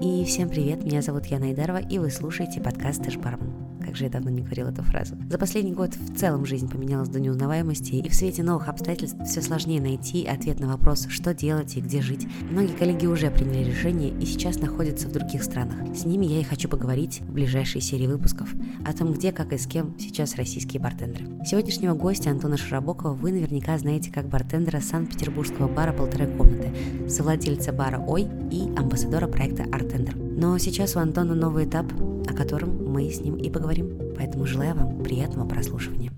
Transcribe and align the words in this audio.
И 0.00 0.24
всем 0.24 0.48
привет, 0.48 0.84
меня 0.84 1.02
зовут 1.02 1.26
Яна 1.26 1.52
Идарова, 1.52 1.78
и 1.78 1.98
вы 1.98 2.10
слушаете 2.10 2.60
подкаст 2.60 3.02
«Ты 3.02 3.12
ж 3.12 3.16
бармен». 3.16 3.52
Как 3.80 3.96
же 3.96 4.04
я 4.04 4.10
давно 4.10 4.30
не 4.30 4.42
говорила 4.42 4.70
эту 4.70 4.82
фразу. 4.82 5.14
За 5.30 5.38
последний 5.38 5.72
год 5.72 5.94
в 5.94 6.18
целом 6.18 6.46
жизнь 6.46 6.70
поменялась 6.70 7.08
до 7.08 7.20
неузнаваемости, 7.20 7.92
и 7.94 8.08
в 8.08 8.14
свете 8.14 8.42
новых 8.42 8.68
обстоятельств 8.68 9.16
все 9.24 9.42
сложнее 9.42 9.80
найти 9.80 10.26
ответ 10.26 10.58
на 10.58 10.68
вопрос, 10.68 11.06
что 11.10 11.34
делать 11.34 11.76
и 11.76 11.80
где 11.80 12.00
жить. 12.00 12.26
Многие 12.50 12.72
коллеги 12.72 13.06
уже 13.06 13.30
приняли 13.30 13.64
решение 13.64 14.10
и 14.10 14.24
сейчас 14.24 14.58
находятся 14.58 15.06
в 15.06 15.12
других 15.12 15.44
странах. 15.44 15.94
С 15.94 16.04
ними 16.04 16.26
я 16.26 16.40
и 16.40 16.44
хочу 16.44 16.68
поговорить 16.68 17.20
в 17.20 17.32
ближайшей 17.32 17.82
серии 17.82 18.06
выпусков 18.06 18.54
о 18.86 18.92
том, 18.94 19.12
где, 19.12 19.32
как 19.32 19.52
и 19.52 19.58
с 19.58 19.66
кем 19.66 19.94
сейчас 19.98 20.36
российские 20.36 20.80
бартендеры. 20.82 21.26
Сегодняшнего 21.44 21.94
гостя 21.94 22.30
Антона 22.30 22.56
Широбокова 22.56 23.12
вы 23.12 23.32
наверняка 23.32 23.76
знаете 23.78 24.10
как 24.10 24.28
бартендера 24.28 24.80
Санкт-Петербургского 24.80 25.68
бара 25.68 25.92
«Полторы 25.92 26.26
комнаты», 26.26 26.74
совладельца 27.08 27.72
бара 27.72 28.00
«Ой» 28.00 28.28
амбассадора 28.76 29.26
проекта 29.26 29.64
«Артендер». 29.72 30.16
Но 30.16 30.58
сейчас 30.58 30.96
у 30.96 30.98
Антона 30.98 31.34
новый 31.34 31.66
этап, 31.66 31.86
о 32.28 32.34
котором 32.34 32.92
мы 32.92 33.10
с 33.10 33.20
ним 33.20 33.36
и 33.36 33.50
поговорим. 33.50 34.14
Поэтому 34.16 34.46
желаю 34.46 34.74
вам 34.74 35.02
приятного 35.02 35.48
прослушивания. 35.48 36.12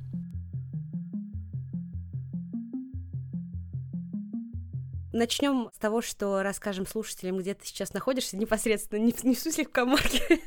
Начнем 5.13 5.71
с 5.75 5.79
того, 5.79 6.03
что 6.03 6.43
расскажем 6.43 6.87
слушателям, 6.87 7.39
где 7.39 7.55
ты 7.55 7.67
сейчас 7.67 7.95
находишься, 7.95 8.37
непосредственно, 8.37 9.01
не, 9.01 9.15
не 9.23 9.35
в 9.35 9.39
смысле 9.39 9.65
в 9.65 9.71
коморке, 9.71 10.23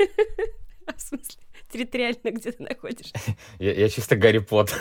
а 0.86 0.94
в 0.94 1.02
смысле 1.02 1.42
территориально, 1.72 2.32
где 2.32 2.52
ты 2.52 2.62
находишься. 2.62 3.16
Я, 3.60 3.74
я 3.74 3.90
чисто 3.90 4.16
Гарри 4.16 4.40
Поттер. 4.40 4.78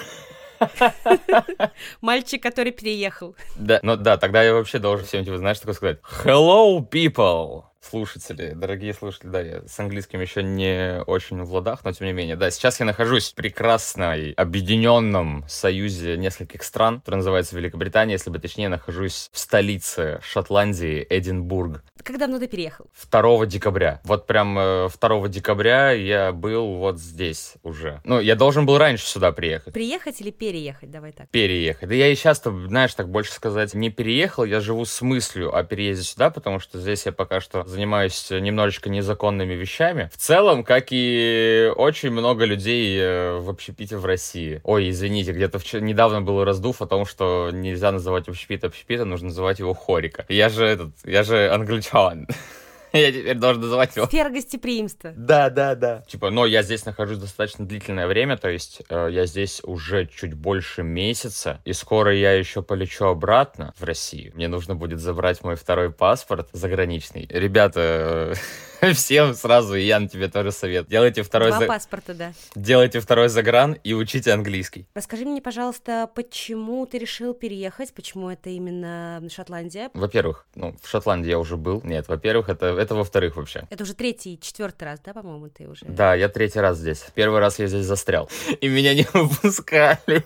Мальчик, 2.01 2.43
который 2.43 2.73
переехал. 2.73 3.37
Да, 3.57 3.81
ну 3.83 3.97
да, 3.97 4.17
тогда 4.17 4.43
я 4.43 4.55
вообще 4.55 4.79
должен 4.79 5.07
всем, 5.07 5.25
типа, 5.25 5.39
знаешь, 5.39 5.59
такое 5.59 5.75
сказать. 5.75 5.99
Hello, 6.25 6.89
people! 6.89 7.65
слушатели, 7.81 8.53
дорогие 8.55 8.93
слушатели, 8.93 9.29
да, 9.29 9.41
я 9.41 9.63
с 9.67 9.79
английским 9.79 10.21
еще 10.21 10.43
не 10.43 11.03
очень 11.07 11.43
в 11.43 11.53
ладах, 11.53 11.85
но 11.85 11.93
тем 11.93 12.07
не 12.07 12.13
менее, 12.13 12.37
да, 12.37 12.51
сейчас 12.51 12.81
я 12.81 12.87
нахожусь 12.87 13.31
в 13.31 13.35
прекрасной 13.35 14.33
объединенном 14.33 15.45
союзе 15.49 16.17
нескольких 16.17 16.63
стран, 16.63 17.01
который 17.01 17.17
называется 17.17 17.57
Великобритания, 17.57 18.13
если 18.13 18.31
бы 18.31 18.39
точнее, 18.39 18.69
нахожусь 18.69 19.31
в 19.33 19.39
столице 19.39 20.21
Шотландии, 20.23 21.07
Эдинбург. 21.09 21.83
Как 22.09 22.17
давно 22.17 22.39
ты 22.39 22.47
переехал? 22.49 22.87
2 23.11 23.45
декабря. 23.45 24.01
Вот 24.03 24.27
прям 24.27 24.55
2 24.55 24.91
э, 24.97 25.29
декабря 25.29 25.91
я 25.91 26.33
был 26.33 26.77
вот 26.77 26.99
здесь 26.99 27.57
уже. 27.63 28.01
Ну, 28.03 28.19
я 28.19 28.35
должен 28.35 28.65
был 28.65 28.79
раньше 28.79 29.05
сюда 29.05 29.31
приехать. 29.31 29.75
Приехать 29.75 30.19
или 30.23 30.31
переехать? 30.31 30.91
Давай 30.91 31.13
так. 31.13 31.29
Переехать. 31.29 31.87
Да 31.87 31.95
я 31.95 32.09
и 32.09 32.15
сейчас, 32.15 32.43
знаешь, 32.43 32.95
так 32.95 33.11
больше 33.11 33.33
сказать, 33.33 33.75
не 33.75 33.91
переехал, 33.91 34.45
я 34.45 34.61
живу 34.61 34.87
с 34.87 35.03
мыслью 35.03 35.55
о 35.55 35.63
переезде 35.65 36.03
сюда, 36.03 36.31
потому 36.31 36.61
что 36.61 36.81
здесь 36.81 37.05
я 37.05 37.13
пока 37.13 37.43
что 37.43 37.67
занимаюсь 37.67 38.31
немножечко 38.31 38.89
незаконными 38.89 39.53
вещами. 39.53 40.09
В 40.11 40.17
целом, 40.17 40.65
как 40.65 40.87
и 40.93 41.71
очень 41.77 42.11
много 42.11 42.47
людей 42.47 42.99
э, 42.99 43.39
в 43.39 43.51
общепите 43.51 43.99
в 43.99 44.07
России. 44.07 44.63
Ой, 44.65 44.89
извините, 44.89 45.33
где-то 45.33 45.59
вчера, 45.59 45.83
недавно 45.83 46.23
был 46.23 46.43
раздув 46.43 46.81
о 46.81 46.87
том, 46.87 47.05
что 47.05 47.51
нельзя 47.53 47.93
называть 47.93 48.29
общепит 48.29 48.65
общепита, 48.65 49.05
нужно 49.05 49.27
называть 49.27 49.59
его 49.59 49.75
хорика. 49.75 50.25
Я 50.31 50.49
же 50.49 50.65
этот, 50.65 50.93
я 51.05 51.23
же 51.23 51.51
англичан. 51.53 51.98
can't. 51.99 52.31
Я 52.93 53.13
теперь 53.13 53.37
должен 53.37 53.63
называть 53.63 53.95
его. 53.97 54.07
Сфера 54.07 54.31
гостеприимства. 54.31 55.13
Да, 55.17 55.51
да, 55.51 55.75
да. 55.75 56.03
Типа, 56.09 56.31
но 56.31 56.47
я 56.47 56.63
здесь 56.63 56.85
нахожусь 56.85 57.19
достаточно 57.19 57.67
длительное 57.67 58.07
время, 58.07 58.37
то 58.37 58.49
есть 58.49 58.83
э, 58.89 59.09
я 59.11 59.27
здесь 59.27 59.61
уже 59.65 60.07
чуть 60.07 60.35
больше 60.35 60.83
месяца, 60.83 61.61
и 61.65 61.73
скоро 61.73 62.15
я 62.15 62.33
еще 62.33 62.63
полечу 62.63 63.07
обратно 63.07 63.75
в 63.79 63.85
Россию. 63.85 64.33
Мне 64.35 64.49
нужно 64.49 64.75
будет 64.75 65.01
забрать 65.01 65.43
мой 65.43 65.57
второй 65.57 65.93
паспорт 65.93 66.49
заграничный. 66.53 67.27
Ребята, 67.31 68.35
Всем 68.95 69.35
сразу, 69.35 69.75
и 69.75 69.83
Ян, 69.83 70.09
тебе 70.09 70.29
тоже 70.29 70.53
совет. 70.53 70.87
Делайте 70.87 71.23
второй... 71.23 71.49
Два 71.51 71.61
за... 71.61 71.67
паспорта, 71.67 72.15
да. 72.15 72.33
Делайте 72.55 73.01
второй 73.01 73.29
загран 73.29 73.77
и 73.83 73.93
учите 73.93 74.33
английский. 74.33 74.87
Расскажи 74.95 75.25
мне, 75.25 75.43
пожалуйста, 75.43 76.09
почему 76.15 76.87
ты 76.87 76.99
решил 76.99 77.35
переехать? 77.35 77.93
Почему 77.93 78.31
это 78.31 78.51
именно 78.51 79.21
Шотландия? 79.35 79.91
Во-первых, 79.95 80.47
ну, 80.55 80.77
в 80.81 80.89
Шотландии 80.89 81.31
я 81.31 81.39
уже 81.39 81.57
был. 81.57 81.81
Нет, 81.83 82.07
во-первых, 82.09 82.49
это, 82.49 82.67
это 82.79 82.95
во-вторых 82.95 83.37
вообще. 83.37 83.67
Это 83.71 83.85
уже 83.85 83.95
третий, 83.95 84.39
четвертый 84.41 84.85
раз, 84.85 85.01
да, 85.01 85.13
по-моему, 85.13 85.49
ты 85.49 85.69
уже? 85.69 85.85
Да, 85.87 86.15
я 86.15 86.29
третий 86.29 86.61
раз 86.61 86.79
здесь. 86.79 87.05
Первый 87.15 87.41
раз 87.41 87.59
я 87.59 87.67
здесь 87.67 87.85
застрял. 87.85 88.31
И 88.61 88.69
меня 88.69 88.95
не 88.95 89.07
выпускали. 89.13 90.25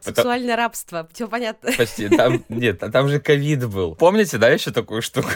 Сексуальное 0.00 0.56
рабство, 0.56 1.08
все 1.12 1.28
понятно. 1.28 1.72
Почти. 1.76 2.08
Там, 2.08 2.44
нет, 2.48 2.78
там 2.78 3.08
же 3.08 3.20
ковид 3.20 3.66
был. 3.68 3.94
Помните, 3.94 4.38
да, 4.38 4.48
еще 4.48 4.70
такую 4.70 5.02
штуку? 5.02 5.28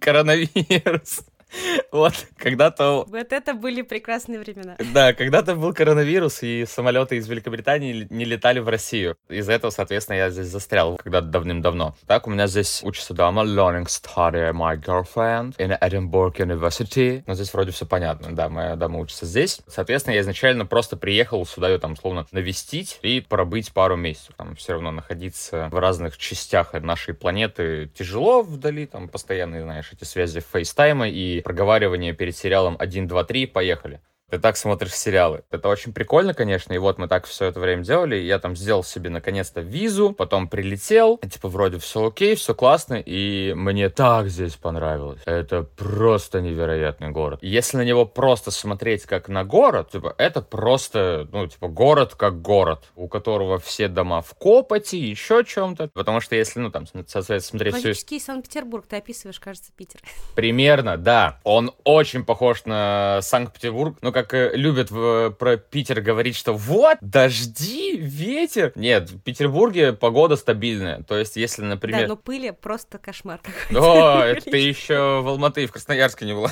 Коронавирус. 0.00 1.20
Вот, 1.92 2.14
когда-то... 2.36 3.04
Вот 3.08 3.32
это 3.32 3.54
были 3.54 3.82
прекрасные 3.82 4.38
времена. 4.38 4.76
Да, 4.92 5.12
когда-то 5.14 5.54
был 5.54 5.72
коронавирус, 5.72 6.42
и 6.42 6.64
самолеты 6.66 7.16
из 7.16 7.28
Великобритании 7.28 8.06
не 8.10 8.24
летали 8.24 8.58
в 8.58 8.68
Россию. 8.68 9.16
Из-за 9.28 9.52
этого, 9.52 9.70
соответственно, 9.70 10.16
я 10.16 10.30
здесь 10.30 10.48
застрял 10.48 10.96
когда-то 10.96 11.28
давным-давно. 11.28 11.94
Так, 12.06 12.26
у 12.26 12.30
меня 12.30 12.46
здесь 12.46 12.82
учится 12.82 13.14
дама, 13.14 13.42
learning 13.42 13.86
study 13.86 14.52
my 14.52 14.76
girlfriend 14.80 15.56
in 15.56 15.78
Edinburgh 15.80 16.34
University. 16.36 17.22
Но 17.26 17.34
здесь 17.34 17.52
вроде 17.54 17.70
все 17.70 17.86
понятно, 17.86 18.34
да, 18.34 18.48
моя 18.48 18.76
дама 18.76 18.98
учится 18.98 19.26
здесь. 19.26 19.60
Соответственно, 19.66 20.14
я 20.14 20.20
изначально 20.20 20.66
просто 20.66 20.96
приехал 20.96 21.46
сюда 21.46 21.68
ее 21.68 21.78
там 21.78 21.96
словно 21.96 22.26
навестить 22.32 22.98
и 23.02 23.20
пробыть 23.20 23.72
пару 23.72 23.96
месяцев. 23.96 24.34
Там 24.36 24.54
все 24.56 24.72
равно 24.72 24.90
находиться 24.90 25.68
в 25.70 25.78
разных 25.78 26.18
частях 26.18 26.74
нашей 26.74 27.14
планеты 27.14 27.90
тяжело 27.94 28.42
вдали, 28.42 28.86
там 28.86 29.08
постоянные, 29.08 29.62
знаешь, 29.62 29.90
эти 29.92 30.04
связи 30.04 30.40
FaceTime 30.40 31.00
а 31.00 31.08
и 31.08 31.35
проговаривание 31.40 32.12
перед 32.12 32.36
сериалом 32.36 32.76
1, 32.78 33.06
2, 33.06 33.24
3, 33.24 33.46
поехали 33.46 34.00
ты 34.30 34.38
так 34.38 34.56
смотришь 34.56 34.94
сериалы. 34.94 35.44
Это 35.50 35.68
очень 35.68 35.92
прикольно, 35.92 36.34
конечно, 36.34 36.72
и 36.72 36.78
вот 36.78 36.98
мы 36.98 37.06
так 37.08 37.26
все 37.26 37.46
это 37.46 37.60
время 37.60 37.84
делали, 37.84 38.16
я 38.16 38.38
там 38.38 38.56
сделал 38.56 38.82
себе 38.82 39.08
наконец-то 39.10 39.60
визу, 39.60 40.12
потом 40.12 40.48
прилетел, 40.48 41.16
и, 41.22 41.28
типа 41.28 41.48
вроде 41.48 41.78
все 41.78 42.06
окей, 42.06 42.34
все 42.34 42.54
классно, 42.54 42.94
и 42.94 43.52
мне 43.54 43.88
так 43.88 44.28
здесь 44.28 44.54
понравилось. 44.54 45.20
Это 45.26 45.62
просто 45.62 46.40
невероятный 46.40 47.10
город. 47.10 47.38
Если 47.42 47.76
на 47.76 47.84
него 47.84 48.04
просто 48.04 48.50
смотреть 48.50 49.04
как 49.04 49.28
на 49.28 49.44
город, 49.44 49.90
типа 49.90 50.14
это 50.18 50.42
просто, 50.42 51.28
ну, 51.30 51.46
типа 51.46 51.68
город 51.68 52.14
как 52.16 52.42
город, 52.42 52.84
у 52.96 53.08
которого 53.08 53.58
все 53.58 53.88
дома 53.88 54.22
в 54.22 54.34
копоти, 54.34 54.96
еще 54.96 55.44
чем-то, 55.44 55.88
потому 55.94 56.20
что 56.20 56.34
если, 56.34 56.58
ну, 56.58 56.70
там, 56.70 56.86
соответственно, 56.86 57.40
смотреть 57.40 57.74
Логический 57.74 58.18
всю... 58.18 58.26
Санкт-Петербург, 58.26 58.86
ты 58.88 58.96
описываешь, 58.96 59.38
кажется, 59.38 59.70
Питер. 59.76 60.00
Примерно, 60.34 60.96
да. 60.96 61.38
Он 61.44 61.72
очень 61.84 62.24
похож 62.24 62.64
на 62.64 63.20
Санкт-Петербург, 63.22 63.96
ну, 64.00 64.12
как 64.16 64.32
э, 64.32 64.52
любят 64.54 64.90
в, 64.90 65.30
про 65.32 65.58
Питер 65.58 66.00
говорить, 66.00 66.36
что 66.36 66.54
вот, 66.54 66.96
дожди, 67.02 67.98
ветер. 67.98 68.72
Нет, 68.74 69.10
в 69.10 69.20
Петербурге 69.20 69.92
погода 69.92 70.36
стабильная. 70.36 71.02
То 71.02 71.18
есть, 71.18 71.36
если, 71.36 71.64
например... 71.64 72.00
Да, 72.00 72.08
но 72.08 72.16
пыли 72.16 72.50
просто 72.50 72.96
кошмар. 72.96 73.40
О, 73.74 74.20
это 74.24 74.50
ты 74.50 74.56
еще 74.56 75.20
в 75.20 75.28
Алматы 75.28 75.64
и 75.64 75.66
в 75.66 75.72
Красноярске 75.72 76.24
не 76.24 76.32
была. 76.32 76.50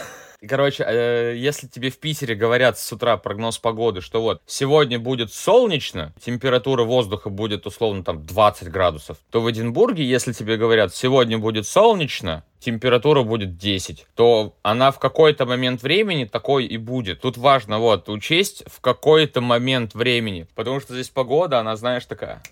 Короче, 0.49 0.84
э, 0.87 1.34
если 1.37 1.66
тебе 1.66 1.91
в 1.91 1.99
Питере 1.99 2.34
говорят 2.34 2.78
с 2.78 2.93
утра 2.93 3.16
прогноз 3.16 3.59
погоды, 3.59 4.00
что 4.00 4.22
вот 4.22 4.43
сегодня 4.47 4.99
будет 4.99 5.32
солнечно, 5.32 6.12
температура 6.25 6.84
воздуха 6.84 7.31
будет 7.31 7.66
условно 7.66 8.05
там 8.05 8.25
20 8.25 8.69
градусов, 8.71 9.19
то 9.31 9.41
в 9.41 9.50
Эдинбурге, 9.50 10.05
если 10.05 10.32
тебе 10.32 10.56
говорят 10.56 10.94
сегодня 10.94 11.38
будет 11.38 11.66
солнечно, 11.66 12.44
температура 12.65 13.22
будет 13.22 13.59
10, 13.59 14.06
то 14.15 14.56
она 14.62 14.91
в 14.91 14.99
какой-то 14.99 15.44
момент 15.44 15.82
времени 15.82 16.25
такой 16.25 16.65
и 16.65 16.76
будет. 16.76 17.21
Тут 17.21 17.37
важно 17.37 17.78
вот 17.78 18.09
учесть 18.09 18.65
в 18.66 18.81
какой-то 18.81 19.41
момент 19.41 19.94
времени, 19.94 20.47
потому 20.55 20.81
что 20.81 20.94
здесь 20.94 21.11
погода, 21.11 21.59
она, 21.59 21.76
знаешь, 21.76 22.06
такая... 22.06 22.43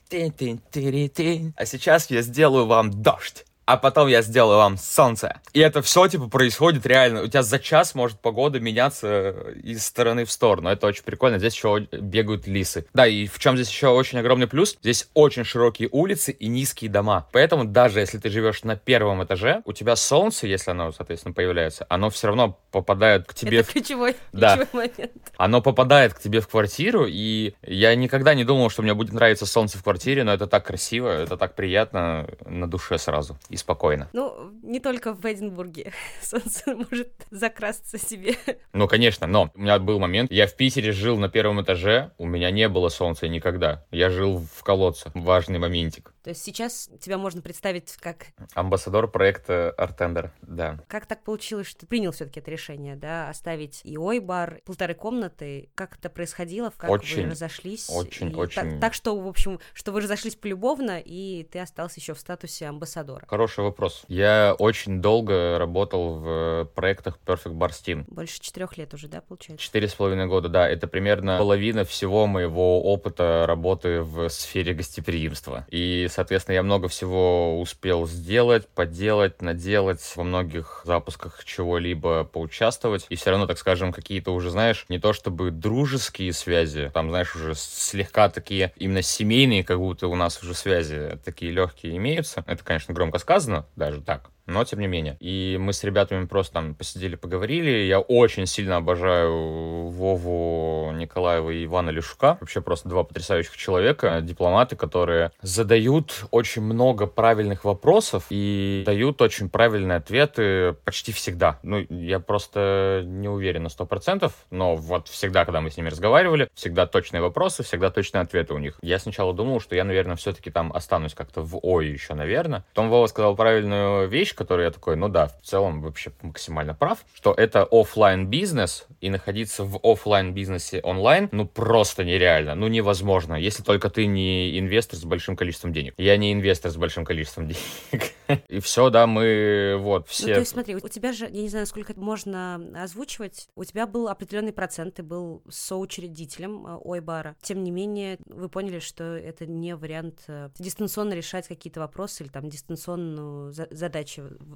А 1.56 1.65
сейчас 1.65 2.11
я 2.11 2.23
сделаю 2.23 2.67
вам 2.67 2.91
дождь 2.91 3.45
а 3.73 3.79
потом 3.79 4.09
я 4.09 4.21
сделаю 4.21 4.59
вам 4.59 4.77
солнце. 4.77 5.41
И 5.55 5.61
это 5.61 5.81
все, 5.81 6.07
типа, 6.07 6.29
происходит 6.29 6.85
реально. 6.85 7.23
У 7.23 7.27
тебя 7.27 7.43
за 7.43 7.59
час 7.59 7.95
может 7.95 8.21
погода 8.21 8.61
меняться 8.61 9.31
из 9.63 9.87
стороны 9.87 10.27
в 10.27 10.31
сторону. 10.31 10.69
Это 10.69 10.87
очень 10.87 11.05
прикольно. 11.05 11.39
Здесь 11.39 11.55
еще 11.55 11.89
бегают 11.91 12.47
лисы. 12.47 12.85
Да, 12.93 13.07
и 13.07 13.27
в 13.27 13.39
чем 13.39 13.57
здесь 13.57 13.71
еще 13.71 13.89
очень 13.89 14.19
огромный 14.19 14.47
плюс? 14.47 14.77
Здесь 14.83 15.09
очень 15.15 15.45
широкие 15.45 15.89
улицы 15.91 16.33
и 16.33 16.49
низкие 16.49 16.91
дома. 16.91 17.27
Поэтому 17.33 17.65
даже 17.65 18.01
если 18.01 18.19
ты 18.19 18.29
живешь 18.29 18.63
на 18.63 18.77
первом 18.77 19.25
этаже, 19.25 19.63
у 19.65 19.73
тебя 19.73 19.97
солнце, 19.97 20.47
если 20.47 20.73
оно, 20.73 20.93
соответственно, 20.93 21.33
появляется, 21.33 21.87
оно 21.89 22.11
все 22.11 22.27
равно 22.27 22.59
попадает 22.73 23.27
к 23.27 23.33
тебе... 23.33 23.61
Это 23.61 23.71
в... 23.71 23.73
ключевой, 23.73 24.17
да. 24.35 24.59
ключевой 24.59 24.93
момент. 24.99 25.13
Оно 25.39 25.63
попадает 25.63 26.13
к 26.13 26.21
тебе 26.21 26.43
в 26.43 26.49
квартиру, 26.49 27.07
и 27.09 27.55
я 27.63 27.95
никогда 27.95 28.35
не 28.35 28.45
думал, 28.45 28.69
что 28.69 28.83
мне 28.83 28.93
будет 28.93 29.15
нравиться 29.15 29.47
солнце 29.47 29.79
в 29.79 29.83
квартире, 29.83 30.25
но 30.25 30.35
это 30.35 30.47
так 30.47 30.67
красиво, 30.67 31.09
это 31.09 31.39
так 31.39 31.55
приятно 31.55 32.29
на 32.45 32.69
душе 32.69 32.99
сразу 32.99 33.39
и 33.49 33.57
спокойно. 33.62 34.09
Ну, 34.12 34.50
не 34.62 34.81
только 34.81 35.14
в 35.14 35.25
Эдинбурге 35.25 35.93
солнце 36.20 36.75
может 36.75 37.12
закрасться 37.31 37.99
себе. 37.99 38.35
Ну, 38.73 38.87
конечно, 38.87 39.26
но 39.26 39.50
у 39.55 39.61
меня 39.61 39.79
был 39.79 39.99
момент, 39.99 40.31
я 40.31 40.47
в 40.47 40.55
Питере 40.56 40.93
жил 40.93 41.17
на 41.17 41.29
первом 41.29 41.62
этаже, 41.62 42.12
у 42.19 42.26
меня 42.26 42.50
не 42.50 42.69
было 42.69 42.88
солнца 42.88 43.29
никогда. 43.29 43.87
Я 43.91 44.11
жил 44.11 44.44
в 44.55 44.62
колодце. 44.62 45.11
Важный 45.14 45.59
моментик. 45.59 46.12
То 46.23 46.31
есть 46.31 46.43
сейчас 46.43 46.89
тебя 47.01 47.19
можно 47.19 47.43
представить 47.43 47.97
как... 47.97 48.27
Амбассадор 48.55 49.09
проекта 49.09 49.71
Артендер, 49.77 50.33
да. 50.43 50.79
Как 50.89 51.07
так 51.07 51.25
получилось, 51.25 51.67
что 51.67 51.81
ты 51.81 51.87
принял 51.87 52.13
все 52.13 52.27
таки 52.27 52.41
это 52.41 52.51
решение, 52.51 52.97
да, 52.97 53.29
оставить 53.29 53.81
и 53.85 53.99
ой-бар, 53.99 54.61
полторы 54.65 54.95
комнаты? 54.95 55.71
Как 55.75 55.97
это 55.99 56.09
происходило? 56.11 56.73
Как 56.77 56.91
очень, 56.91 57.25
вы 57.25 57.31
разошлись? 57.31 57.91
Очень, 57.91 58.31
и 58.31 58.35
очень. 58.35 58.55
Так, 58.55 58.81
так 58.81 58.95
что, 58.95 59.19
в 59.19 59.27
общем, 59.27 59.59
что 59.75 59.93
вы 59.93 60.01
разошлись 60.01 60.37
полюбовно, 60.37 61.01
и 61.05 61.45
ты 61.45 61.59
остался 61.59 61.99
еще 61.99 62.15
в 62.15 62.21
статусе 62.21 62.67
амбассадора. 62.67 63.27
Хороший 63.27 63.65
вопрос. 63.65 64.05
Я 64.09 64.55
очень 64.59 65.01
долго 65.01 65.59
работал 65.59 66.19
в 66.21 66.71
проектах 66.75 67.19
Perfect 67.27 67.55
Bar 67.55 67.71
Steam. 67.71 68.05
Больше 68.07 68.41
четырех 68.41 68.77
лет 68.79 68.95
уже, 68.95 69.09
да, 69.09 69.21
получается? 69.21 69.65
Четыре 69.65 69.89
с 69.89 69.95
половиной 69.95 70.27
года, 70.27 70.49
да. 70.49 70.69
Это 70.69 70.87
примерно 70.87 71.39
половина 71.39 71.85
всего 71.85 72.27
моего 72.27 72.83
опыта 72.83 73.45
работы 73.47 74.03
в 74.03 74.29
сфере 74.29 74.75
гостеприимства. 74.75 75.67
И, 75.71 76.07
соответственно, 76.12 76.55
я 76.55 76.62
много 76.62 76.88
всего 76.88 77.61
успел 77.61 78.06
сделать, 78.06 78.69
поделать, 78.69 79.43
наделать, 79.43 80.00
во 80.17 80.25
многих 80.25 80.82
запусках 80.85 81.44
чего-либо 81.44 82.25
поучаствовать. 82.25 83.06
И 83.09 83.17
все 83.17 83.31
равно, 83.31 83.47
так 83.47 83.59
скажем, 83.59 83.93
какие-то 83.93 84.32
уже, 84.32 84.50
знаешь, 84.50 84.87
не 84.88 84.99
то 84.99 85.12
чтобы 85.12 85.50
дружеские 85.50 86.32
связи, 86.32 86.91
там, 86.93 87.11
знаешь, 87.11 87.35
уже 87.35 87.55
слегка 87.55 88.29
такие 88.29 88.73
именно 88.76 89.03
семейные, 89.03 89.64
как 89.64 89.79
будто 89.79 90.09
у 90.09 90.14
нас 90.14 90.43
уже 90.43 90.55
связи 90.55 91.19
такие 91.25 91.53
легкие 91.53 91.97
имеются. 91.97 92.44
Это, 92.47 92.62
конечно, 92.62 92.94
громко 92.94 93.19
сказано, 93.19 93.67
даже 93.76 94.00
так 94.00 94.31
но 94.47 94.65
тем 94.65 94.81
не 94.81 94.87
менее. 94.87 95.17
И 95.21 95.56
мы 95.61 95.73
с 95.73 95.85
ребятами 95.85 96.27
просто 96.27 96.55
там 96.55 96.75
посидели, 96.75 97.17
поговорили. 97.17 97.71
Я 97.71 98.00
очень 98.00 98.47
сильно 98.47 98.77
обожаю 98.77 99.89
Вову 99.89 100.93
Николаева 100.93 101.50
и 101.50 101.65
Ивана 101.65 101.91
Лешука. 101.91 102.39
Вообще 102.41 102.61
просто 102.61 102.89
два 102.89 103.05
потрясающих 103.05 103.56
человека, 103.56 104.21
дипломаты, 104.23 104.77
которые 104.77 105.33
задают 105.43 106.25
очень 106.31 106.62
много 106.62 107.06
правильных 107.06 107.65
вопросов 107.65 108.27
и 108.31 108.83
дают 108.87 109.21
очень 109.23 109.49
правильные 109.49 109.97
ответы 109.97 110.75
почти 110.85 111.12
всегда. 111.12 111.59
Ну, 111.62 111.85
я 111.88 112.21
просто 112.21 113.03
не 113.05 113.29
уверен 113.29 113.65
на 113.65 113.69
сто 113.69 113.87
процентов, 113.87 114.33
но 114.50 114.77
вот 114.77 115.09
всегда, 115.09 115.45
когда 115.45 115.61
мы 115.61 115.71
с 115.71 115.77
ними 115.77 115.88
разговаривали, 115.88 116.49
всегда 116.55 116.87
точные 116.87 117.21
вопросы, 117.21 117.62
всегда 117.62 117.91
точные 117.91 118.23
ответы 118.23 118.55
у 118.55 118.59
них. 118.59 118.79
Я 118.83 118.99
сначала 118.99 119.33
думал, 119.33 119.61
что 119.61 119.75
я, 119.75 119.85
наверное, 119.85 120.17
все-таки 120.17 120.50
там 120.50 120.73
останусь 120.73 121.15
как-то 121.15 121.43
в 121.43 121.59
ой 121.62 121.88
еще, 121.88 122.15
наверное. 122.15 122.65
Потом 122.75 122.91
Вова 122.91 123.06
сказал 123.06 123.37
правильную 123.37 124.09
вещь, 124.09 124.31
вещь, 124.32 124.34
которую 124.34 124.67
я 124.67 124.70
такой, 124.70 124.96
ну 124.96 125.08
да, 125.08 125.26
в 125.26 125.46
целом 125.46 125.82
вообще 125.82 126.12
максимально 126.23 126.75
прав, 126.75 127.05
что 127.14 127.32
это 127.32 127.67
офлайн 127.70 128.26
бизнес, 128.26 128.87
и 129.00 129.11
находиться 129.11 129.64
в 129.64 129.79
офлайн 129.82 130.34
бизнесе 130.34 130.81
онлайн, 130.82 131.29
ну 131.32 131.46
просто 131.46 132.05
нереально, 132.05 132.55
ну 132.55 132.69
невозможно, 132.69 133.34
если 133.34 133.62
только 133.62 133.90
ты 133.90 134.06
не 134.06 134.58
инвестор 134.58 134.99
с 134.99 135.05
большим 135.05 135.37
количеством 135.37 135.73
денег. 135.73 135.94
Я 135.99 136.17
не 136.17 136.32
инвестор 136.32 136.70
с 136.70 136.76
большим 136.76 137.05
количеством 137.05 137.49
денег. 137.93 138.12
И 138.49 138.61
все, 138.61 138.90
да, 138.90 139.06
мы 139.06 139.76
вот 139.79 140.08
все... 140.08 140.29
Ну, 140.29 140.35
то 140.35 140.40
есть 140.40 140.52
смотри, 140.52 140.76
у 140.76 140.88
тебя 140.88 141.12
же, 141.12 141.25
я 141.25 141.43
не 141.43 141.49
знаю, 141.49 141.67
сколько 141.67 141.93
это 141.93 142.00
можно 142.00 142.61
озвучивать, 142.76 143.49
у 143.56 143.64
тебя 143.64 143.87
был 143.87 144.08
определенный 144.08 144.52
процент, 144.52 144.94
ты 144.94 145.02
был 145.02 145.43
соучредителем 145.49 146.67
э, 146.67 146.78
Ойбара. 146.82 147.37
Тем 147.43 147.62
не 147.62 147.70
менее, 147.70 148.19
вы 148.26 148.49
поняли, 148.49 148.78
что 148.78 149.05
это 149.05 149.46
не 149.46 149.75
вариант 149.76 150.20
э, 150.28 150.50
дистанционно 150.58 151.14
решать 151.14 151.49
какие-то 151.49 151.81
вопросы 151.81 152.23
или 152.23 152.31
там 152.31 152.49
дистанционную 152.49 153.52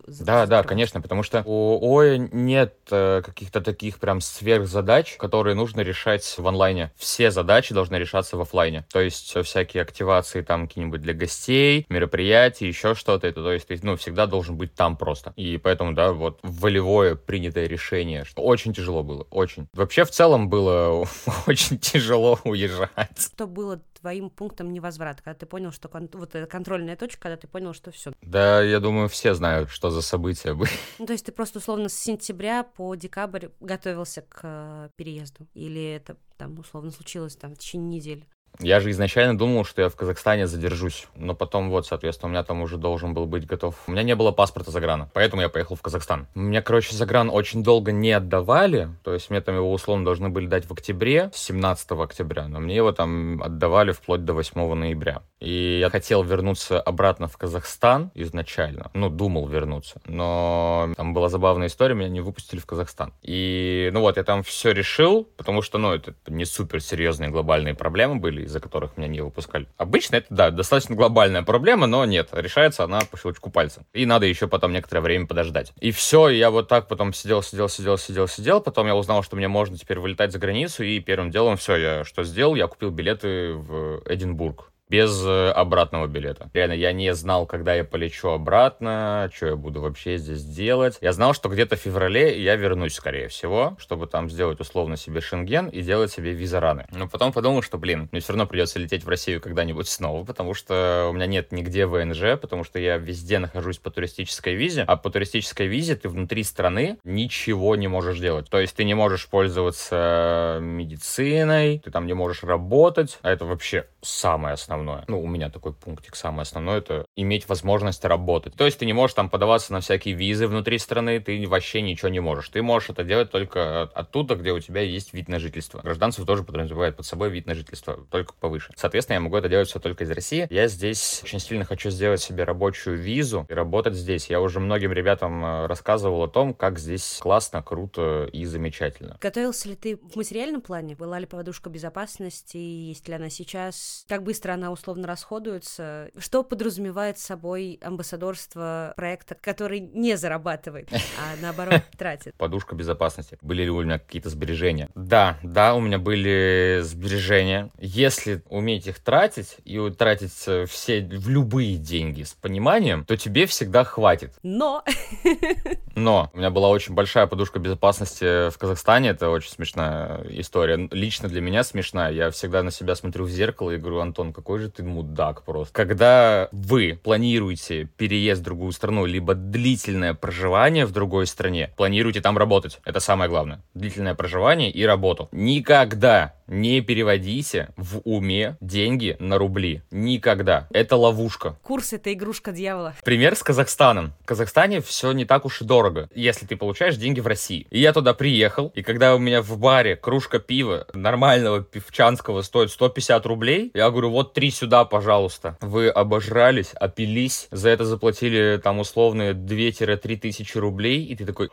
задачу 0.06 0.26
да, 0.26 0.46
да, 0.46 0.62
конечно, 0.62 1.00
потому 1.00 1.22
что 1.22 1.42
у 1.44 1.96
ОИ 1.96 2.28
нет 2.32 2.74
э, 2.90 3.22
каких-то 3.24 3.60
таких 3.60 3.98
прям 3.98 4.20
сверхзадач, 4.20 5.16
которые 5.16 5.54
нужно 5.54 5.80
решать 5.80 6.24
в 6.38 6.46
онлайне. 6.46 6.92
Все 6.96 7.30
задачи 7.30 7.74
должны 7.74 7.96
решаться 7.96 8.36
в 8.36 8.40
офлайне. 8.40 8.84
То 8.92 9.00
есть 9.00 9.36
всякие 9.44 9.82
активации 9.82 10.42
там 10.42 10.68
какие-нибудь 10.68 11.02
для 11.02 11.14
гостей, 11.14 11.86
мероприятий, 11.88 12.66
еще 12.66 12.94
что-то. 12.94 13.26
Это, 13.26 13.42
то 13.42 13.52
есть 13.52 13.68
ты, 13.68 13.78
ну, 13.82 13.96
всегда 13.96 14.26
должен 14.26 14.56
быть 14.56 14.74
там 14.74 14.96
просто. 14.96 15.32
И 15.36 15.58
поэтому, 15.58 15.92
да, 15.92 16.12
вот 16.12 16.38
волевое 16.42 17.14
принятое 17.14 17.66
решение, 17.66 18.24
что 18.24 18.42
очень 18.42 18.72
тяжело 18.72 19.02
было, 19.02 19.26
очень. 19.30 19.68
Вообще 19.72 20.04
в 20.04 20.10
целом 20.10 20.48
было 20.48 21.06
очень 21.46 21.78
тяжело 21.78 22.38
уезжать. 22.44 23.18
Что 23.18 23.46
было 23.46 23.80
твоим 24.06 24.30
пунктом 24.30 24.72
невозврата, 24.72 25.20
когда 25.20 25.36
ты 25.36 25.46
понял, 25.46 25.72
что 25.72 25.88
кон- 25.88 26.08
вот 26.12 26.36
эта 26.36 26.46
контрольная 26.46 26.94
точка, 26.94 27.22
когда 27.22 27.36
ты 27.36 27.48
понял, 27.48 27.74
что 27.74 27.90
все. 27.90 28.12
Да, 28.22 28.62
я 28.62 28.78
думаю, 28.78 29.08
все 29.08 29.34
знают, 29.34 29.68
что 29.68 29.90
за 29.90 30.00
события 30.00 30.54
были. 30.54 30.70
Ну, 31.00 31.06
то 31.06 31.12
есть 31.12 31.26
ты 31.26 31.32
просто 31.32 31.58
условно 31.58 31.88
с 31.88 31.94
сентября 31.94 32.62
по 32.62 32.94
декабрь 32.94 33.48
готовился 33.58 34.22
к 34.22 34.40
э, 34.44 34.90
переезду? 34.94 35.48
Или 35.54 35.94
это 35.94 36.16
там 36.36 36.56
условно 36.56 36.92
случилось 36.92 37.34
там 37.34 37.56
в 37.56 37.58
течение 37.58 37.98
недели? 37.98 38.28
Я 38.60 38.80
же 38.80 38.90
изначально 38.90 39.36
думал, 39.36 39.64
что 39.64 39.82
я 39.82 39.88
в 39.88 39.96
Казахстане 39.96 40.46
задержусь, 40.46 41.06
но 41.14 41.34
потом 41.34 41.70
вот, 41.70 41.86
соответственно, 41.86 42.28
у 42.28 42.32
меня 42.32 42.42
там 42.42 42.62
уже 42.62 42.76
должен 42.76 43.14
был 43.14 43.26
быть 43.26 43.46
готов. 43.46 43.74
У 43.86 43.92
меня 43.92 44.02
не 44.02 44.14
было 44.14 44.32
паспорта 44.32 44.70
заграна, 44.70 45.10
поэтому 45.12 45.42
я 45.42 45.48
поехал 45.48 45.76
в 45.76 45.82
Казахстан. 45.82 46.26
Мне, 46.34 46.62
короче, 46.62 46.94
загран 46.94 47.30
очень 47.30 47.62
долго 47.62 47.92
не 47.92 48.12
отдавали, 48.12 48.88
то 49.02 49.12
есть 49.12 49.30
мне 49.30 49.40
там 49.40 49.56
его 49.56 49.72
условно 49.72 50.04
должны 50.04 50.28
были 50.28 50.46
дать 50.46 50.66
в 50.66 50.72
октябре, 50.72 51.30
17 51.34 51.90
октября, 51.92 52.48
но 52.48 52.60
мне 52.60 52.76
его 52.76 52.92
там 52.92 53.42
отдавали 53.42 53.92
вплоть 53.92 54.24
до 54.24 54.32
8 54.32 54.74
ноября. 54.74 55.22
И 55.40 55.78
я 55.80 55.90
хотел 55.90 56.22
вернуться 56.22 56.80
обратно 56.80 57.28
в 57.28 57.36
Казахстан 57.36 58.10
изначально, 58.14 58.90
ну, 58.94 59.10
думал 59.10 59.46
вернуться, 59.48 60.00
но 60.06 60.92
там 60.96 61.12
была 61.12 61.28
забавная 61.28 61.66
история, 61.66 61.94
меня 61.94 62.08
не 62.08 62.20
выпустили 62.20 62.58
в 62.58 62.66
Казахстан. 62.66 63.12
И, 63.22 63.90
ну 63.92 64.00
вот, 64.00 64.16
я 64.16 64.24
там 64.24 64.42
все 64.42 64.72
решил, 64.72 65.24
потому 65.36 65.60
что, 65.60 65.78
ну, 65.78 65.92
это 65.92 66.14
не 66.26 66.44
супер 66.44 66.80
серьезные 66.80 67.30
глобальные 67.30 67.74
проблемы 67.74 68.16
были, 68.16 68.45
из-за 68.46 68.60
которых 68.60 68.96
меня 68.96 69.08
не 69.08 69.20
выпускали. 69.20 69.66
Обычно 69.76 70.16
это, 70.16 70.26
да, 70.30 70.50
достаточно 70.50 70.96
глобальная 70.96 71.42
проблема, 71.42 71.86
но 71.86 72.04
нет, 72.04 72.30
решается 72.32 72.84
она 72.84 73.00
по 73.10 73.18
щелчку 73.18 73.50
пальца. 73.50 73.84
И 73.92 74.06
надо 74.06 74.26
еще 74.26 74.48
потом 74.48 74.72
некоторое 74.72 75.00
время 75.00 75.26
подождать. 75.26 75.72
И 75.80 75.90
все, 75.90 76.28
я 76.28 76.50
вот 76.50 76.68
так 76.68 76.88
потом 76.88 77.12
сидел, 77.12 77.42
сидел, 77.42 77.68
сидел, 77.68 77.98
сидел, 77.98 78.28
сидел. 78.28 78.60
Потом 78.60 78.86
я 78.86 78.96
узнал, 78.96 79.22
что 79.22 79.36
мне 79.36 79.48
можно 79.48 79.76
теперь 79.76 79.98
вылетать 79.98 80.32
за 80.32 80.38
границу, 80.38 80.82
и 80.84 81.00
первым 81.00 81.30
делом 81.30 81.56
все, 81.56 81.76
я 81.76 82.04
что 82.04 82.24
сделал? 82.24 82.54
Я 82.54 82.66
купил 82.66 82.90
билеты 82.90 83.52
в 83.52 84.02
Эдинбург 84.06 84.70
без 84.88 85.24
э, 85.24 85.50
обратного 85.50 86.06
билета. 86.06 86.48
Реально, 86.52 86.74
я 86.74 86.92
не 86.92 87.12
знал, 87.14 87.46
когда 87.46 87.74
я 87.74 87.84
полечу 87.84 88.28
обратно, 88.28 89.30
что 89.34 89.46
я 89.46 89.56
буду 89.56 89.80
вообще 89.80 90.16
здесь 90.16 90.44
делать. 90.44 90.98
Я 91.00 91.12
знал, 91.12 91.34
что 91.34 91.48
где-то 91.48 91.76
в 91.76 91.80
феврале 91.80 92.40
я 92.40 92.56
вернусь, 92.56 92.94
скорее 92.94 93.28
всего, 93.28 93.76
чтобы 93.78 94.06
там 94.06 94.30
сделать 94.30 94.60
условно 94.60 94.96
себе 94.96 95.20
шенген 95.20 95.68
и 95.68 95.82
делать 95.82 96.12
себе 96.12 96.32
виза-раны. 96.32 96.86
Но 96.92 97.08
потом 97.08 97.32
подумал, 97.32 97.62
что, 97.62 97.78
блин, 97.78 98.08
мне 98.12 98.20
все 98.20 98.32
равно 98.32 98.46
придется 98.46 98.78
лететь 98.78 99.04
в 99.04 99.08
Россию 99.08 99.40
когда-нибудь 99.40 99.88
снова, 99.88 100.24
потому 100.24 100.54
что 100.54 101.08
у 101.10 101.12
меня 101.12 101.26
нет 101.26 101.50
нигде 101.50 101.86
ВНЖ, 101.86 102.38
потому 102.40 102.62
что 102.62 102.78
я 102.78 102.96
везде 102.96 103.38
нахожусь 103.38 103.78
по 103.78 103.90
туристической 103.90 104.54
визе, 104.54 104.84
а 104.86 104.96
по 104.96 105.10
туристической 105.10 105.66
визе 105.66 105.96
ты 105.96 106.08
внутри 106.08 106.44
страны 106.44 106.98
ничего 107.02 107.74
не 107.74 107.88
можешь 107.88 108.18
делать. 108.18 108.48
То 108.48 108.60
есть 108.60 108.76
ты 108.76 108.84
не 108.84 108.94
можешь 108.94 109.28
пользоваться 109.28 110.58
медициной, 110.60 111.80
ты 111.84 111.90
там 111.90 112.06
не 112.06 112.14
можешь 112.14 112.44
работать, 112.44 113.18
а 113.22 113.30
это 113.30 113.44
вообще 113.44 113.86
самое 114.02 114.54
основное 114.54 114.75
основное. 114.76 115.04
Ну, 115.08 115.20
у 115.20 115.26
меня 115.26 115.50
такой 115.50 115.72
пунктик 115.72 116.16
самый 116.16 116.42
основной, 116.42 116.78
это 116.78 117.06
иметь 117.16 117.48
возможность 117.48 118.04
работать. 118.04 118.54
То 118.54 118.64
есть 118.64 118.78
ты 118.78 118.86
не 118.86 118.92
можешь 118.92 119.14
там 119.14 119.30
подаваться 119.30 119.72
на 119.72 119.80
всякие 119.80 120.14
визы 120.14 120.46
внутри 120.46 120.78
страны, 120.78 121.20
ты 121.20 121.46
вообще 121.48 121.80
ничего 121.82 122.08
не 122.08 122.20
можешь. 122.20 122.48
Ты 122.48 122.62
можешь 122.62 122.90
это 122.90 123.04
делать 123.04 123.30
только 123.30 123.82
оттуда, 123.82 124.34
где 124.34 124.52
у 124.52 124.60
тебя 124.60 124.82
есть 124.82 125.12
вид 125.12 125.28
на 125.28 125.38
жительство. 125.38 125.80
Гражданство 125.80 126.24
тоже 126.26 126.42
подразумевает 126.42 126.96
под 126.96 127.06
собой 127.06 127.30
вид 127.30 127.46
на 127.46 127.54
жительство, 127.54 127.98
только 128.10 128.34
повыше. 128.34 128.72
Соответственно, 128.76 129.14
я 129.14 129.20
могу 129.20 129.36
это 129.36 129.48
делать 129.48 129.68
все 129.68 129.78
только 129.78 130.04
из 130.04 130.10
России. 130.10 130.46
Я 130.50 130.68
здесь 130.68 131.20
очень 131.24 131.40
сильно 131.40 131.64
хочу 131.64 131.90
сделать 131.90 132.20
себе 132.20 132.44
рабочую 132.44 132.98
визу 132.98 133.46
и 133.48 133.54
работать 133.54 133.94
здесь. 133.94 134.28
Я 134.28 134.40
уже 134.40 134.60
многим 134.60 134.92
ребятам 134.92 135.44
э, 135.44 135.66
рассказывал 135.66 136.22
о 136.22 136.28
том, 136.28 136.54
как 136.54 136.78
здесь 136.78 137.18
классно, 137.20 137.62
круто 137.62 138.28
и 138.32 138.44
замечательно. 138.44 139.16
Готовился 139.20 139.68
ли 139.68 139.76
ты 139.76 139.96
в 139.96 140.16
материальном 140.16 140.60
плане? 140.60 140.94
Была 140.94 141.18
ли 141.18 141.26
подушка 141.26 141.70
безопасности? 141.70 142.56
Есть 142.56 143.08
ли 143.08 143.14
она 143.14 143.30
сейчас? 143.30 144.04
Как 144.08 144.22
быстро 144.22 144.52
она 144.52 144.65
условно 144.70 145.06
расходуется. 145.06 146.10
Что 146.18 146.42
подразумевает 146.42 147.18
собой 147.18 147.78
амбассадорство 147.82 148.92
проекта, 148.96 149.34
который 149.34 149.80
не 149.80 150.16
зарабатывает, 150.16 150.88
а 150.92 151.40
наоборот 151.40 151.82
тратит? 151.98 152.34
Подушка 152.36 152.74
безопасности. 152.74 153.38
Были 153.42 153.64
ли 153.64 153.70
у 153.70 153.82
меня 153.82 153.98
какие-то 153.98 154.30
сбережения? 154.30 154.88
Да, 154.94 155.38
да, 155.42 155.74
у 155.74 155.80
меня 155.80 155.98
были 155.98 156.80
сбережения. 156.82 157.70
Если 157.78 158.42
уметь 158.48 158.86
их 158.86 158.98
тратить 159.00 159.56
и 159.64 159.78
тратить 159.90 160.32
все 160.32 161.00
в 161.02 161.28
любые 161.28 161.76
деньги 161.76 162.22
с 162.22 162.34
пониманием, 162.34 163.04
то 163.04 163.16
тебе 163.16 163.46
всегда 163.46 163.84
хватит. 163.84 164.32
Но! 164.42 164.84
Но 165.94 166.30
у 166.34 166.38
меня 166.38 166.50
была 166.50 166.68
очень 166.68 166.94
большая 166.94 167.26
подушка 167.26 167.58
безопасности 167.58 168.50
в 168.50 168.58
Казахстане. 168.58 169.10
Это 169.10 169.30
очень 169.30 169.50
смешная 169.50 170.24
история. 170.28 170.88
Лично 170.90 171.28
для 171.28 171.40
меня 171.40 171.64
смешная. 171.64 172.12
Я 172.12 172.30
всегда 172.30 172.62
на 172.62 172.70
себя 172.70 172.94
смотрю 172.94 173.24
в 173.24 173.30
зеркало 173.30 173.70
и 173.70 173.78
говорю, 173.78 174.00
Антон, 174.00 174.32
какой 174.32 174.55
какой 174.56 174.64
же 174.64 174.70
ты 174.70 174.82
мудак 174.82 175.42
просто. 175.42 175.74
Когда 175.74 176.48
вы 176.50 176.98
планируете 177.02 177.90
переезд 177.98 178.40
в 178.40 178.44
другую 178.44 178.72
страну, 178.72 179.04
либо 179.04 179.34
длительное 179.34 180.14
проживание 180.14 180.86
в 180.86 180.92
другой 180.92 181.26
стране, 181.26 181.72
планируете 181.76 182.22
там 182.22 182.38
работать. 182.38 182.80
Это 182.86 183.00
самое 183.00 183.28
главное. 183.28 183.60
Длительное 183.74 184.14
проживание 184.14 184.70
и 184.70 184.82
работу. 184.84 185.28
Никогда 185.32 186.36
не 186.46 186.80
переводите 186.80 187.68
в 187.76 188.00
уме 188.04 188.56
деньги 188.60 189.16
на 189.18 189.38
рубли. 189.38 189.82
Никогда. 189.90 190.68
Это 190.70 190.96
ловушка. 190.96 191.56
Курс— 191.62 191.92
это 191.92 192.12
игрушка 192.12 192.52
дьявола. 192.52 192.94
Пример 193.04 193.34
с 193.34 193.42
Казахстаном. 193.42 194.12
В 194.22 194.26
Казахстане 194.26 194.80
все 194.80 195.12
не 195.12 195.24
так 195.24 195.44
уж 195.44 195.62
и 195.62 195.64
дорого, 195.64 196.08
если 196.14 196.46
ты 196.46 196.56
получаешь 196.56 196.96
деньги 196.96 197.20
в 197.20 197.26
России. 197.26 197.66
И 197.70 197.80
я 197.80 197.92
туда 197.92 198.14
приехал, 198.14 198.72
и 198.74 198.82
когда 198.82 199.14
у 199.14 199.18
меня 199.18 199.42
в 199.42 199.58
баре 199.58 199.96
кружка 199.96 200.38
пива 200.38 200.86
нормального 200.94 201.62
пивчанского 201.62 202.42
стоит 202.42 202.70
150 202.70 203.26
рублей, 203.26 203.70
я 203.74 203.90
говорю, 203.90 204.10
вот 204.10 204.32
три 204.46 204.52
сюда, 204.52 204.84
пожалуйста. 204.84 205.56
Вы 205.60 205.88
обожрались, 205.88 206.70
опились, 206.74 207.48
за 207.50 207.70
это 207.70 207.84
заплатили 207.84 208.60
там 208.62 208.78
условные 208.78 209.32
2-3 209.32 210.16
тысячи 210.18 210.56
рублей, 210.56 211.04
и 211.04 211.16
ты 211.16 211.26
такой 211.26 211.50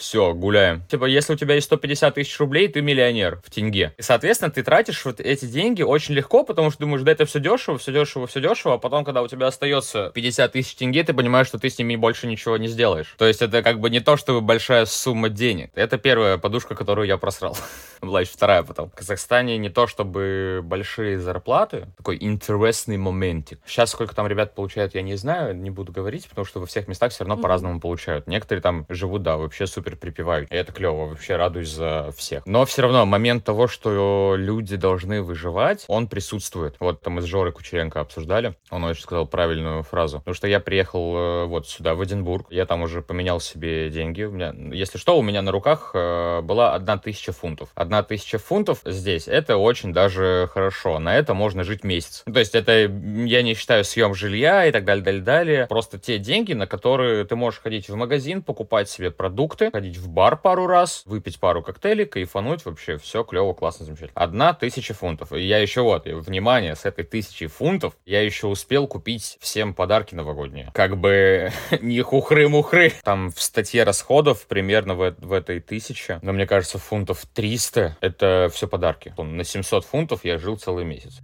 все, 0.00 0.34
гуляем. 0.34 0.82
Типа, 0.88 1.04
если 1.04 1.34
у 1.34 1.36
тебя 1.36 1.54
есть 1.54 1.66
150 1.66 2.14
тысяч 2.14 2.38
рублей, 2.40 2.68
ты 2.68 2.80
миллионер 2.80 3.40
в 3.44 3.50
тенге. 3.50 3.94
И, 3.98 4.02
соответственно, 4.02 4.50
ты 4.50 4.62
тратишь 4.62 5.04
вот 5.04 5.20
эти 5.20 5.44
деньги 5.44 5.82
очень 5.82 6.14
легко, 6.14 6.42
потому 6.42 6.70
что 6.70 6.80
думаешь, 6.80 7.02
да 7.02 7.12
это 7.12 7.26
все 7.26 7.38
дешево, 7.38 7.78
все 7.78 7.92
дешево, 7.92 8.26
все 8.26 8.40
дешево, 8.40 8.74
а 8.74 8.78
потом, 8.78 9.04
когда 9.04 9.22
у 9.22 9.28
тебя 9.28 9.46
остается 9.46 10.10
50 10.14 10.52
тысяч 10.52 10.74
тенге, 10.74 11.04
ты 11.04 11.12
понимаешь, 11.12 11.46
что 11.46 11.58
ты 11.58 11.68
с 11.68 11.78
ними 11.78 11.96
больше 11.96 12.26
ничего 12.26 12.56
не 12.56 12.66
сделаешь. 12.66 13.14
То 13.18 13.26
есть 13.26 13.42
это 13.42 13.62
как 13.62 13.78
бы 13.78 13.90
не 13.90 14.00
то, 14.00 14.16
чтобы 14.16 14.40
большая 14.40 14.86
сумма 14.86 15.28
денег. 15.28 15.70
Это 15.74 15.98
первая 15.98 16.38
подушка, 16.38 16.74
которую 16.74 17.06
я 17.06 17.18
просрал. 17.18 17.56
Была 18.00 18.22
еще 18.22 18.32
вторая 18.32 18.62
потом. 18.62 18.88
В 18.90 18.94
Казахстане 18.94 19.58
не 19.58 19.68
то, 19.68 19.86
чтобы 19.86 20.60
большие 20.64 21.18
зарплаты, 21.18 21.88
такой 21.98 22.16
интересный 22.18 22.96
моментик. 22.96 23.60
Сейчас 23.66 23.90
сколько 23.90 24.14
там 24.14 24.26
ребят 24.26 24.54
получают, 24.54 24.94
я 24.94 25.02
не 25.02 25.16
знаю, 25.16 25.54
не 25.54 25.70
буду 25.70 25.92
говорить, 25.92 26.26
потому 26.28 26.46
что 26.46 26.60
во 26.60 26.66
всех 26.66 26.88
местах 26.88 27.12
все 27.12 27.24
равно 27.24 27.34
mm-hmm. 27.34 27.42
по-разному 27.42 27.80
получают. 27.80 28.26
Некоторые 28.26 28.62
там 28.62 28.86
живут, 28.88 29.22
да, 29.22 29.36
вообще 29.36 29.66
супер 29.66 29.89
супер 29.90 29.96
припевают. 29.96 30.50
И 30.50 30.54
это 30.54 30.72
клево, 30.72 31.06
вообще 31.06 31.36
радуюсь 31.36 31.70
за 31.70 32.12
всех. 32.16 32.46
Но 32.46 32.64
все 32.64 32.82
равно 32.82 33.06
момент 33.06 33.44
того, 33.44 33.68
что 33.68 34.34
люди 34.36 34.76
должны 34.76 35.22
выживать, 35.22 35.84
он 35.88 36.08
присутствует. 36.08 36.76
Вот 36.80 37.00
там 37.00 37.14
мы 37.14 37.22
с 37.22 37.24
Жорой 37.24 37.52
Кучеренко 37.52 38.00
обсуждали, 38.00 38.54
он 38.70 38.84
очень 38.84 39.02
сказал 39.02 39.26
правильную 39.26 39.82
фразу. 39.82 40.18
Потому 40.18 40.34
что 40.34 40.46
я 40.46 40.60
приехал 40.60 41.16
э, 41.16 41.44
вот 41.46 41.68
сюда, 41.68 41.94
в 41.94 42.04
Эдинбург, 42.04 42.46
я 42.50 42.66
там 42.66 42.82
уже 42.82 43.02
поменял 43.02 43.40
себе 43.40 43.90
деньги. 43.90 44.22
У 44.22 44.30
меня, 44.30 44.54
если 44.72 44.98
что, 44.98 45.18
у 45.18 45.22
меня 45.22 45.42
на 45.42 45.52
руках 45.52 45.90
э, 45.94 46.40
была 46.42 46.74
одна 46.74 46.98
тысяча 46.98 47.32
фунтов. 47.32 47.70
Одна 47.74 48.02
тысяча 48.02 48.38
фунтов 48.38 48.80
здесь, 48.84 49.28
это 49.28 49.56
очень 49.56 49.92
даже 49.92 50.48
хорошо. 50.52 50.98
На 50.98 51.16
это 51.16 51.34
можно 51.34 51.64
жить 51.64 51.84
месяц. 51.84 52.22
То 52.24 52.38
есть 52.38 52.54
это, 52.54 52.72
я 52.72 53.42
не 53.42 53.54
считаю 53.54 53.84
съем 53.84 54.14
жилья 54.14 54.66
и 54.66 54.72
так 54.72 54.84
далее, 54.84 55.04
далее, 55.04 55.22
далее. 55.22 55.66
Просто 55.66 55.98
те 55.98 56.18
деньги, 56.18 56.52
на 56.52 56.66
которые 56.66 57.24
ты 57.24 57.36
можешь 57.36 57.60
ходить 57.60 57.88
в 57.88 57.96
магазин, 57.96 58.42
покупать 58.42 58.88
себе 58.88 59.10
продукты, 59.10 59.70
ходить 59.80 59.96
в 59.96 60.08
бар 60.08 60.36
пару 60.36 60.66
раз, 60.66 61.04
выпить 61.06 61.40
пару 61.40 61.62
коктейлей, 61.62 62.04
кайфануть, 62.04 62.66
вообще 62.66 62.98
все 62.98 63.24
клево, 63.24 63.54
классно, 63.54 63.86
замечательно. 63.86 64.12
Одна 64.14 64.52
тысяча 64.52 64.92
фунтов. 64.92 65.32
И 65.32 65.40
я 65.40 65.56
еще 65.56 65.80
вот, 65.80 66.04
внимание, 66.04 66.76
с 66.76 66.84
этой 66.84 67.02
тысячи 67.02 67.46
фунтов 67.46 67.94
я 68.04 68.20
еще 68.20 68.46
успел 68.46 68.86
купить 68.86 69.38
всем 69.40 69.72
подарки 69.72 70.14
новогодние. 70.14 70.70
Как 70.74 70.98
бы 70.98 71.50
не 71.80 72.02
хухры-мухры. 72.02 72.92
Там 73.02 73.30
в 73.30 73.40
статье 73.40 73.84
расходов 73.84 74.46
примерно 74.46 74.94
в, 74.94 75.14
в 75.18 75.32
этой 75.32 75.60
тысяче, 75.60 76.18
но 76.20 76.34
мне 76.34 76.46
кажется, 76.46 76.76
фунтов 76.78 77.24
300 77.32 77.96
это 78.02 78.50
все 78.52 78.68
подарки. 78.68 79.14
На 79.16 79.44
700 79.44 79.86
фунтов 79.86 80.26
я 80.26 80.36
жил 80.36 80.58
целый 80.58 80.84
месяц. 80.84 81.20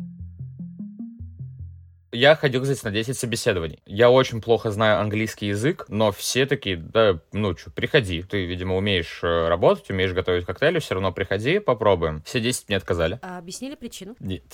Я 2.16 2.34
ходил, 2.34 2.62
кстати, 2.62 2.82
на 2.82 2.90
10 2.90 3.18
собеседований. 3.18 3.78
Я 3.84 4.10
очень 4.10 4.40
плохо 4.40 4.70
знаю 4.70 5.00
английский 5.00 5.48
язык, 5.48 5.84
но 5.88 6.12
все 6.12 6.46
такие, 6.46 6.78
да, 6.78 7.20
ну 7.32 7.54
что, 7.54 7.70
приходи. 7.70 8.22
Ты, 8.22 8.46
видимо, 8.46 8.74
умеешь 8.74 9.20
э, 9.22 9.48
работать, 9.48 9.90
умеешь 9.90 10.14
готовить 10.14 10.46
коктейли, 10.46 10.78
все 10.78 10.94
равно 10.94 11.12
приходи, 11.12 11.58
попробуем. 11.58 12.22
Все 12.24 12.40
10 12.40 12.68
мне 12.68 12.78
отказали. 12.78 13.18
А 13.20 13.36
объяснили 13.36 13.74
причину? 13.74 14.16
Нет. 14.18 14.44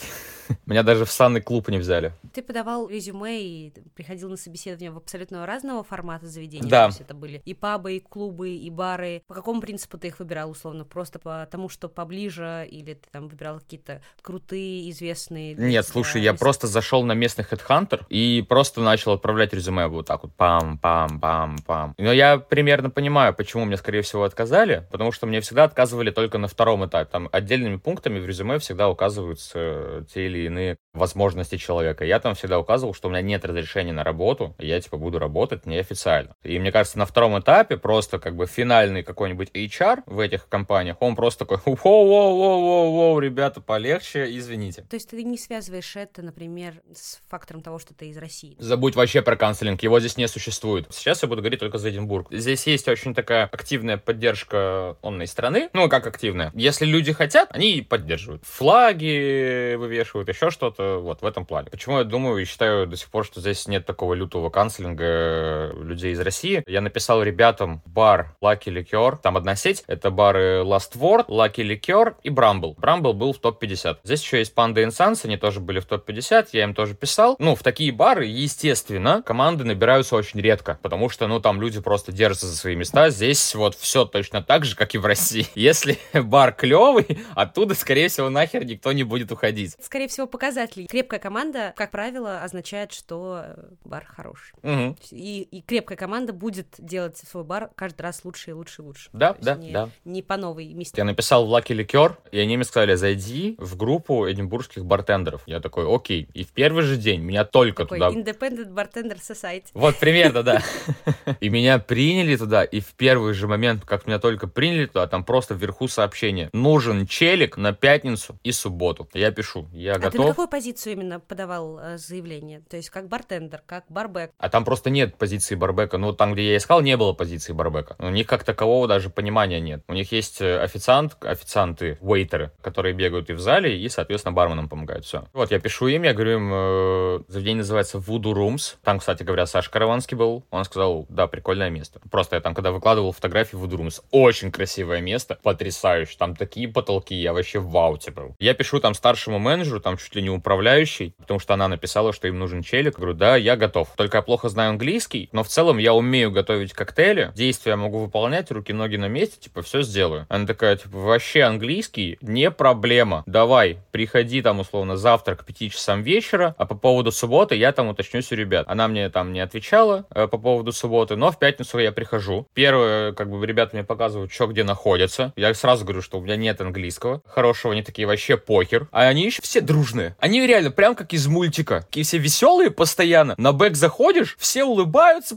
Меня 0.66 0.82
даже 0.82 1.04
в 1.04 1.12
санный 1.12 1.40
клуб 1.40 1.68
не 1.68 1.78
взяли. 1.78 2.12
Ты 2.34 2.42
подавал 2.42 2.88
резюме 2.88 3.40
и 3.40 3.72
приходил 3.94 4.28
на 4.28 4.36
собеседование 4.36 4.90
в 4.90 4.96
абсолютно 4.96 5.46
разного 5.46 5.84
формата 5.84 6.26
заведения? 6.26 6.68
Да. 6.68 6.86
То 6.86 6.88
есть 6.88 7.00
это 7.02 7.14
были 7.14 7.42
и 7.44 7.54
пабы, 7.54 7.94
и 7.94 8.00
клубы, 8.00 8.56
и 8.56 8.70
бары. 8.70 9.22
По 9.28 9.34
какому 9.34 9.60
принципу 9.60 9.98
ты 9.98 10.08
их 10.08 10.18
выбирал, 10.18 10.50
условно? 10.50 10.84
Просто 10.84 11.20
по 11.20 11.46
тому, 11.48 11.68
что 11.68 11.88
поближе, 11.88 12.66
или 12.68 12.94
ты 12.94 13.08
там 13.12 13.28
выбирал 13.28 13.60
какие-то 13.60 14.02
крутые, 14.20 14.90
известные... 14.90 15.54
Нет, 15.54 15.86
слушай, 15.86 16.20
я 16.20 16.34
просто 16.34 16.66
зашел 16.66 17.04
на 17.04 17.12
местных 17.12 17.51
Headhunter 17.52 18.02
и 18.08 18.44
просто 18.48 18.80
начал 18.80 19.12
отправлять 19.12 19.52
резюме 19.52 19.86
вот 19.86 20.06
так 20.06 20.22
вот 20.22 20.32
пам-пам-пам-пам. 20.36 21.94
Но 21.98 22.12
я 22.12 22.38
примерно 22.38 22.90
понимаю, 22.90 23.34
почему 23.34 23.64
мне, 23.64 23.76
скорее 23.76 24.02
всего, 24.02 24.24
отказали, 24.24 24.86
потому 24.90 25.12
что 25.12 25.26
мне 25.26 25.40
всегда 25.40 25.64
отказывали 25.64 26.10
только 26.10 26.38
на 26.38 26.48
втором 26.48 26.84
этапе. 26.86 27.10
Там 27.10 27.28
отдельными 27.32 27.76
пунктами 27.76 28.18
в 28.18 28.26
резюме 28.26 28.58
всегда 28.58 28.88
указываются 28.88 30.06
те 30.12 30.26
или 30.26 30.46
иные 30.46 30.76
возможности 30.94 31.56
человека. 31.56 32.04
Я 32.04 32.20
там 32.20 32.34
всегда 32.34 32.58
указывал, 32.58 32.94
что 32.94 33.08
у 33.08 33.10
меня 33.10 33.22
нет 33.22 33.44
разрешения 33.44 33.92
на 33.92 34.04
работу, 34.04 34.54
я, 34.58 34.80
типа, 34.80 34.96
буду 34.96 35.18
работать 35.18 35.66
неофициально. 35.66 36.34
И 36.42 36.58
мне 36.58 36.70
кажется, 36.70 36.98
на 36.98 37.06
втором 37.06 37.38
этапе 37.38 37.76
просто, 37.76 38.18
как 38.18 38.36
бы, 38.36 38.46
финальный 38.46 39.02
какой-нибудь 39.02 39.50
HR 39.54 40.02
в 40.06 40.18
этих 40.18 40.48
компаниях, 40.48 40.96
он 41.00 41.16
просто 41.16 41.44
такой, 41.44 41.58
воу-воу-воу-воу, 41.66 43.20
ребята, 43.20 43.60
полегче, 43.60 44.36
извините. 44.36 44.82
То 44.88 44.96
есть 44.96 45.08
ты 45.08 45.22
не 45.22 45.38
связываешь 45.38 45.96
это, 45.96 46.22
например, 46.22 46.74
с 46.94 47.20
фактором 47.28 47.62
того, 47.62 47.78
что 47.78 47.94
ты 47.94 48.08
из 48.08 48.16
России? 48.18 48.56
Забудь 48.58 48.94
вообще 48.94 49.22
про 49.22 49.36
канцелинг, 49.36 49.82
его 49.82 49.98
здесь 50.00 50.16
не 50.16 50.28
существует. 50.28 50.86
Сейчас 50.90 51.22
я 51.22 51.28
буду 51.28 51.40
говорить 51.40 51.60
только 51.60 51.78
за 51.78 51.90
Эдинбург. 51.90 52.28
Здесь 52.30 52.66
есть 52.66 52.88
очень 52.88 53.14
такая 53.14 53.46
активная 53.46 53.96
поддержка 53.96 54.96
онной 55.02 55.26
страны. 55.26 55.70
Ну, 55.72 55.88
как 55.88 56.06
активная? 56.06 56.50
Если 56.54 56.84
люди 56.84 57.12
хотят, 57.12 57.48
они 57.52 57.86
поддерживают. 57.88 58.44
Флаги 58.44 59.74
вывешивают, 59.76 60.28
еще 60.28 60.50
что-то 60.50 60.81
что 60.82 61.00
вот 61.00 61.22
в 61.22 61.26
этом 61.26 61.44
плане. 61.44 61.68
Почему 61.70 61.98
я 61.98 62.04
думаю 62.04 62.42
и 62.42 62.44
считаю 62.44 62.86
до 62.86 62.96
сих 62.96 63.08
пор, 63.08 63.24
что 63.24 63.40
здесь 63.40 63.68
нет 63.68 63.86
такого 63.86 64.14
лютого 64.14 64.50
канцелинга 64.50 65.72
людей 65.76 66.12
из 66.12 66.20
России? 66.20 66.62
Я 66.66 66.80
написал 66.80 67.22
ребятам 67.22 67.82
бар 67.84 68.34
Lucky 68.42 68.66
Liquor, 68.66 69.18
там 69.22 69.36
одна 69.36 69.56
сеть, 69.56 69.84
это 69.86 70.10
бары 70.10 70.62
Last 70.64 70.96
Word, 70.96 71.26
Lucky 71.28 71.62
Liquor 71.62 72.14
и 72.22 72.30
Bramble. 72.30 72.76
Bramble 72.76 73.12
был 73.12 73.32
в 73.32 73.38
топ-50. 73.38 73.98
Здесь 74.04 74.22
еще 74.22 74.38
есть 74.38 74.54
Panda 74.54 74.84
Sans, 74.88 75.20
они 75.24 75.36
тоже 75.36 75.60
были 75.60 75.80
в 75.80 75.86
топ-50, 75.86 76.48
я 76.52 76.64
им 76.64 76.74
тоже 76.74 76.94
писал. 76.94 77.36
Ну, 77.38 77.54
в 77.54 77.62
такие 77.62 77.92
бары, 77.92 78.26
естественно, 78.26 79.22
команды 79.22 79.64
набираются 79.64 80.16
очень 80.16 80.40
редко, 80.40 80.78
потому 80.82 81.08
что, 81.08 81.26
ну, 81.26 81.40
там 81.40 81.60
люди 81.60 81.80
просто 81.80 82.12
держатся 82.12 82.46
за 82.46 82.56
свои 82.56 82.74
места. 82.74 83.10
Здесь 83.10 83.54
вот 83.54 83.74
все 83.74 84.04
точно 84.04 84.42
так 84.42 84.64
же, 84.64 84.76
как 84.76 84.94
и 84.94 84.98
в 84.98 85.06
России. 85.06 85.46
Если 85.54 85.98
бар 86.14 86.52
клевый, 86.52 87.06
оттуда, 87.34 87.74
скорее 87.74 88.08
всего, 88.08 88.30
нахер 88.30 88.64
никто 88.64 88.92
не 88.92 89.04
будет 89.04 89.30
уходить. 89.32 89.76
Скорее 89.80 90.08
всего, 90.08 90.26
показатель 90.26 90.71
вряд 90.72 90.76
ли. 90.76 90.86
Крепкая 90.86 91.20
команда, 91.20 91.72
как 91.76 91.90
правило, 91.90 92.42
означает, 92.42 92.92
что 92.92 93.42
э, 93.44 93.64
бар 93.84 94.04
хороший. 94.04 94.54
Угу. 94.62 94.96
И, 95.10 95.42
и 95.42 95.62
крепкая 95.62 95.96
команда 95.96 96.32
будет 96.32 96.66
делать 96.78 97.18
свой 97.18 97.44
бар 97.44 97.70
каждый 97.74 98.02
раз 98.02 98.24
лучше 98.24 98.50
и 98.50 98.52
лучше 98.52 98.82
и 98.82 98.84
лучше. 98.84 99.10
Да, 99.12 99.36
да, 99.40 99.56
не, 99.56 99.72
да. 99.72 99.88
Не 100.04 100.22
по 100.22 100.36
новой 100.36 100.72
миссии. 100.72 100.94
Я 100.96 101.04
написал 101.04 101.46
в 101.46 101.54
Lucky 101.54 101.76
Liquor, 101.76 102.16
и 102.30 102.38
они 102.38 102.56
мне 102.56 102.64
сказали, 102.64 102.94
зайди 102.94 103.56
в 103.58 103.76
группу 103.76 104.30
эдинбургских 104.30 104.84
бартендеров. 104.84 105.42
Я 105.46 105.60
такой, 105.60 105.92
окей. 105.92 106.28
И 106.34 106.44
в 106.44 106.48
первый 106.48 106.82
же 106.82 106.96
день 106.96 107.20
меня 107.20 107.44
только 107.44 107.84
такой 107.84 107.98
туда... 107.98 108.10
Independent 108.10 108.72
Bartender 108.72 109.18
Society. 109.18 109.66
Вот, 109.74 109.96
примерно, 109.98 110.42
да. 110.42 110.62
И 111.40 111.48
меня 111.48 111.78
приняли 111.78 112.36
туда, 112.36 112.64
и 112.64 112.80
в 112.80 112.94
первый 112.94 113.34
же 113.34 113.48
момент, 113.48 113.84
как 113.84 114.06
меня 114.06 114.18
только 114.18 114.46
приняли 114.46 114.86
туда, 114.86 115.06
там 115.06 115.24
просто 115.24 115.54
вверху 115.54 115.88
сообщение. 115.88 116.50
Нужен 116.52 117.06
челик 117.06 117.56
на 117.56 117.72
пятницу 117.72 118.38
и 118.42 118.52
субботу. 118.52 119.08
Я 119.14 119.30
пишу, 119.30 119.68
я 119.72 119.94
а 119.94 119.98
готов. 119.98 120.12
ты 120.12 120.18
на 120.18 120.28
какую 120.28 120.48
позицию 120.62 120.92
именно 120.92 121.18
подавал 121.18 121.80
э, 121.80 121.98
заявление? 121.98 122.60
То 122.70 122.76
есть 122.76 122.88
как 122.88 123.08
бартендер, 123.08 123.62
как 123.66 123.84
барбек? 123.88 124.30
А 124.38 124.48
там 124.48 124.64
просто 124.64 124.90
нет 124.90 125.16
позиции 125.16 125.56
барбека. 125.56 125.98
Ну, 125.98 126.12
там, 126.12 126.34
где 126.34 126.52
я 126.52 126.56
искал, 126.56 126.82
не 126.82 126.96
было 126.96 127.14
позиции 127.14 127.52
барбека. 127.52 127.96
У 127.98 128.10
них 128.10 128.28
как 128.28 128.44
такового 128.44 128.86
даже 128.86 129.10
понимания 129.10 129.58
нет. 129.58 129.82
У 129.88 129.92
них 129.92 130.12
есть 130.12 130.40
э, 130.40 130.60
официант, 130.60 131.16
официанты, 131.20 131.98
вейтеры, 132.00 132.52
которые 132.60 132.94
бегают 132.94 133.28
и 133.28 133.32
в 133.32 133.40
зале, 133.40 133.76
и, 133.76 133.88
соответственно, 133.88 134.34
барменам 134.34 134.68
помогают. 134.68 135.04
Все. 135.04 135.24
Вот, 135.32 135.50
я 135.50 135.58
пишу 135.58 135.88
им, 135.88 136.04
я 136.04 136.14
говорю 136.14 136.34
им, 136.34 136.50
э, 136.54 137.18
заведение 137.26 137.62
называется 137.62 137.98
Voodoo 137.98 138.32
Rooms. 138.32 138.76
Там, 138.84 139.00
кстати 139.00 139.24
говоря, 139.24 139.46
Саша 139.46 139.68
Караванский 139.68 140.16
был. 140.16 140.44
Он 140.52 140.62
сказал, 140.64 141.06
да, 141.08 141.26
прикольное 141.26 141.70
место. 141.70 142.00
Просто 142.08 142.36
я 142.36 142.40
там, 142.40 142.54
когда 142.54 142.70
выкладывал 142.70 143.10
фотографии 143.10 143.58
Voodoo 143.58 143.80
Rooms, 143.80 144.00
очень 144.12 144.52
красивое 144.52 145.00
место, 145.00 145.40
потрясающе. 145.42 146.14
Там 146.16 146.36
такие 146.36 146.68
потолки, 146.68 147.16
я 147.16 147.32
вообще 147.32 147.58
в 147.58 147.76
ауте 147.76 148.12
был. 148.12 148.36
Я 148.38 148.54
пишу 148.54 148.78
там 148.78 148.94
старшему 148.94 149.40
менеджеру, 149.40 149.80
там 149.80 149.96
чуть 149.96 150.14
ли 150.14 150.22
не 150.22 150.30
управляющему 150.30 150.51
управляющей, 150.52 151.14
потому 151.18 151.40
что 151.40 151.54
она 151.54 151.66
написала, 151.66 152.12
что 152.12 152.28
им 152.28 152.38
нужен 152.38 152.62
челик. 152.62 152.96
говорю, 152.96 153.14
да, 153.14 153.36
я 153.36 153.56
готов. 153.56 153.88
Только 153.96 154.18
я 154.18 154.22
плохо 154.22 154.50
знаю 154.50 154.70
английский, 154.70 155.30
но 155.32 155.42
в 155.42 155.48
целом 155.48 155.78
я 155.78 155.94
умею 155.94 156.30
готовить 156.30 156.74
коктейли, 156.74 157.32
действия 157.34 157.74
могу 157.76 158.00
выполнять, 158.00 158.50
руки-ноги 158.50 158.96
на 158.96 159.08
месте, 159.08 159.40
типа, 159.40 159.62
все 159.62 159.82
сделаю. 159.82 160.26
Она 160.28 160.46
такая, 160.46 160.76
типа, 160.76 160.98
вообще 160.98 161.42
английский 161.42 162.18
не 162.20 162.50
проблема. 162.50 163.22
Давай, 163.24 163.78
приходи 163.92 164.42
там, 164.42 164.60
условно, 164.60 164.96
завтра 164.96 165.36
к 165.36 165.46
5 165.46 165.72
часам 165.72 166.02
вечера, 166.02 166.54
а 166.58 166.66
по 166.66 166.74
поводу 166.74 167.12
субботы 167.12 167.54
я 167.54 167.72
там 167.72 167.88
уточнюсь 167.88 168.30
у 168.30 168.34
ребят. 168.34 168.66
Она 168.68 168.88
мне 168.88 169.08
там 169.08 169.32
не 169.32 169.40
отвечала 169.40 170.04
э, 170.14 170.28
по 170.28 170.36
поводу 170.36 170.72
субботы, 170.72 171.16
но 171.16 171.30
в 171.30 171.38
пятницу 171.38 171.78
я 171.78 171.92
прихожу. 171.92 172.46
Первое, 172.52 173.12
как 173.12 173.30
бы, 173.30 173.44
ребята 173.46 173.74
мне 173.74 173.84
показывают, 173.84 174.32
что 174.32 174.46
где 174.48 174.64
находится. 174.64 175.32
Я 175.36 175.54
сразу 175.54 175.84
говорю, 175.84 176.02
что 176.02 176.18
у 176.18 176.20
меня 176.20 176.36
нет 176.36 176.60
английского. 176.60 177.22
Хорошего, 177.26 177.72
они 177.72 177.82
такие 177.82 178.06
вообще 178.06 178.36
похер. 178.36 178.88
А 178.92 179.02
они 179.08 179.24
еще 179.24 179.40
все 179.40 179.62
дружные. 179.62 180.14
Они 180.18 180.41
реально 180.46 180.70
прям 180.70 180.94
как 180.94 181.12
из 181.12 181.26
мультика. 181.26 181.82
Такие 181.82 182.04
все 182.04 182.18
веселые 182.18 182.70
постоянно. 182.70 183.34
На 183.38 183.52
бэк 183.52 183.74
заходишь, 183.74 184.36
все 184.38 184.64
улыбаются. 184.64 185.36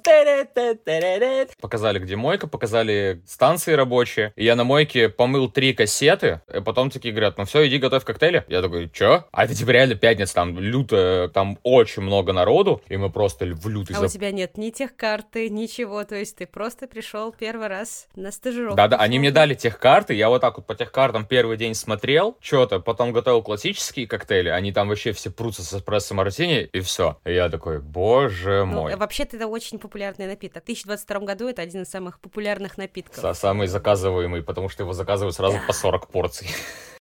Показали, 1.62 2.00
где 2.00 2.16
мойка, 2.16 2.48
показали 2.48 3.22
станции 3.28 3.74
рабочие. 3.74 4.34
И 4.36 4.46
я 4.46 4.56
на 4.56 4.64
мойке 4.64 5.10
помыл 5.10 5.50
три 5.50 5.74
кассеты. 5.74 6.42
И 6.54 6.62
потом 6.62 6.90
такие 6.90 7.14
говорят, 7.14 7.38
ну 7.38 7.46
все, 7.46 7.68
иди 7.68 7.78
готовь 7.78 8.04
коктейли. 8.04 8.46
Я 8.48 8.62
такой, 8.62 8.90
чё? 8.90 9.26
А 9.32 9.46
это 9.46 9.56
типа 9.56 9.72
реально 9.72 9.96
пятница, 9.96 10.34
там 10.36 10.60
люто, 10.60 11.30
там 11.34 11.60
очень 11.64 12.02
много 12.02 12.34
народу. 12.34 12.82
И 12.88 12.98
мы 12.98 13.10
просто 13.10 13.46
в 13.46 13.68
лютый... 13.68 13.94
А 13.96 14.00
зап... 14.00 14.10
у 14.10 14.14
тебя 14.14 14.32
нет 14.32 14.58
ни 14.58 14.70
тех 14.70 14.96
карты, 14.96 15.50
ничего. 15.50 16.04
То 16.04 16.16
есть 16.16 16.38
ты 16.38 16.46
просто 16.46 16.88
пришел 16.88 17.32
первый 17.32 17.68
раз 17.68 18.08
на 18.16 18.32
стажировку. 18.32 18.78
Да-да, 18.78 18.98
они 18.98 19.20
мне 19.20 19.32
дали 19.32 19.54
тех 19.54 19.80
карты. 19.80 20.14
Я 20.14 20.30
вот 20.30 20.42
так 20.42 20.58
вот 20.58 20.66
по 20.66 20.76
тех 20.76 20.92
картам 20.92 21.26
первый 21.26 21.58
день 21.58 21.76
смотрел, 21.76 22.38
что-то, 22.40 22.80
потом 22.80 23.12
готовил 23.12 23.42
классические 23.42 24.08
коктейли. 24.08 24.50
Они 24.50 24.72
там 24.72 24.92
вообще 24.96 25.12
все 25.12 25.30
прутся 25.30 25.62
с 25.62 25.74
эспрессо 25.74 26.16
мартини, 26.16 26.62
и 26.62 26.80
все. 26.80 27.18
И 27.26 27.34
я 27.34 27.50
такой, 27.50 27.80
боже 27.80 28.66
ну, 28.66 28.82
мой. 28.82 28.96
Вообще-то 28.96 29.36
это 29.36 29.48
очень 29.48 29.78
популярный 29.78 30.26
напиток. 30.26 30.64
В 30.64 30.68
2022 30.68 31.20
году 31.20 31.50
это 31.50 31.62
один 31.62 31.82
из 31.82 31.90
самых 31.90 32.22
популярных 32.22 32.78
напитков. 32.78 33.38
Самый 33.38 33.68
заказываемый, 33.68 34.42
потому 34.42 34.70
что 34.70 34.84
его 34.84 34.94
заказывают 34.94 35.36
сразу 35.36 35.60
по 35.68 35.74
40 35.74 36.08
порций. 36.08 36.48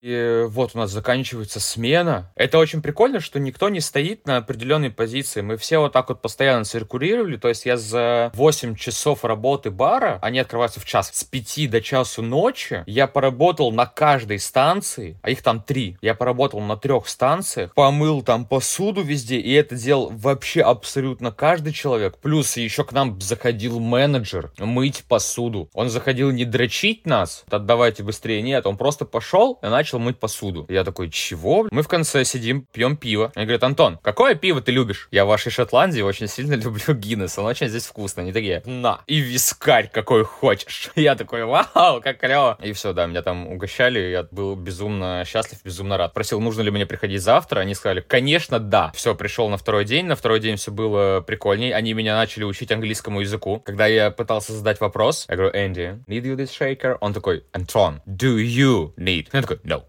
И 0.05 0.45
вот 0.49 0.73
у 0.75 0.79
нас 0.79 0.91
заканчивается 0.91 1.61
смена. 1.61 2.31
Это 2.35 2.59
очень 2.59 2.83
прикольно, 2.83 3.21
что 3.21 3.41
никто 3.41 3.71
не 3.71 3.81
стоит 3.81 4.27
на 4.27 4.37
определенной 4.37 4.91
позиции. 4.91 5.41
Мы 5.41 5.57
все 5.57 5.79
вот 5.79 5.95
так 5.95 6.11
вот 6.11 6.21
постоянно 6.21 6.67
циркулировали. 6.67 7.39
То 7.39 7.49
есть 7.49 7.65
я 7.65 7.79
за 7.79 8.31
8 8.35 8.77
часов 8.77 9.25
работы 9.25 9.71
бара, 9.71 10.19
они 10.21 10.41
открываются 10.41 10.79
в 10.79 10.85
час, 10.85 11.11
с 11.11 11.25
5 11.25 11.71
до 11.71 11.81
часу 11.81 12.21
ночи, 12.21 12.85
я 12.87 13.07
поработал 13.07 13.73
на 13.73 13.87
каждой 13.87 14.41
станции, 14.41 15.19
а 15.23 15.31
их 15.31 15.43
там 15.43 15.63
три. 15.63 15.97
Я 16.03 16.15
поработал 16.15 16.61
на 16.61 16.77
трех 16.77 17.09
станциях, 17.09 17.73
помыл 17.73 18.21
там 18.21 18.45
посуду 18.45 19.01
везде, 19.01 19.39
и 19.39 19.55
это 19.55 19.75
делал 19.75 20.11
вообще 20.13 20.61
абсолютно 20.61 21.33
каждый 21.33 21.73
человек. 21.73 22.19
Плюс 22.19 22.59
еще 22.59 22.85
к 22.85 22.93
нам 22.93 23.19
заходил 23.23 23.81
менеджер 23.81 24.53
мыть 24.59 25.05
посуду. 25.09 25.71
Он 25.73 25.89
заходил 25.89 26.31
не 26.31 26.45
дрочить 26.45 27.07
нас, 27.07 27.47
отдавайте 27.49 28.03
быстрее, 28.03 28.43
нет, 28.43 28.67
он 28.67 28.77
просто 28.77 29.07
пошел 29.07 29.59
и 29.63 29.67
начал 29.69 29.94
начал 29.95 29.99
мыть 29.99 30.19
посуду. 30.19 30.67
Я 30.69 30.85
такой, 30.85 31.11
чего? 31.11 31.67
Мы 31.71 31.83
в 31.83 31.89
конце 31.89 32.25
сидим, 32.25 32.67
пьем 32.73 32.97
пиво. 32.97 33.33
Они 33.35 33.47
говорят, 33.47 33.65
Антон, 33.65 33.99
какое 34.03 34.35
пиво 34.35 34.61
ты 34.61 34.73
любишь? 34.73 35.09
Я 35.11 35.25
в 35.25 35.29
вашей 35.29 35.51
Шотландии 35.51 36.01
очень 36.03 36.29
сильно 36.29 36.55
люблю 36.65 36.95
Гиннес, 36.95 37.39
он 37.39 37.47
очень 37.47 37.69
здесь 37.69 37.87
вкусно. 37.87 38.23
Они 38.23 38.33
такие, 38.33 38.63
на, 38.65 39.01
и 39.07 39.19
вискарь 39.19 39.91
какой 39.93 40.25
хочешь. 40.25 40.91
Я 40.97 41.15
такой, 41.15 41.45
вау, 41.45 42.01
как 42.01 42.19
клево. 42.19 42.59
И 42.63 42.73
все, 42.73 42.93
да, 42.93 43.07
меня 43.07 43.23
там 43.23 43.47
угощали, 43.47 43.99
я 43.99 44.27
был 44.31 44.57
безумно 44.57 45.25
счастлив, 45.27 45.59
безумно 45.65 45.97
рад. 45.97 46.15
Просил, 46.15 46.41
нужно 46.41 46.63
ли 46.63 46.71
мне 46.71 46.87
приходить 46.87 47.23
завтра, 47.23 47.61
они 47.61 47.75
сказали, 47.75 48.01
конечно, 48.01 48.59
да. 48.59 48.93
Все, 48.95 49.15
пришел 49.15 49.49
на 49.49 49.57
второй 49.57 49.85
день, 49.85 50.07
на 50.07 50.17
второй 50.17 50.41
день 50.41 50.57
все 50.57 50.71
было 50.71 51.21
прикольней. 51.21 51.73
Они 51.73 51.93
меня 51.93 52.17
начали 52.17 52.45
учить 52.45 52.73
английскому 52.73 53.21
языку. 53.21 53.61
Когда 53.61 53.87
я 53.87 54.11
пытался 54.11 54.53
задать 54.53 54.81
вопрос, 54.81 55.27
я 55.29 55.37
говорю, 55.37 55.53
Энди, 55.55 55.99
need 56.07 56.23
you 56.23 56.37
this 56.37 56.51
shaker? 56.51 56.97
Он 57.01 57.13
такой, 57.13 57.45
Антон, 57.53 58.01
do 58.07 58.37
you 58.37 58.95
need? 58.97 59.29
Я 59.33 59.43
такой, 59.43 59.59
no. 59.65 59.84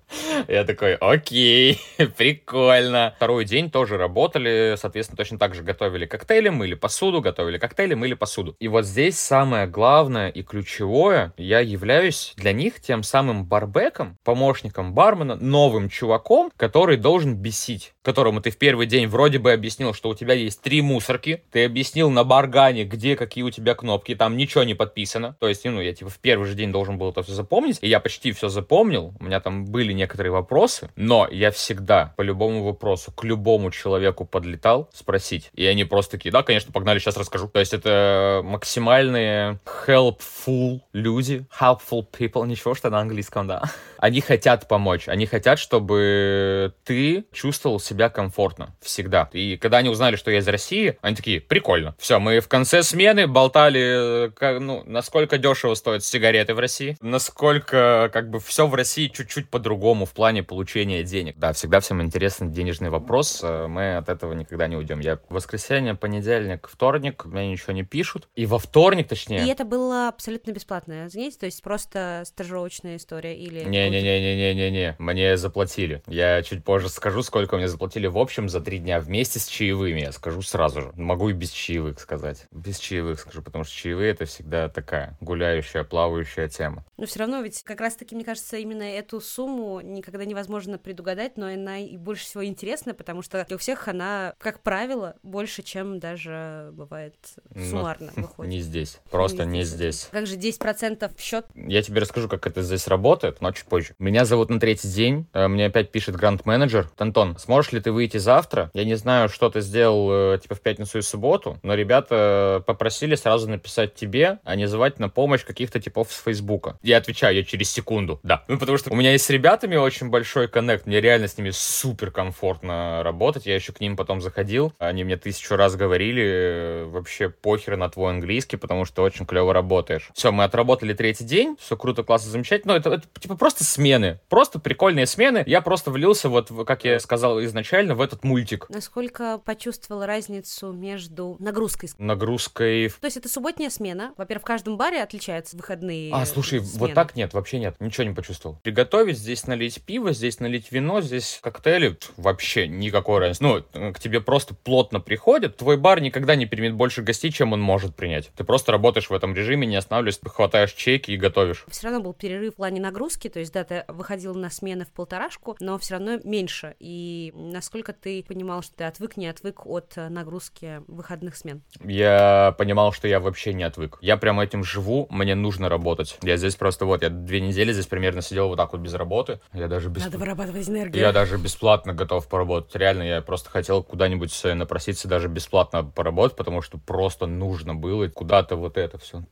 Я 0.47 0.63
такой, 0.63 0.95
окей, 0.95 1.79
прикольно. 2.17 3.13
Второй 3.15 3.45
день 3.45 3.71
тоже 3.71 3.97
работали, 3.97 4.75
соответственно, 4.77 5.17
точно 5.17 5.39
так 5.39 5.55
же 5.55 5.63
готовили 5.63 6.05
коктейли, 6.05 6.49
мыли 6.49 6.75
посуду, 6.75 7.21
готовили 7.21 7.57
коктейли, 7.57 7.93
мыли 7.95 8.13
посуду. 8.13 8.55
И 8.59 8.67
вот 8.67 8.85
здесь 8.85 9.17
самое 9.17 9.67
главное 9.67 10.29
и 10.29 10.43
ключевое, 10.43 11.33
я 11.37 11.59
являюсь 11.59 12.33
для 12.37 12.53
них 12.53 12.79
тем 12.79 13.03
самым 13.03 13.45
барбеком, 13.45 14.17
помощником 14.23 14.93
бармена, 14.93 15.35
новым 15.35 15.89
чуваком, 15.89 16.51
который 16.57 16.97
должен 16.97 17.35
бесить, 17.35 17.94
которому 18.05 18.39
ты 18.39 18.51
в 18.51 18.57
первый 18.57 18.85
день 18.85 19.07
вроде 19.07 19.39
бы 19.39 19.51
объяснил, 19.51 19.93
что 19.93 20.09
у 20.09 20.15
тебя 20.15 20.35
есть 20.35 20.61
три 20.61 20.81
мусорки, 20.81 21.43
ты 21.51 21.65
объяснил 21.65 22.11
на 22.11 22.23
баргане, 22.23 22.85
где 22.85 23.15
какие 23.15 23.43
у 23.43 23.49
тебя 23.49 23.73
кнопки, 23.73 24.13
там 24.13 24.37
ничего 24.37 24.63
не 24.63 24.75
подписано. 24.75 25.35
То 25.39 25.47
есть, 25.47 25.65
ну, 25.65 25.81
я 25.81 25.93
типа 25.93 26.11
в 26.11 26.19
первый 26.19 26.47
же 26.47 26.53
день 26.53 26.71
должен 26.71 26.99
был 26.99 27.09
это 27.09 27.23
все 27.23 27.33
запомнить, 27.33 27.79
и 27.81 27.89
я 27.89 27.99
почти 27.99 28.31
все 28.31 28.47
запомнил. 28.47 29.13
У 29.19 29.23
меня 29.23 29.39
там 29.39 29.65
были 29.65 29.91
некоторые 29.91 30.31
вопросы, 30.31 30.91
но 30.95 31.27
я 31.31 31.49
всегда 31.49 32.13
по 32.15 32.21
любому 32.21 32.63
вопросу 32.63 33.11
к 33.11 33.23
любому 33.23 33.71
человеку 33.71 34.23
подлетал 34.23 34.87
спросить. 34.93 35.49
И 35.55 35.65
они 35.65 35.83
просто 35.83 36.11
такие, 36.17 36.31
да, 36.31 36.43
конечно, 36.43 36.71
погнали, 36.71 36.99
сейчас 36.99 37.17
расскажу. 37.17 37.47
То 37.47 37.59
есть 37.59 37.73
это 37.73 38.41
максимальные 38.43 39.59
helpful 39.87 40.81
люди, 40.93 41.45
helpful 41.59 42.05
people, 42.07 42.45
ничего, 42.45 42.75
что 42.75 42.91
на 42.91 42.99
английском, 42.99 43.47
да. 43.47 43.63
Они 43.97 44.21
хотят 44.21 44.67
помочь, 44.67 45.07
они 45.07 45.25
хотят, 45.25 45.57
чтобы 45.57 46.73
ты 46.83 47.25
чувствовал 47.31 47.79
себя 47.79 47.94
комфортно 48.09 48.75
всегда. 48.81 49.29
И 49.33 49.57
когда 49.57 49.77
они 49.77 49.89
узнали, 49.89 50.15
что 50.15 50.31
я 50.31 50.39
из 50.39 50.47
России, 50.47 50.97
они 51.01 51.15
такие, 51.15 51.41
прикольно. 51.41 51.95
Все, 51.97 52.19
мы 52.19 52.39
в 52.39 52.47
конце 52.47 52.83
смены 52.83 53.27
болтали, 53.27 54.31
как, 54.35 54.59
ну, 54.59 54.83
насколько 54.85 55.37
дешево 55.37 55.73
стоят 55.73 56.03
сигареты 56.03 56.53
в 56.53 56.59
России, 56.59 56.97
насколько, 57.01 58.09
как 58.13 58.29
бы, 58.29 58.39
все 58.39 58.67
в 58.67 58.75
России 58.75 59.07
чуть-чуть 59.07 59.49
по-другому 59.49 60.05
в 60.05 60.13
плане 60.13 60.43
получения 60.43 61.03
денег. 61.03 61.37
Да, 61.37 61.53
всегда 61.53 61.79
всем 61.79 62.01
интересен 62.01 62.51
денежный 62.51 62.89
вопрос, 62.89 63.39
э, 63.43 63.67
мы 63.67 63.97
от 63.97 64.09
этого 64.09 64.33
никогда 64.33 64.67
не 64.67 64.75
уйдем. 64.75 64.99
Я 64.99 65.19
воскресенье, 65.29 65.95
понедельник, 65.95 66.67
вторник, 66.71 67.25
мне 67.25 67.49
ничего 67.51 67.73
не 67.73 67.83
пишут. 67.83 68.27
И 68.35 68.45
во 68.45 68.59
вторник, 68.59 69.07
точнее. 69.07 69.45
И 69.45 69.49
это 69.49 69.65
было 69.65 70.07
абсолютно 70.09 70.51
бесплатное 70.51 71.09
занятие, 71.09 71.39
то 71.39 71.45
есть 71.45 71.61
просто 71.63 72.23
стажировочная 72.25 72.97
история 72.97 73.35
или... 73.35 73.63
Не-не-не-не-не-не, 73.63 74.95
мне 74.99 75.37
заплатили. 75.37 76.01
Я 76.07 76.41
чуть 76.43 76.63
позже 76.63 76.89
скажу, 76.89 77.23
сколько 77.23 77.57
мне 77.57 77.67
заплатили 77.67 77.84
в 77.93 78.17
общем 78.17 78.49
за 78.49 78.61
три 78.61 78.79
дня 78.79 78.99
вместе 78.99 79.39
с 79.39 79.47
чаевыми. 79.47 80.01
Я 80.01 80.11
скажу 80.11 80.41
сразу 80.41 80.81
же. 80.81 80.91
Могу 80.95 81.29
и 81.29 81.33
без 81.33 81.51
чаевых 81.51 81.99
сказать. 81.99 82.47
Без 82.51 82.79
чаевых 82.79 83.19
скажу, 83.19 83.41
потому 83.41 83.63
что 83.63 83.75
чаевые 83.75 84.11
это 84.11 84.25
всегда 84.25 84.69
такая 84.69 85.17
гуляющая, 85.21 85.83
плавающая 85.83 86.47
тема. 86.47 86.85
Но 86.97 87.05
все 87.05 87.19
равно 87.19 87.41
ведь 87.41 87.63
как 87.63 87.81
раз-таки, 87.81 88.15
мне 88.15 88.23
кажется, 88.23 88.57
именно 88.57 88.83
эту 88.83 89.21
сумму 89.21 89.81
никогда 89.81 90.25
невозможно 90.25 90.77
предугадать, 90.77 91.37
но 91.37 91.47
она 91.47 91.79
и 91.79 91.97
больше 91.97 92.25
всего 92.25 92.45
интересна, 92.45 92.93
потому 92.93 93.21
что 93.21 93.45
у 93.51 93.57
всех 93.57 93.87
она, 93.87 94.33
как 94.39 94.61
правило, 94.61 95.15
больше, 95.23 95.61
чем 95.61 95.99
даже 95.99 96.69
бывает 96.73 97.15
суммарно 97.53 98.11
но 98.15 98.21
выходит. 98.23 98.51
Не 98.51 98.61
здесь. 98.61 98.99
Просто 99.09 99.45
не, 99.45 99.59
не 99.59 99.63
здесь. 99.63 99.95
здесь. 100.01 100.09
Как 100.11 100.27
же 100.27 100.35
10% 100.37 101.11
в 101.15 101.19
счет? 101.19 101.45
Я 101.55 101.81
тебе 101.81 102.01
расскажу, 102.01 102.29
как 102.29 102.47
это 102.47 102.61
здесь 102.61 102.87
работает, 102.87 103.41
но 103.41 103.51
чуть 103.51 103.65
позже. 103.65 103.95
Меня 103.99 104.25
зовут 104.25 104.49
на 104.49 104.59
третий 104.59 104.87
день. 104.87 105.27
Э, 105.33 105.47
мне 105.47 105.65
опять 105.65 105.91
пишет 105.91 106.15
гранд-менеджер. 106.15 106.89
Антон, 106.97 107.37
сможешь 107.37 107.71
ли 107.75 107.81
ты 107.81 107.91
выйти 107.91 108.17
завтра? 108.17 108.71
Я 108.73 108.85
не 108.85 108.95
знаю, 108.95 109.29
что 109.29 109.49
ты 109.49 109.61
сделал 109.61 110.33
э, 110.33 110.39
типа 110.39 110.55
в 110.55 110.61
пятницу 110.61 110.97
и 110.97 111.01
субботу, 111.01 111.59
но 111.61 111.75
ребята 111.75 112.63
попросили 112.65 113.15
сразу 113.15 113.49
написать 113.49 113.93
тебе, 113.93 114.39
а 114.43 114.55
не 114.55 114.67
звать 114.67 114.99
на 114.99 115.09
помощь 115.09 115.43
каких-то 115.43 115.79
типов 115.79 116.11
с 116.11 116.23
Фейсбука. 116.23 116.77
Я 116.81 116.97
отвечаю, 116.97 117.35
я 117.35 117.43
через 117.43 117.71
секунду. 117.71 118.19
Да. 118.23 118.43
Ну, 118.47 118.57
потому 118.57 118.77
что 118.77 118.91
у 118.91 118.95
меня 118.95 119.11
есть 119.11 119.25
с 119.25 119.29
ребятами 119.29 119.75
очень 119.75 120.09
большой 120.09 120.47
коннект. 120.47 120.85
Мне 120.85 121.01
реально 121.01 121.27
с 121.27 121.37
ними 121.37 121.51
супер 121.51 122.11
комфортно 122.11 123.03
работать. 123.03 123.45
Я 123.45 123.55
еще 123.55 123.73
к 123.73 123.79
ним 123.79 123.95
потом 123.95 124.21
заходил. 124.21 124.73
Они 124.79 125.03
мне 125.03 125.17
тысячу 125.17 125.55
раз 125.55 125.75
говорили, 125.75 126.23
э, 126.23 126.85
вообще 126.85 127.29
похер 127.29 127.77
на 127.77 127.89
твой 127.89 128.11
английский, 128.11 128.57
потому 128.57 128.85
что 128.85 129.03
очень 129.03 129.25
клево 129.25 129.53
работаешь. 129.53 130.09
Все, 130.13 130.31
мы 130.31 130.43
отработали 130.43 130.93
третий 130.93 131.25
день. 131.25 131.57
Все 131.59 131.75
круто, 131.75 132.03
классно, 132.03 132.31
замечательно. 132.31 132.73
Но 132.73 132.79
это, 132.79 132.89
это 132.89 133.07
типа 133.19 133.35
просто 133.35 133.63
смены. 133.63 134.19
Просто 134.29 134.59
прикольные 134.59 135.05
смены. 135.05 135.43
Я 135.45 135.61
просто 135.61 135.91
влился, 135.91 136.29
вот, 136.29 136.51
как 136.65 136.85
я 136.85 136.99
сказал 136.99 137.43
изначально, 137.43 137.64
в 137.95 138.01
этот 138.01 138.23
мультик. 138.23 138.67
Насколько 138.69 139.37
почувствовал 139.39 140.05
разницу 140.05 140.71
между 140.71 141.35
нагрузкой? 141.39 141.89
Нагрузкой. 141.97 142.89
То 142.89 143.05
есть 143.05 143.17
это 143.17 143.29
субботняя 143.29 143.69
смена. 143.69 144.13
Во-первых, 144.17 144.43
в 144.43 144.47
каждом 144.47 144.77
баре 144.77 145.01
отличаются 145.01 145.57
выходные. 145.57 146.13
А, 146.13 146.25
слушай, 146.25 146.59
смены. 146.59 146.79
вот 146.79 146.93
так 146.93 147.15
нет, 147.15 147.33
вообще 147.33 147.59
нет. 147.59 147.75
Ничего 147.79 148.05
не 148.07 148.13
почувствовал. 148.13 148.59
Приготовить, 148.63 149.17
здесь 149.17 149.47
налить 149.47 149.81
пиво, 149.81 150.13
здесь 150.13 150.39
налить 150.39 150.71
вино, 150.71 151.01
здесь 151.01 151.39
коктейли. 151.41 151.97
Вообще 152.17 152.67
никакой 152.67 153.19
разницы. 153.19 153.63
Ну, 153.73 153.93
к 153.93 153.99
тебе 153.99 154.21
просто 154.21 154.53
плотно 154.55 154.99
приходят. 154.99 155.57
Твой 155.57 155.77
бар 155.77 156.01
никогда 156.01 156.35
не 156.35 156.45
примет 156.45 156.73
больше 156.73 157.01
гостей, 157.01 157.31
чем 157.31 157.53
он 157.53 157.61
может 157.61 157.95
принять. 157.95 158.31
Ты 158.35 158.43
просто 158.43 158.71
работаешь 158.71 159.09
в 159.09 159.13
этом 159.13 159.35
режиме, 159.35 159.67
не 159.67 159.75
останавливаешься, 159.75 160.21
хватаешь 160.29 160.73
чеки 160.73 161.11
и 161.11 161.17
готовишь. 161.17 161.65
Все 161.67 161.87
равно 161.87 162.01
был 162.01 162.13
перерыв 162.13 162.53
в 162.53 162.57
плане 162.57 162.81
нагрузки, 162.81 163.29
то 163.29 163.39
есть, 163.39 163.53
да, 163.53 163.63
ты 163.63 163.85
выходил 163.87 164.35
на 164.35 164.49
смены 164.49 164.85
в 164.85 164.91
полторашку, 164.91 165.55
но 165.59 165.77
все 165.77 165.95
равно 165.95 166.19
меньше. 166.23 166.75
И 166.79 167.31
насколько 167.55 167.93
ты 167.93 168.23
понимал, 168.23 168.61
что 168.61 168.75
ты 168.75 168.83
отвык, 168.83 169.15
не 169.17 169.27
отвык 169.27 169.65
от 169.65 169.93
э, 169.95 170.09
нагрузки 170.09 170.81
выходных 170.87 171.37
смен? 171.37 171.61
Я 171.83 172.53
понимал, 172.57 172.91
что 172.91 173.07
я 173.07 173.19
вообще 173.19 173.53
не 173.53 173.63
отвык. 173.63 173.97
Я 174.01 174.17
прям 174.17 174.39
этим 174.41 174.63
живу, 174.63 175.07
мне 175.09 175.35
нужно 175.35 175.69
работать. 175.69 176.17
Я 176.21 176.35
здесь 176.35 176.55
просто 176.55 176.85
вот, 176.85 177.01
я 177.01 177.09
две 177.09 177.39
недели 177.39 177.71
здесь 177.71 177.87
примерно 177.87 178.21
сидел 178.21 178.49
вот 178.49 178.57
так 178.57 178.73
вот 178.73 178.81
без 178.81 178.93
работы. 178.93 179.39
Я 179.53 179.67
даже 179.67 179.89
без... 179.89 180.03
Надо 180.03 180.17
вырабатывать 180.17 180.67
энергию. 180.67 181.01
Я 181.01 181.13
даже 181.13 181.37
бесплатно 181.37 181.93
готов 181.93 182.27
поработать. 182.27 182.75
Реально, 182.75 183.03
я 183.03 183.21
просто 183.21 183.49
хотел 183.49 183.83
куда-нибудь 183.83 184.37
напроситься 184.43 185.07
даже 185.07 185.29
бесплатно 185.29 185.83
поработать, 185.83 186.35
потому 186.35 186.61
что 186.61 186.77
просто 186.77 187.25
нужно 187.25 187.73
было 187.73 188.07
куда-то 188.09 188.57
вот 188.57 188.77
это 188.77 188.97
все 188.97 189.23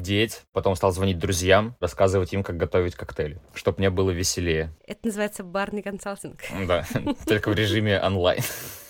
деть, 0.00 0.42
потом 0.52 0.76
стал 0.76 0.92
звонить 0.92 1.18
друзьям, 1.18 1.76
рассказывать 1.80 2.32
им, 2.32 2.42
как 2.42 2.56
готовить 2.56 2.94
коктейли, 2.94 3.38
чтобы 3.54 3.78
мне 3.78 3.90
было 3.90 4.10
веселее. 4.10 4.72
Это 4.86 5.06
называется 5.06 5.44
барный 5.44 5.82
консалтинг. 5.82 6.40
Да, 6.66 6.84
только 7.26 7.50
в 7.50 7.54
режиме 7.54 8.00
онлайн. 8.00 8.42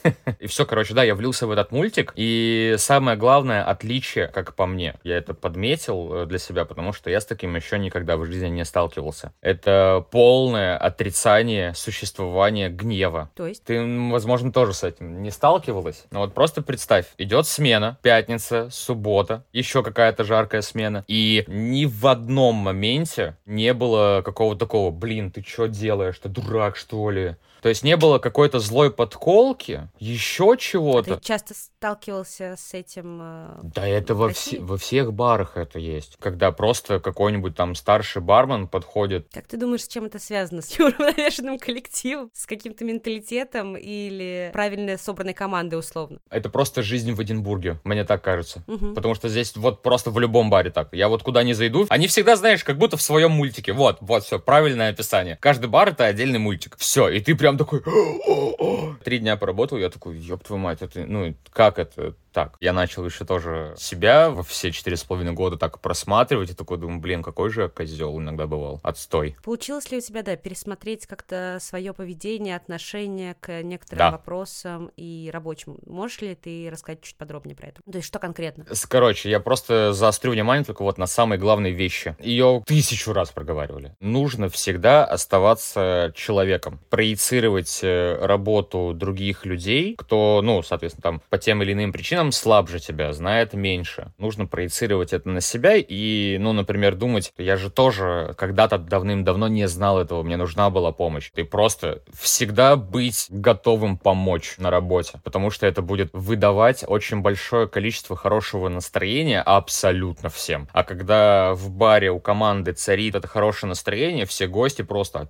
И 0.38 0.46
все, 0.46 0.66
короче, 0.66 0.94
да, 0.94 1.02
я 1.02 1.14
влился 1.14 1.46
в 1.46 1.50
этот 1.50 1.72
мультик. 1.72 2.12
И 2.16 2.74
самое 2.78 3.16
главное 3.16 3.64
отличие, 3.64 4.28
как 4.28 4.54
по 4.54 4.66
мне, 4.66 4.94
я 5.02 5.16
это 5.16 5.34
подметил 5.34 6.14
э, 6.14 6.26
для 6.26 6.38
себя, 6.38 6.64
потому 6.64 6.92
что 6.92 7.10
я 7.10 7.20
с 7.20 7.26
таким 7.26 7.56
еще 7.56 7.78
никогда 7.78 8.16
в 8.16 8.24
жизни 8.24 8.48
не 8.48 8.64
сталкивался. 8.64 9.32
Это 9.40 10.04
полное 10.10 10.76
отрицание 10.76 11.74
существования 11.74 12.68
гнева. 12.68 13.30
То 13.34 13.46
есть? 13.46 13.64
Ты, 13.64 13.82
возможно, 14.10 14.52
тоже 14.52 14.74
с 14.74 14.84
этим 14.84 15.22
не 15.22 15.30
сталкивалась. 15.30 16.04
Но 16.10 16.20
вот 16.20 16.34
просто 16.34 16.62
представь, 16.62 17.06
идет 17.18 17.46
смена, 17.46 17.98
пятница, 18.02 18.68
суббота, 18.70 19.44
еще 19.52 19.82
какая-то 19.82 20.24
жаркая 20.24 20.62
смена, 20.62 21.04
и 21.08 21.44
ни 21.46 21.86
в 21.86 22.06
одном 22.06 22.56
моменте 22.56 23.36
не 23.46 23.72
было 23.72 24.22
какого-то 24.24 24.60
такого, 24.60 24.90
блин, 24.90 25.30
ты 25.30 25.42
что 25.42 25.66
делаешь, 25.66 26.18
ты 26.18 26.28
дурак, 26.28 26.76
что 26.76 27.10
ли? 27.10 27.36
То 27.64 27.70
есть 27.70 27.83
не 27.83 27.96
было 27.96 28.18
какой-то 28.18 28.59
злой 28.59 28.90
подколки, 28.90 29.88
еще 29.98 30.55
чего-то. 30.59 31.14
А 31.14 31.16
ты 31.16 31.24
часто 31.24 31.55
сталкивался 31.55 32.57
с 32.59 32.74
этим? 32.74 33.20
Э, 33.22 33.61
да, 33.62 33.87
это 33.87 34.14
во, 34.14 34.29
вс- 34.29 34.61
во 34.61 34.77
всех 34.77 35.14
барах 35.14 35.57
это 35.57 35.79
есть. 35.79 36.18
Когда 36.20 36.53
просто 36.53 37.00
какой-нибудь 37.00 37.57
там 37.57 37.74
старший 37.74 38.20
бармен 38.20 38.68
подходит. 38.68 39.29
Как 39.33 39.46
ты 39.46 39.57
думаешь, 39.57 39.85
с 39.85 39.88
чем 39.88 40.05
это 40.05 40.18
связано? 40.18 40.61
С 40.61 40.79
неуравновешенным 40.79 41.59
коллективом? 41.59 42.29
С 42.35 42.44
каким-то 42.44 42.85
менталитетом 42.85 43.79
или 43.79 44.50
правильно 44.53 44.98
собранной 44.98 45.33
командой 45.33 45.79
условно? 45.79 46.18
Это 46.29 46.50
просто 46.50 46.83
жизнь 46.83 47.12
в 47.12 47.22
Эдинбурге, 47.22 47.81
мне 47.85 48.05
так 48.05 48.22
кажется. 48.22 48.62
Угу. 48.66 48.92
Потому 48.92 49.14
что 49.14 49.31
здесь 49.31 49.57
вот 49.57 49.81
просто 49.81 50.11
в 50.11 50.18
любом 50.20 50.50
баре 50.50 50.70
так. 50.70 50.92
Я 50.92 51.09
вот 51.09 51.22
куда 51.22 51.42
не 51.42 51.55
зайду, 51.55 51.87
они 51.88 52.09
всегда, 52.09 52.37
знаешь, 52.37 52.62
как 52.62 52.77
будто 52.77 52.98
в 52.98 53.03
своем 53.03 53.31
мультике. 53.31 53.72
Вот, 53.72 53.96
вот, 54.03 54.24
все, 54.24 54.38
правильное 54.38 54.90
описание. 54.90 55.38
Каждый 55.40 55.70
бар 55.70 55.88
это 55.88 56.05
отдельный 56.05 56.38
мультик. 56.38 56.77
Все, 56.77 57.09
и 57.09 57.20
ты 57.20 57.35
прям 57.35 57.53
прям 57.56 57.58
такой... 57.58 58.96
Три 59.04 59.18
дня 59.18 59.36
поработал, 59.36 59.78
я 59.78 59.90
такой, 59.90 60.18
ёб 60.18 60.42
твою 60.44 60.60
мать, 60.60 60.82
это, 60.82 61.04
ну, 61.06 61.34
как 61.50 61.78
это? 61.78 62.14
Так. 62.35 62.57
Я 62.61 62.73
начал 62.73 63.07
еще 63.07 63.25
тоже 63.25 63.75
себя 63.79 64.29
во 64.29 64.42
все 64.42 64.73
четыре 64.73 64.97
с 64.97 65.05
половиной 65.05 65.33
года 65.33 65.57
так 65.57 65.81
просматривать, 65.81 66.51
и 66.51 66.55
такой 66.55 66.79
думаю, 66.79 67.01
блин, 67.01 67.23
какой 67.23 67.49
же 67.51 67.62
я 67.62 67.68
козел 67.68 68.18
иногда 68.18 68.47
бывал. 68.47 68.81
Отстой. 68.83 69.37
Получилось 69.42 69.90
ли 69.90 69.99
у 69.99 70.01
тебя, 70.01 70.23
да, 70.23 70.37
пересмотреть 70.37 71.07
как-то 71.07 71.59
свое 71.61 71.94
поведение, 71.94 72.57
отношение 72.57 73.37
к 73.40 73.62
некоторым 73.62 73.99
да. 73.99 74.11
вопросам 74.11 74.90
и 74.97 75.31
рабочим? 75.33 75.79
Можешь 75.87 76.20
ли 76.20 76.35
ты 76.35 76.68
рассказать 76.70 77.03
чуть 77.03 77.16
подробнее 77.16 77.57
про 77.57 77.68
это? 77.68 77.81
То 77.90 77.97
есть 77.97 78.09
что 78.09 78.18
конкретно? 78.18 78.66
Короче, 78.88 79.31
я 79.31 79.38
просто 79.38 79.92
заострю 79.92 80.33
внимание 80.33 80.64
только 80.64 80.83
вот 80.83 80.99
на 80.99 81.07
самые 81.07 81.38
главные 81.38 81.73
вещи. 81.73 82.16
Ее 82.18 82.64
тысячу 82.66 83.12
раз 83.12 83.31
проговаривали. 83.31 83.94
Нужно 84.01 84.49
всегда 84.49 85.05
оставаться 85.05 86.12
человеком, 86.16 86.81
проецировать 86.90 87.81
э, 87.83 88.18
работу 88.20 88.92
других 88.92 89.47
людей, 89.47 89.94
кто, 89.97 90.40
ну, 90.42 90.62
соответственно, 90.62 91.03
там 91.03 91.23
по 91.31 91.38
тем 91.38 91.62
или 91.62 91.73
иным 91.73 91.92
причинам 91.92 92.23
чем 92.24 92.32
слабже 92.32 92.80
тебя, 92.80 93.12
знает 93.12 93.52
меньше. 93.52 94.10
Нужно 94.16 94.46
проецировать 94.46 95.12
это 95.12 95.28
на 95.28 95.42
себя 95.42 95.74
и, 95.76 96.38
ну, 96.40 96.54
например, 96.54 96.94
думать, 96.94 97.34
я 97.37 97.58
же 97.58 97.70
тоже 97.70 98.34
когда-то 98.38 98.78
давным-давно 98.78 99.48
не 99.48 99.68
знал 99.68 100.00
этого, 100.00 100.22
мне 100.22 100.38
нужна 100.38 100.70
была 100.70 100.90
помощь. 100.90 101.30
Ты 101.34 101.44
просто 101.44 102.02
всегда 102.18 102.76
быть 102.76 103.26
готовым 103.28 103.98
помочь 103.98 104.54
на 104.56 104.70
работе, 104.70 105.20
потому 105.22 105.50
что 105.50 105.66
это 105.66 105.82
будет 105.82 106.08
выдавать 106.14 106.82
очень 106.87 107.20
большое 107.20 107.68
количество 107.68 108.16
хорошего 108.16 108.70
настроения 108.70 109.42
абсолютно 109.42 110.30
всем. 110.30 110.66
А 110.72 110.82
когда 110.82 111.52
в 111.52 111.68
баре 111.68 112.10
у 112.10 112.20
команды 112.20 112.72
царит 112.72 113.16
это 113.16 113.28
хорошее 113.28 113.68
настроение, 113.68 114.24
все 114.24 114.46
гости 114.46 114.80
просто 114.80 115.28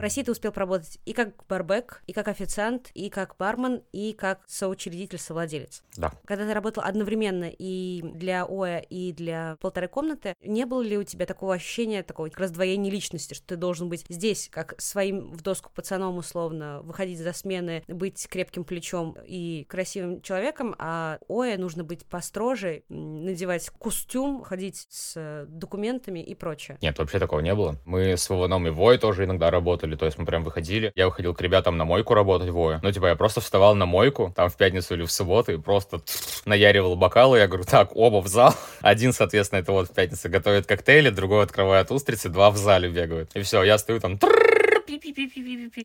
в 0.00 0.02
России 0.02 0.22
ты 0.22 0.32
успел 0.32 0.50
поработать 0.50 0.98
и 1.04 1.12
как 1.12 1.34
барбек, 1.46 2.02
и 2.06 2.14
как 2.14 2.28
официант, 2.28 2.90
и 2.94 3.10
как 3.10 3.36
бармен, 3.38 3.82
и 3.92 4.14
как 4.14 4.40
соучредитель-совладелец. 4.46 5.82
Да. 5.98 6.10
Когда 6.24 6.46
ты 6.46 6.54
работал 6.54 6.82
одновременно 6.82 7.50
и 7.50 8.00
для 8.02 8.44
ОЭ, 8.44 8.82
и 8.88 9.12
для 9.12 9.58
полторы 9.60 9.88
комнаты, 9.88 10.34
не 10.42 10.64
было 10.64 10.80
ли 10.80 10.96
у 10.96 11.04
тебя 11.04 11.26
такого 11.26 11.54
ощущения, 11.54 12.02
такого 12.02 12.30
раздвоения 12.34 12.90
личности, 12.90 13.34
что 13.34 13.46
ты 13.48 13.56
должен 13.56 13.90
быть 13.90 14.06
здесь, 14.08 14.48
как 14.50 14.80
своим 14.80 15.32
в 15.32 15.42
доску 15.42 15.70
пацаном 15.74 16.16
условно, 16.16 16.80
выходить 16.82 17.18
за 17.18 17.34
смены, 17.34 17.84
быть 17.86 18.26
крепким 18.26 18.64
плечом 18.64 19.18
и 19.26 19.66
красивым 19.68 20.22
человеком, 20.22 20.74
а 20.78 21.18
ОЭ 21.28 21.58
нужно 21.58 21.84
быть 21.84 22.06
построже, 22.06 22.84
надевать 22.88 23.68
костюм, 23.78 24.42
ходить 24.42 24.86
с 24.88 25.44
документами 25.46 26.20
и 26.20 26.34
прочее? 26.34 26.78
Нет, 26.80 26.98
вообще 26.98 27.18
такого 27.18 27.40
не 27.40 27.54
было. 27.54 27.76
Мы 27.84 28.16
с 28.16 28.30
Вованом 28.30 28.66
и 28.66 28.70
Вой 28.70 28.96
тоже 28.96 29.24
иногда 29.24 29.50
работали 29.50 29.89
работали, 29.90 29.96
то 29.96 30.06
есть 30.06 30.18
мы 30.18 30.26
прям 30.26 30.44
выходили. 30.44 30.92
Я 30.94 31.06
выходил 31.06 31.34
к 31.34 31.40
ребятам 31.40 31.76
на 31.76 31.84
мойку 31.84 32.14
работать 32.14 32.50
вое. 32.50 32.80
Ну, 32.82 32.92
типа, 32.92 33.06
я 33.06 33.16
просто 33.16 33.40
вставал 33.40 33.74
на 33.74 33.86
мойку, 33.86 34.32
там 34.34 34.48
в 34.48 34.56
пятницу 34.56 34.94
или 34.94 35.04
в 35.04 35.10
субботу, 35.10 35.52
и 35.52 35.56
просто 35.58 36.00
наяривал 36.46 36.96
бокалы. 36.96 37.38
Я 37.38 37.46
говорю, 37.46 37.64
так, 37.64 37.96
оба 37.96 38.20
в 38.20 38.28
зал. 38.28 38.54
Один, 38.80 39.12
соответственно, 39.12 39.60
это 39.60 39.72
вот 39.72 39.88
в 39.88 39.94
пятницу 39.94 40.28
готовит 40.28 40.66
коктейли, 40.66 41.10
другой 41.10 41.44
открывает 41.44 41.90
устрицы, 41.90 42.28
два 42.28 42.50
в 42.50 42.56
зале 42.56 42.88
бегают. 42.88 43.30
И 43.34 43.42
все, 43.42 43.62
я 43.62 43.78
стою 43.78 44.00
там 44.00 44.18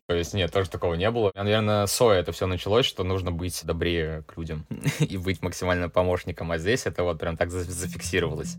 то 0.06 0.14
есть 0.14 0.34
нет, 0.34 0.52
тоже 0.52 0.68
такого 0.68 0.94
не 0.94 1.10
было. 1.10 1.30
Наверное, 1.34 1.86
соя 1.86 2.20
это 2.20 2.32
все 2.32 2.46
началось, 2.46 2.86
что 2.86 3.04
нужно 3.04 3.30
быть 3.30 3.60
добрее 3.64 4.24
к 4.26 4.36
людям 4.36 4.66
и 4.98 5.16
быть 5.16 5.42
максимально 5.42 5.88
помощником, 5.88 6.50
а 6.52 6.58
здесь 6.58 6.86
это 6.86 7.04
вот 7.04 7.18
прям 7.18 7.36
так 7.36 7.50
зафиксировалось. 7.50 8.56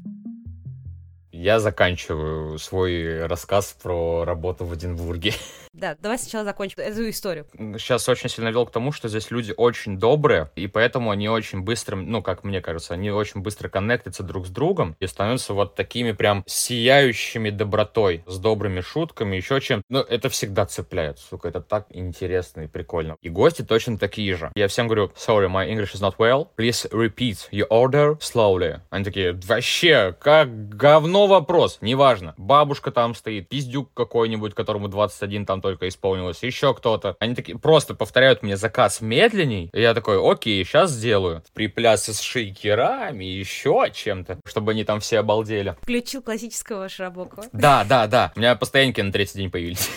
Я 1.38 1.60
заканчиваю 1.60 2.58
свой 2.58 3.28
рассказ 3.28 3.78
про 3.84 4.26
работу 4.26 4.65
в 4.65 4.73
Эдинбурге. 4.73 5.34
Да, 5.73 5.95
давай 6.02 6.17
сначала 6.17 6.43
закончим 6.43 6.80
эту 6.80 7.08
историю. 7.08 7.45
Сейчас 7.78 8.10
очень 8.10 8.32
сильно 8.32 8.50
вел 8.50 8.65
к 8.65 8.71
тому, 8.71 8.91
что 8.91 9.10
здесь 9.10 9.30
люди 9.30 9.54
очень 9.56 10.00
добрые, 10.00 10.50
и 10.56 10.65
поэтому 10.65 11.12
они 11.12 11.30
очень 11.30 11.62
быстро, 11.62 11.95
ну, 11.95 12.23
как 12.23 12.43
мне 12.43 12.62
кажется, 12.62 12.95
они 12.95 13.12
очень 13.12 13.41
быстро 13.41 13.69
коннектятся 13.69 14.23
друг 14.23 14.47
с 14.47 14.50
другом 14.50 14.95
и 15.00 15.06
становятся 15.06 15.54
вот 15.54 15.76
такими 15.76 16.13
прям 16.13 16.43
сияющими 16.47 17.52
добротой, 17.52 18.23
с 18.26 18.39
добрыми 18.39 18.82
шутками, 18.82 19.36
еще 19.36 19.62
чем. 19.62 19.84
Ну, 19.88 20.00
это 20.00 20.30
всегда 20.30 20.65
цепляет, 20.65 21.19
сука, 21.19 21.50
это 21.50 21.62
так 21.62 21.86
интересно 21.91 22.62
и 22.62 22.67
прикольно. 22.67 23.15
И 23.21 23.30
гости 23.30 23.62
точно 23.62 24.00
такие 24.00 24.36
же. 24.36 24.52
Я 24.56 24.69
всем 24.69 24.88
говорю, 24.88 25.12
sorry, 25.15 25.47
my 25.47 25.69
English 25.69 25.93
is 25.93 26.02
not 26.02 26.15
well, 26.17 26.47
please 26.58 26.89
repeat 26.89 27.50
your 27.52 27.67
order 27.69 28.17
slowly. 28.17 28.80
Они 28.89 29.04
такие, 29.04 29.34
вообще, 29.34 30.15
как 30.19 30.69
говно 30.69 31.27
вопрос, 31.28 31.78
неважно. 31.82 32.34
Бабушка 32.38 32.92
там 32.92 33.16
стоит, 33.16 33.50
пиздюк 33.50 33.94
какой-нибудь, 33.94 34.54
которому 34.54 34.88
21 34.88 35.46
там 35.46 35.62
только 35.62 35.88
исполнилось, 35.88 36.44
еще 36.44 36.74
кто-то. 36.74 37.16
Они 37.20 37.36
такие 37.36 37.58
просто 37.58 37.94
повторяют 37.94 38.44
мне 38.44 38.58
заказ 38.58 39.02
медленней, 39.02 39.70
и 39.74 39.82
я 39.82 39.94
такой, 39.94 40.20
окей, 40.20 40.63
сейчас 40.63 40.92
сделаю. 40.92 41.44
Приплясы 41.54 42.13
с 42.13 42.22
шейкерами, 42.22 43.26
еще 43.26 43.90
чем-то, 43.94 44.40
чтобы 44.46 44.72
они 44.72 44.84
там 44.84 45.00
все 45.00 45.20
обалдели. 45.20 45.76
Включил 45.82 46.22
классического 46.22 46.90
Шрабокова. 46.90 47.46
Да, 47.52 47.84
да, 47.84 48.08
да. 48.08 48.32
У 48.36 48.40
меня 48.40 48.56
постоянники 48.56 49.02
на 49.02 49.12
третий 49.12 49.38
день 49.38 49.52
появились. 49.52 49.90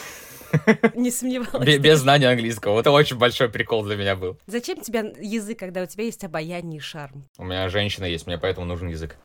Не 0.94 1.10
сомневалась. 1.10 1.66
Без, 1.66 1.78
без 1.78 1.98
знания 2.00 2.28
английского. 2.28 2.80
Это 2.80 2.90
очень 2.90 3.16
большой 3.16 3.48
прикол 3.48 3.84
для 3.84 3.96
меня 3.96 4.16
был. 4.16 4.38
Зачем 4.46 4.80
тебе 4.80 5.14
язык, 5.20 5.58
когда 5.58 5.82
у 5.82 5.86
тебя 5.86 6.04
есть 6.04 6.24
обаяние 6.24 6.78
и 6.78 6.80
шарм? 6.80 7.28
У 7.38 7.44
меня 7.44 7.68
женщина 7.68 8.04
есть, 8.04 8.26
мне 8.26 8.38
поэтому 8.38 8.66
нужен 8.66 8.88
язык. 8.88 9.16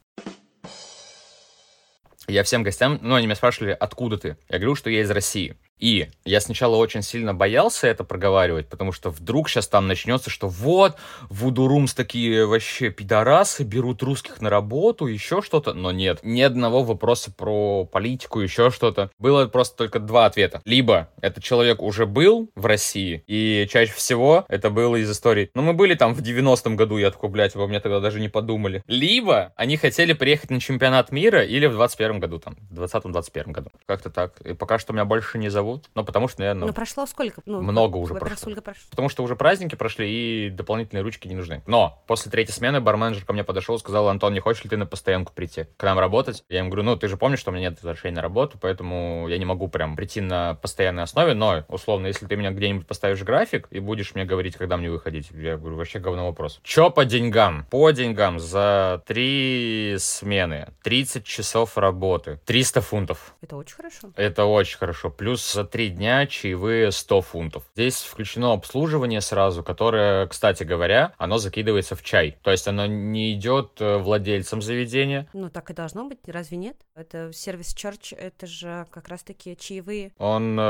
Я 2.28 2.44
всем 2.44 2.64
гостям, 2.64 3.00
ну, 3.02 3.16
они 3.16 3.28
меня 3.28 3.36
спрашивали, 3.36 3.76
откуда 3.80 4.18
ты? 4.18 4.38
Я 4.50 4.58
говорю, 4.58 4.76
что 4.76 4.90
я 4.90 5.02
из 5.02 5.12
России. 5.12 5.56
И 5.80 6.08
я 6.24 6.40
сначала 6.40 6.78
очень 6.78 7.02
сильно 7.02 7.34
боялся 7.34 7.88
это 7.88 8.04
проговаривать, 8.04 8.68
потому 8.70 8.92
что 8.92 9.10
вдруг 9.10 9.50
сейчас 9.50 9.68
там 9.68 9.88
начнется, 9.88 10.30
что 10.30 10.48
вот, 10.48 10.96
Вудурумс 11.30 11.94
такие 11.94 12.46
вообще 12.46 12.90
пидорасы, 12.90 13.64
берут 13.64 14.02
русских 14.02 14.42
на 14.42 14.50
работу, 14.50 15.06
еще 15.06 15.42
что-то. 15.42 15.74
Но 15.74 15.92
нет, 15.92 16.20
ни 16.24 16.42
одного 16.42 16.84
вопроса 16.84 17.32
про 17.32 17.86
политику, 17.86 18.40
еще 18.40 18.72
что-то. 18.72 19.12
Было 19.20 19.48
просто 19.48 19.78
только 19.78 20.00
два 20.00 20.26
ответа. 20.26 20.62
Либо 20.66 21.10
этот 21.22 21.44
человек 21.44 21.82
уже 21.82 22.06
был 22.06 22.50
в 22.56 22.66
России, 22.66 23.24
и 23.28 23.68
чаще 23.70 23.94
всего 23.94 24.46
это 24.48 24.70
было 24.70 24.96
из 24.96 25.12
истории, 25.12 25.50
ну 25.54 25.62
мы 25.62 25.74
были 25.74 25.96
там 25.96 26.14
в 26.14 26.22
90-м 26.22 26.76
году, 26.76 26.98
я 26.98 27.12
такой, 27.12 27.30
блядь, 27.30 27.56
вы 27.56 27.68
мне 27.68 27.80
тогда 27.80 28.00
даже 28.00 28.20
не 28.20 28.30
подумали. 28.30 28.84
Либо 28.88 29.52
они 29.56 29.78
хотели 29.78 30.14
приехать 30.14 30.50
на 30.50 30.60
чемпионат 30.60 31.12
мира 31.12 31.44
или 31.44 31.66
в 31.66 31.74
21 31.74 32.20
году, 32.20 32.40
там, 32.40 32.56
в 32.70 32.82
20-21 32.82 33.52
году. 33.52 33.70
Как-то 33.86 34.10
так. 34.10 34.40
И 34.42 34.54
пока 34.54 34.80
что 34.80 34.94
меня 34.94 35.06
больше 35.06 35.38
не 35.38 35.50
зовут 35.50 35.65
зовут. 35.66 35.90
Ну, 35.96 36.04
потому 36.06 36.28
что, 36.28 36.42
наверное, 36.42 36.68
Ну, 36.68 36.74
прошло 36.74 37.06
сколько? 37.06 37.42
Ну, 37.46 37.62
много 37.62 37.98
уже 37.98 38.14
про- 38.14 38.20
прошло. 38.22 38.38
Сколько 38.38 38.62
прошло? 38.62 38.84
Потому 38.92 39.10
что 39.10 39.24
уже 39.24 39.36
праздники 39.36 39.76
прошли, 39.76 40.48
и 40.48 40.50
дополнительные 40.50 41.02
ручки 41.04 41.28
не 41.28 41.36
нужны. 41.36 41.64
Но 41.68 42.02
после 42.08 42.32
третьей 42.32 42.54
смены 42.54 42.80
барменджер 42.82 43.26
ко 43.26 43.34
мне 43.34 43.44
подошел 43.44 43.76
и 43.76 43.80
сказал, 43.80 44.08
Антон, 44.10 44.34
не 44.34 44.40
хочешь 44.40 44.64
ли 44.64 44.70
ты 44.70 44.78
на 44.78 44.86
постоянку 44.86 45.34
прийти 45.34 45.66
к 45.78 45.84
нам 45.84 45.98
работать? 46.00 46.44
Я 46.50 46.60
ему 46.60 46.70
говорю, 46.70 46.84
ну, 46.84 46.96
ты 46.98 47.08
же 47.08 47.18
помнишь, 47.18 47.40
что 47.40 47.52
у 47.52 47.54
меня 47.54 47.70
нет 47.70 47.80
разрешения 47.82 48.16
на 48.18 48.22
работу, 48.22 48.58
поэтому 48.62 49.28
я 49.28 49.38
не 49.38 49.46
могу 49.46 49.68
прям 49.68 49.96
прийти 49.96 50.22
на 50.22 50.56
постоянной 50.56 51.04
основе, 51.04 51.34
но, 51.34 51.64
условно, 51.68 52.08
если 52.08 52.26
ты 52.28 52.36
меня 52.36 52.52
где-нибудь 52.52 52.88
поставишь 52.88 53.24
график 53.24 53.68
и 53.72 53.80
будешь 53.80 54.14
мне 54.16 54.26
говорить, 54.26 54.56
когда 54.56 54.78
мне 54.78 54.90
выходить, 54.90 55.30
я 55.32 55.58
говорю, 55.58 55.78
вообще 55.78 56.00
говно 56.00 56.28
вопрос. 56.28 56.60
Чё 56.64 56.90
по 56.90 57.06
деньгам? 57.06 57.66
По 57.72 57.92
деньгам 57.92 58.40
за 58.40 59.02
три 59.06 59.96
смены, 60.00 60.70
30 60.84 61.26
часов 61.26 61.78
работы, 61.78 62.40
300 62.46 62.82
фунтов. 62.82 63.36
Это 63.42 63.56
очень 63.56 63.76
хорошо. 63.76 64.12
Это 64.16 64.46
очень 64.46 64.78
хорошо. 64.78 65.10
Плюс 65.10 65.55
за 65.56 65.64
три 65.64 65.90
дня 65.90 66.28
чаевые 66.28 66.92
100 66.92 67.22
фунтов. 67.22 67.64
Здесь 67.76 68.02
включено 68.02 68.52
обслуживание 68.52 69.22
сразу, 69.22 69.64
которое, 69.64 70.28
кстати 70.28 70.64
говоря, 70.64 71.14
оно 71.18 71.38
закидывается 71.38 71.96
в 71.96 72.04
чай. 72.04 72.38
То 72.44 72.52
есть 72.52 72.68
оно 72.68 72.86
не 72.86 73.34
идет 73.34 73.78
э, 73.80 73.98
владельцам 73.98 74.62
заведения. 74.62 75.28
Ну, 75.32 75.50
так 75.50 75.72
и 75.72 75.74
должно 75.74 76.08
быть, 76.10 76.20
разве 76.28 76.58
нет? 76.58 76.76
Это 76.94 77.32
сервис 77.32 77.74
Church, 77.74 78.14
это 78.18 78.46
же 78.48 78.86
как 78.92 79.08
раз-таки 79.08 79.56
чаевые. 79.58 80.12
Он 80.18 80.58
э, 80.60 80.64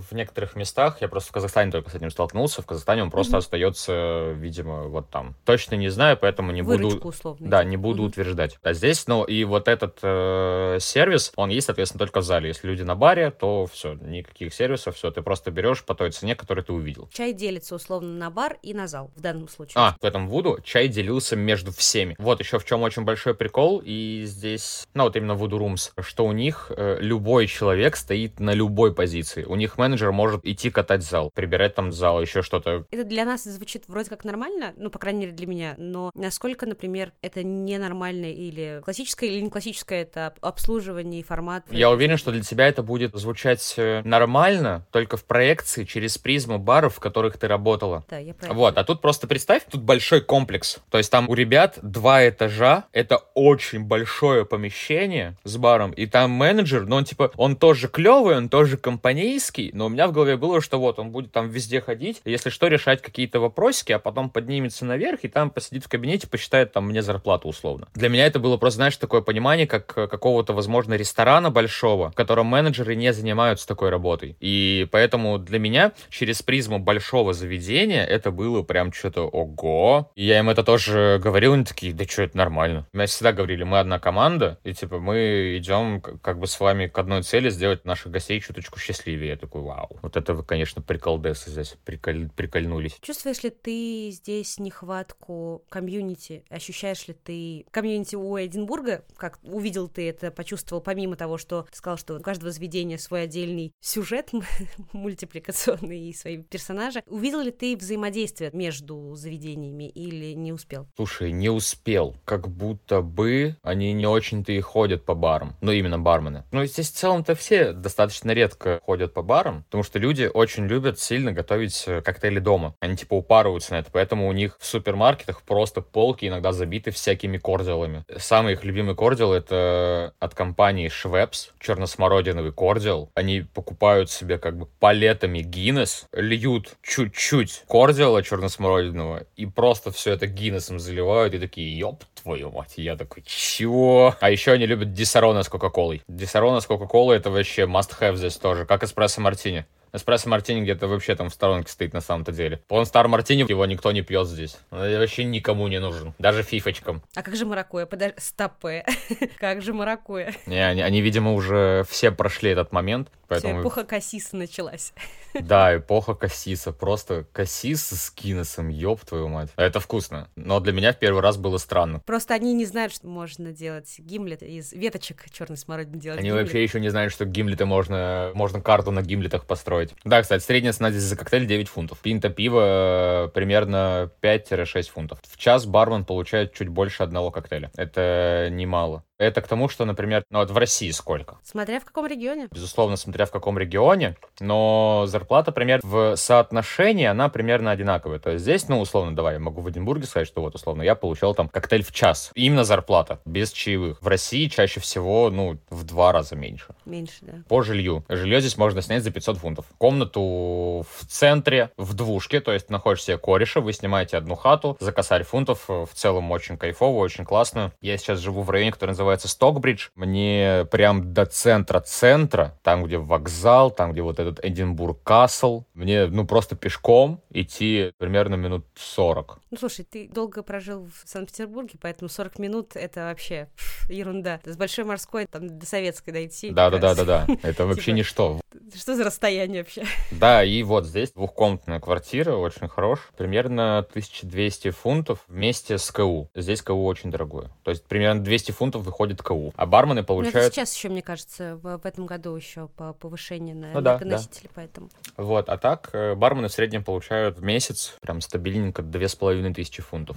в 0.00 0.12
некоторых 0.12 0.56
местах, 0.56 1.00
я 1.00 1.06
просто 1.08 1.30
в 1.30 1.32
Казахстане 1.32 1.70
только 1.70 1.90
с 1.90 1.94
этим 1.94 2.10
столкнулся, 2.10 2.60
в 2.62 2.66
Казахстане 2.66 3.04
он 3.04 3.10
просто 3.12 3.34
Мгм. 3.34 3.38
остается, 3.38 4.32
видимо, 4.32 4.88
вот 4.88 5.10
там. 5.10 5.36
Точно 5.44 5.76
не 5.76 5.90
знаю, 5.90 6.16
поэтому 6.20 6.50
не 6.50 6.62
буду... 6.62 6.88
Выручку 6.88 7.08
условно. 7.08 7.48
Да, 7.48 7.62
не 7.62 7.76
буду 7.76 8.02
Мгм. 8.02 8.08
утверждать. 8.10 8.58
А 8.64 8.72
здесь, 8.72 9.06
ну, 9.06 9.22
и 9.22 9.44
вот 9.44 9.68
этот 9.68 10.00
э, 10.02 10.78
сервис, 10.80 11.32
он 11.36 11.50
есть, 11.50 11.66
соответственно, 11.66 12.00
только 12.00 12.20
в 12.20 12.24
зале. 12.24 12.48
Если 12.48 12.66
люди 12.66 12.82
на 12.82 12.96
баре, 12.96 13.30
то 13.30 13.66
все, 13.66 13.94
никаких 14.08 14.52
сервисов, 14.52 14.96
все, 14.96 15.10
ты 15.10 15.22
просто 15.22 15.50
берешь 15.50 15.84
по 15.84 15.94
той 15.94 16.10
цене, 16.10 16.34
которую 16.34 16.64
ты 16.64 16.72
увидел. 16.72 17.08
Чай 17.12 17.32
делится 17.32 17.74
условно 17.74 18.08
на 18.14 18.30
бар 18.30 18.58
и 18.62 18.74
на 18.74 18.86
зал 18.86 19.10
в 19.16 19.20
данном 19.20 19.48
случае. 19.48 19.74
А, 19.76 19.96
в 20.00 20.04
этом 20.04 20.28
Вуду 20.28 20.58
чай 20.62 20.88
делился 20.88 21.36
между 21.36 21.72
всеми. 21.72 22.14
Вот 22.18 22.40
еще 22.40 22.58
в 22.58 22.64
чем 22.64 22.82
очень 22.82 23.04
большой 23.04 23.34
прикол, 23.34 23.82
и 23.84 24.24
здесь, 24.26 24.86
ну 24.94 25.04
вот 25.04 25.16
именно 25.16 25.32
Voodoo 25.32 25.58
Rooms, 25.58 25.92
что 26.02 26.26
у 26.26 26.32
них 26.32 26.70
э, 26.76 26.98
любой 27.00 27.46
человек 27.46 27.96
стоит 27.96 28.40
на 28.40 28.52
любой 28.52 28.94
позиции. 28.94 29.44
У 29.44 29.54
них 29.56 29.78
менеджер 29.78 30.12
может 30.12 30.44
идти 30.44 30.70
катать 30.70 31.02
зал, 31.02 31.30
прибирать 31.34 31.74
там 31.74 31.92
зал, 31.92 32.20
еще 32.20 32.42
что-то. 32.42 32.84
Это 32.90 33.04
для 33.04 33.24
нас 33.24 33.44
звучит 33.44 33.84
вроде 33.88 34.08
как 34.10 34.24
нормально, 34.24 34.74
ну, 34.76 34.90
по 34.90 34.98
крайней 34.98 35.20
мере, 35.20 35.32
для 35.32 35.46
меня, 35.46 35.74
но 35.78 36.10
насколько, 36.14 36.66
например, 36.66 37.12
это 37.22 37.42
ненормально 37.42 38.32
или 38.32 38.80
классическое, 38.84 39.30
или 39.30 39.40
не 39.40 39.50
классическое, 39.50 40.02
это 40.02 40.28
об- 40.28 40.44
обслуживание 40.44 41.20
и 41.20 41.22
формат. 41.24 41.64
Я 41.70 41.90
уверен, 41.90 42.16
что 42.16 42.32
для 42.32 42.42
тебя 42.42 42.66
это 42.68 42.82
будет 42.82 43.14
звучать 43.14 43.74
нормально, 44.04 44.86
только 44.90 45.16
в 45.16 45.24
проекции 45.24 45.84
через 45.84 46.18
призму 46.18 46.58
баров, 46.58 46.96
в 46.96 47.00
которых 47.00 47.38
ты 47.38 47.48
работала. 47.48 48.04
Да, 48.08 48.18
я 48.18 48.30
это. 48.30 48.52
Вот, 48.52 48.78
а 48.78 48.84
тут 48.84 49.00
просто 49.00 49.26
представь, 49.26 49.62
тут 49.70 49.82
большой 49.82 50.20
комплекс. 50.20 50.78
То 50.90 50.98
есть 50.98 51.10
там 51.10 51.28
у 51.28 51.34
ребят 51.34 51.78
два 51.82 52.28
этажа, 52.28 52.84
это 52.92 53.18
очень 53.34 53.84
большое 53.84 54.44
помещение 54.44 55.36
с 55.44 55.56
баром, 55.56 55.92
и 55.92 56.06
там 56.06 56.30
менеджер, 56.30 56.86
но 56.86 56.96
он 56.96 57.04
типа, 57.04 57.30
он 57.36 57.56
тоже 57.56 57.88
клевый, 57.88 58.36
он 58.36 58.48
тоже 58.48 58.76
компанейский, 58.76 59.70
но 59.72 59.86
у 59.86 59.88
меня 59.88 60.06
в 60.08 60.12
голове 60.12 60.36
было, 60.36 60.60
что 60.60 60.78
вот, 60.78 60.98
он 60.98 61.10
будет 61.10 61.32
там 61.32 61.48
везде 61.48 61.80
ходить, 61.80 62.20
если 62.24 62.50
что, 62.50 62.68
решать 62.68 63.02
какие-то 63.02 63.40
вопросики, 63.40 63.92
а 63.92 63.98
потом 63.98 64.30
поднимется 64.30 64.84
наверх, 64.84 65.20
и 65.22 65.28
там 65.28 65.50
посидит 65.50 65.84
в 65.84 65.88
кабинете, 65.88 66.26
посчитает 66.26 66.72
там 66.72 66.86
мне 66.86 67.02
зарплату 67.02 67.48
условно. 67.48 67.88
Для 67.94 68.08
меня 68.08 68.26
это 68.26 68.38
было 68.38 68.56
просто, 68.56 68.76
знаешь, 68.76 68.96
такое 68.96 69.20
понимание, 69.20 69.66
как 69.66 69.96
э, 69.96 70.06
какого-то, 70.06 70.52
возможно, 70.52 70.94
ресторана 70.94 71.50
большого, 71.50 72.10
в 72.10 72.14
котором 72.14 72.46
менеджеры 72.46 72.94
не 72.94 73.12
занимаются 73.12 73.66
такой 73.66 73.87
работой. 73.90 74.36
И 74.40 74.86
поэтому 74.90 75.38
для 75.38 75.58
меня 75.58 75.92
через 76.10 76.42
призму 76.42 76.78
большого 76.78 77.32
заведения 77.32 78.04
это 78.04 78.30
было 78.30 78.62
прям 78.62 78.92
что-то 78.92 79.22
ого. 79.28 80.10
Я 80.16 80.38
им 80.38 80.50
это 80.50 80.62
тоже 80.62 81.20
говорил, 81.22 81.54
они 81.54 81.64
такие, 81.64 81.92
да 81.92 82.04
что, 82.04 82.22
это 82.22 82.36
нормально. 82.36 82.86
Меня 82.92 83.06
всегда 83.06 83.32
говорили, 83.32 83.64
мы 83.64 83.78
одна 83.78 83.98
команда, 83.98 84.58
и 84.64 84.72
типа 84.72 84.98
мы 84.98 85.56
идем 85.58 86.00
как 86.00 86.38
бы 86.38 86.46
с 86.46 86.58
вами 86.60 86.86
к 86.86 86.98
одной 86.98 87.22
цели 87.22 87.50
сделать 87.50 87.84
наших 87.84 88.12
гостей 88.12 88.40
чуточку 88.40 88.78
счастливее. 88.78 89.30
Я 89.30 89.36
такой, 89.36 89.62
вау. 89.62 89.98
Вот 90.02 90.16
это 90.16 90.34
вы, 90.34 90.44
конечно, 90.44 90.82
приколдесы 90.82 91.50
здесь 91.50 91.76
приколь- 91.84 92.30
прикольнулись. 92.34 92.96
Чувствуешь 93.00 93.42
ли 93.42 93.50
ты 93.50 94.10
здесь 94.10 94.58
нехватку 94.58 95.64
комьюнити? 95.68 96.44
Ощущаешь 96.48 97.06
ли 97.08 97.14
ты 97.14 97.66
комьюнити 97.70 98.16
у 98.16 98.36
Эдинбурга? 98.36 99.04
Как 99.16 99.38
увидел 99.42 99.88
ты 99.88 100.08
это, 100.08 100.30
почувствовал, 100.30 100.82
помимо 100.82 101.16
того, 101.16 101.38
что 101.38 101.66
ты 101.70 101.76
сказал, 101.76 101.98
что 101.98 102.16
у 102.16 102.20
каждого 102.20 102.52
заведения 102.52 102.98
свой 102.98 103.22
отдельный 103.22 103.72
сюжет 103.80 104.30
мультипликационный 104.92 106.08
и 106.08 106.12
свои 106.12 106.38
персонажи. 106.38 107.02
Увидел 107.06 107.40
ли 107.40 107.50
ты 107.50 107.76
взаимодействие 107.76 108.50
между 108.52 109.14
заведениями 109.14 109.88
или 109.88 110.32
не 110.34 110.52
успел? 110.52 110.88
Слушай, 110.96 111.32
не 111.32 111.48
успел. 111.48 112.16
Как 112.24 112.48
будто 112.48 113.02
бы 113.02 113.56
они 113.62 113.92
не 113.92 114.06
очень-то 114.06 114.52
и 114.52 114.60
ходят 114.60 115.04
по 115.04 115.14
барам. 115.14 115.56
Ну, 115.60 115.72
именно 115.72 115.98
бармены. 115.98 116.44
Ну, 116.52 116.64
здесь 116.64 116.90
в 116.90 116.94
целом-то 116.94 117.34
все 117.34 117.72
достаточно 117.72 118.32
редко 118.32 118.80
ходят 118.84 119.14
по 119.14 119.22
барам, 119.22 119.64
потому 119.64 119.82
что 119.82 119.98
люди 119.98 120.30
очень 120.32 120.66
любят 120.66 120.98
сильно 120.98 121.32
готовить 121.32 121.84
э, 121.86 122.02
коктейли 122.02 122.38
дома. 122.38 122.74
Они 122.80 122.96
типа 122.96 123.14
упарываются 123.14 123.72
на 123.72 123.78
это, 123.78 123.90
поэтому 123.92 124.28
у 124.28 124.32
них 124.32 124.56
в 124.58 124.66
супермаркетах 124.66 125.42
просто 125.42 125.80
полки 125.80 126.26
иногда 126.26 126.52
забиты 126.52 126.90
всякими 126.90 127.38
кордиалами. 127.38 128.04
Самый 128.16 128.54
их 128.54 128.64
любимый 128.64 128.94
кордиал 128.96 129.32
это 129.32 130.14
от 130.18 130.34
компании 130.34 130.88
Schweppes, 130.88 131.50
черносмородиновый 131.58 132.52
кордиал. 132.52 133.10
Они 133.14 133.42
покупают 133.58 134.08
себе 134.08 134.38
как 134.38 134.56
бы 134.56 134.66
палетами 134.78 135.40
Гиннес, 135.40 136.06
льют 136.12 136.76
чуть-чуть 136.80 137.64
кордиала 137.66 138.22
черносмородиного 138.22 139.26
и 139.34 139.46
просто 139.46 139.90
все 139.90 140.12
это 140.12 140.28
Гиннесом 140.28 140.78
заливают 140.78 141.34
и 141.34 141.40
такие, 141.40 141.76
ёб 141.76 142.04
твою 142.22 142.52
мать. 142.52 142.74
Я 142.76 142.94
такой, 142.94 143.24
чего? 143.26 144.14
А 144.20 144.30
еще 144.30 144.52
они 144.52 144.66
любят 144.66 144.92
Диссарона 144.92 145.42
с 145.42 145.48
Кока-Колой. 145.48 146.02
Диссарона 146.06 146.60
с 146.60 146.66
Кока-Колой 146.66 147.16
это 147.16 147.30
вообще 147.30 147.62
must-have 147.62 148.14
здесь 148.14 148.36
тоже, 148.36 148.64
как 148.64 148.84
эспрессо 148.84 149.20
мартини. 149.20 149.66
Эспрессо 149.92 150.28
мартини 150.28 150.62
где-то 150.62 150.86
вообще 150.86 151.14
там 151.14 151.30
в 151.30 151.34
сторонке 151.34 151.70
стоит 151.70 151.92
на 151.92 152.00
самом-то 152.00 152.32
деле. 152.32 152.62
Он 152.68 152.86
стар 152.86 153.08
мартини, 153.08 153.44
его 153.48 153.66
никто 153.66 153.92
не 153.92 154.02
пьет 154.02 154.26
здесь. 154.26 154.56
Он 154.70 154.80
вообще 154.80 155.24
никому 155.24 155.68
не 155.68 155.80
нужен. 155.80 156.14
Даже 156.18 156.42
фифочкам. 156.42 157.02
А 157.14 157.22
как 157.22 157.36
же 157.36 157.46
маракуя? 157.46 157.86
Подожди, 157.86 158.14
стопе. 158.18 158.84
как 159.38 159.62
же 159.62 159.72
маракуя? 159.72 160.34
Не, 160.46 160.66
они, 160.66 160.82
они, 160.82 161.00
видимо, 161.00 161.32
уже 161.32 161.84
все 161.88 162.10
прошли 162.10 162.50
этот 162.50 162.72
момент. 162.72 163.08
Поэтому, 163.28 163.60
эпоха 163.60 163.84
кассиса 163.84 164.36
началась. 164.36 164.94
да, 165.34 165.76
эпоха 165.76 166.14
кассиса. 166.14 166.72
Просто 166.72 167.26
кассис 167.32 167.86
с 167.86 168.12
Гиннесом, 168.14 168.68
ёб 168.68 169.04
твою 169.04 169.28
мать. 169.28 169.50
Это 169.56 169.80
вкусно. 169.80 170.30
Но 170.34 170.60
для 170.60 170.72
меня 170.72 170.92
в 170.92 170.98
первый 170.98 171.20
раз 171.20 171.36
было 171.36 171.58
странно. 171.58 172.00
Просто 172.06 172.32
они 172.34 172.54
не 172.54 172.64
знают, 172.64 172.92
что 172.92 173.06
можно 173.06 173.52
делать 173.52 173.96
гимлет 173.98 174.42
из 174.42 174.72
веточек 174.72 175.26
черной 175.30 175.58
смородины 175.58 176.00
делать. 176.00 176.20
Они 176.20 176.30
гимлет. 176.30 176.44
вообще 176.44 176.62
еще 176.62 176.80
не 176.80 176.88
знают, 176.88 177.12
что 177.12 177.26
гимлеты 177.26 177.66
можно, 177.66 178.32
можно 178.34 178.62
карту 178.62 178.90
на 178.90 179.02
гимлетах 179.02 179.44
построить. 179.44 179.77
Да, 180.04 180.22
кстати, 180.22 180.42
средняя 180.42 180.72
цена 180.72 180.90
здесь 180.90 181.02
за 181.02 181.16
коктейль 181.16 181.46
9 181.46 181.68
фунтов. 181.68 181.98
Пинта 182.00 182.28
пива 182.30 183.26
э, 183.26 183.28
примерно 183.28 184.10
5-6 184.22 184.90
фунтов. 184.90 185.18
В 185.22 185.36
час 185.36 185.66
бармен 185.66 186.04
получает 186.04 186.52
чуть 186.54 186.68
больше 186.68 187.02
одного 187.02 187.30
коктейля. 187.30 187.70
Это 187.76 188.48
немало. 188.50 189.04
Это 189.18 189.42
к 189.42 189.48
тому, 189.48 189.68
что, 189.68 189.84
например, 189.84 190.22
ну 190.30 190.38
вот 190.38 190.50
в 190.50 190.56
России 190.56 190.90
сколько? 190.92 191.38
Смотря 191.42 191.80
в 191.80 191.84
каком 191.84 192.06
регионе. 192.06 192.48
Безусловно, 192.52 192.96
смотря 192.96 193.26
в 193.26 193.32
каком 193.32 193.58
регионе, 193.58 194.16
но 194.38 195.04
зарплата, 195.08 195.50
пример 195.50 195.80
в 195.82 196.14
соотношении, 196.14 197.06
она 197.06 197.28
примерно 197.28 197.72
одинаковая. 197.72 198.20
То 198.20 198.30
есть 198.30 198.42
здесь, 198.42 198.68
ну, 198.68 198.78
условно, 198.78 199.16
давай, 199.16 199.34
я 199.34 199.40
могу 199.40 199.60
в 199.60 199.68
Эдинбурге 199.68 200.06
сказать, 200.06 200.28
что 200.28 200.40
вот, 200.40 200.54
условно, 200.54 200.82
я 200.82 200.94
получал 200.94 201.34
там 201.34 201.48
коктейль 201.48 201.82
в 201.82 201.90
час. 201.90 202.30
Именно 202.34 202.62
зарплата, 202.62 203.20
без 203.24 203.50
чаевых. 203.50 204.00
В 204.00 204.06
России 204.06 204.46
чаще 204.46 204.78
всего, 204.78 205.30
ну, 205.30 205.58
в 205.68 205.84
два 205.84 206.12
раза 206.12 206.36
меньше 206.36 206.68
Меньше, 206.84 207.18
да. 207.22 207.32
по 207.48 207.62
жилью. 207.62 208.04
Жилье 208.08 208.40
здесь 208.40 208.56
можно 208.56 208.82
снять 208.82 209.02
за 209.02 209.10
500 209.10 209.38
фунтов. 209.38 209.66
Комнату 209.78 210.86
в 210.88 211.06
центре, 211.08 211.72
в 211.76 211.94
двушке, 211.94 212.40
то 212.40 212.52
есть 212.52 212.70
находишь 212.70 213.02
себе 213.02 213.18
кореша, 213.18 213.60
вы 213.60 213.72
снимаете 213.72 214.16
одну 214.16 214.36
хату 214.36 214.76
за 214.78 214.92
косарь 214.92 215.24
фунтов. 215.24 215.64
В 215.68 215.90
целом 215.92 216.30
очень 216.30 216.56
кайфово, 216.56 216.98
очень 216.98 217.24
классно. 217.24 217.72
Я 217.80 217.98
сейчас 217.98 218.20
живу 218.20 218.42
в 218.42 218.50
районе, 218.50 218.70
который 218.70 218.90
называется 218.90 219.07
Стокбридж. 219.16 219.88
Мне 219.94 220.66
прям 220.70 221.14
до 221.14 221.24
центра-центра, 221.26 222.58
там, 222.62 222.84
где 222.84 222.98
вокзал, 222.98 223.70
там, 223.70 223.92
где 223.92 224.02
вот 224.02 224.18
этот 224.18 224.44
Эдинбург 224.44 225.02
Касл, 225.02 225.64
мне, 225.74 226.06
ну, 226.06 226.26
просто 226.26 226.56
пешком 226.56 227.20
идти 227.30 227.92
примерно 227.98 228.34
минут 228.34 228.66
40. 228.74 229.38
Ну, 229.50 229.56
слушай, 229.58 229.84
ты 229.84 230.08
долго 230.08 230.42
прожил 230.42 230.84
в 230.86 231.08
Санкт-Петербурге, 231.08 231.78
поэтому 231.80 232.08
40 232.08 232.38
минут— 232.38 232.72
это 232.74 233.04
вообще 233.06 233.48
ерунда. 233.88 234.40
С 234.44 234.56
Большой 234.56 234.84
морской 234.84 235.26
там 235.26 235.58
до 235.58 235.66
Советской 235.66 236.10
дойти. 236.12 236.50
Да-да-да-да-да. 236.50 237.26
Это 237.42 237.66
вообще 237.66 237.86
Типа- 237.86 237.96
ничто. 237.96 238.40
Что 238.74 238.96
за 238.96 239.04
расстояние 239.04 239.62
вообще? 239.62 239.84
Да, 240.10 240.44
и 240.44 240.62
вот 240.62 240.84
здесь 240.84 241.12
двухкомнатная 241.12 241.80
квартира, 241.80 242.34
очень 242.34 242.68
хорош, 242.68 243.08
примерно 243.16 243.78
1200 243.78 244.70
фунтов 244.70 245.20
вместе 245.28 245.78
с 245.78 245.90
КУ. 245.90 246.28
Здесь 246.34 246.60
КУ 246.62 246.84
очень 246.84 247.10
дорогое. 247.10 247.50
То 247.62 247.70
есть 247.70 247.84
примерно 247.86 248.22
200 248.22 248.52
фунтов 248.52 248.82
проходит 248.98 249.22
КУ. 249.22 249.52
А 249.56 249.66
бармены 249.66 250.00
Ну, 250.00 250.06
получают... 250.06 250.36
это 250.36 250.54
сейчас 250.54 250.74
еще, 250.74 250.88
мне 250.88 251.02
кажется, 251.02 251.56
в, 251.62 251.78
в 251.78 251.86
этом 251.86 252.06
году 252.06 252.34
еще 252.34 252.66
по 252.68 252.92
повышению 252.92 253.56
на 253.56 253.72
Ну 253.72 253.80
да, 253.80 253.92
энергоносители, 253.92 254.50
поэтому. 254.52 254.90
Вот, 255.16 255.48
а 255.48 255.56
так 255.56 255.90
э, 255.92 256.14
бармены 256.16 256.48
в 256.48 256.52
среднем 256.52 256.82
получают 256.82 257.38
в 257.38 257.42
месяц 257.44 257.94
прям 258.00 258.20
стабильненько 258.20 258.82
две 258.82 259.08
с 259.08 259.14
половиной 259.14 259.54
тысячи 259.54 259.82
фунтов. 259.82 260.16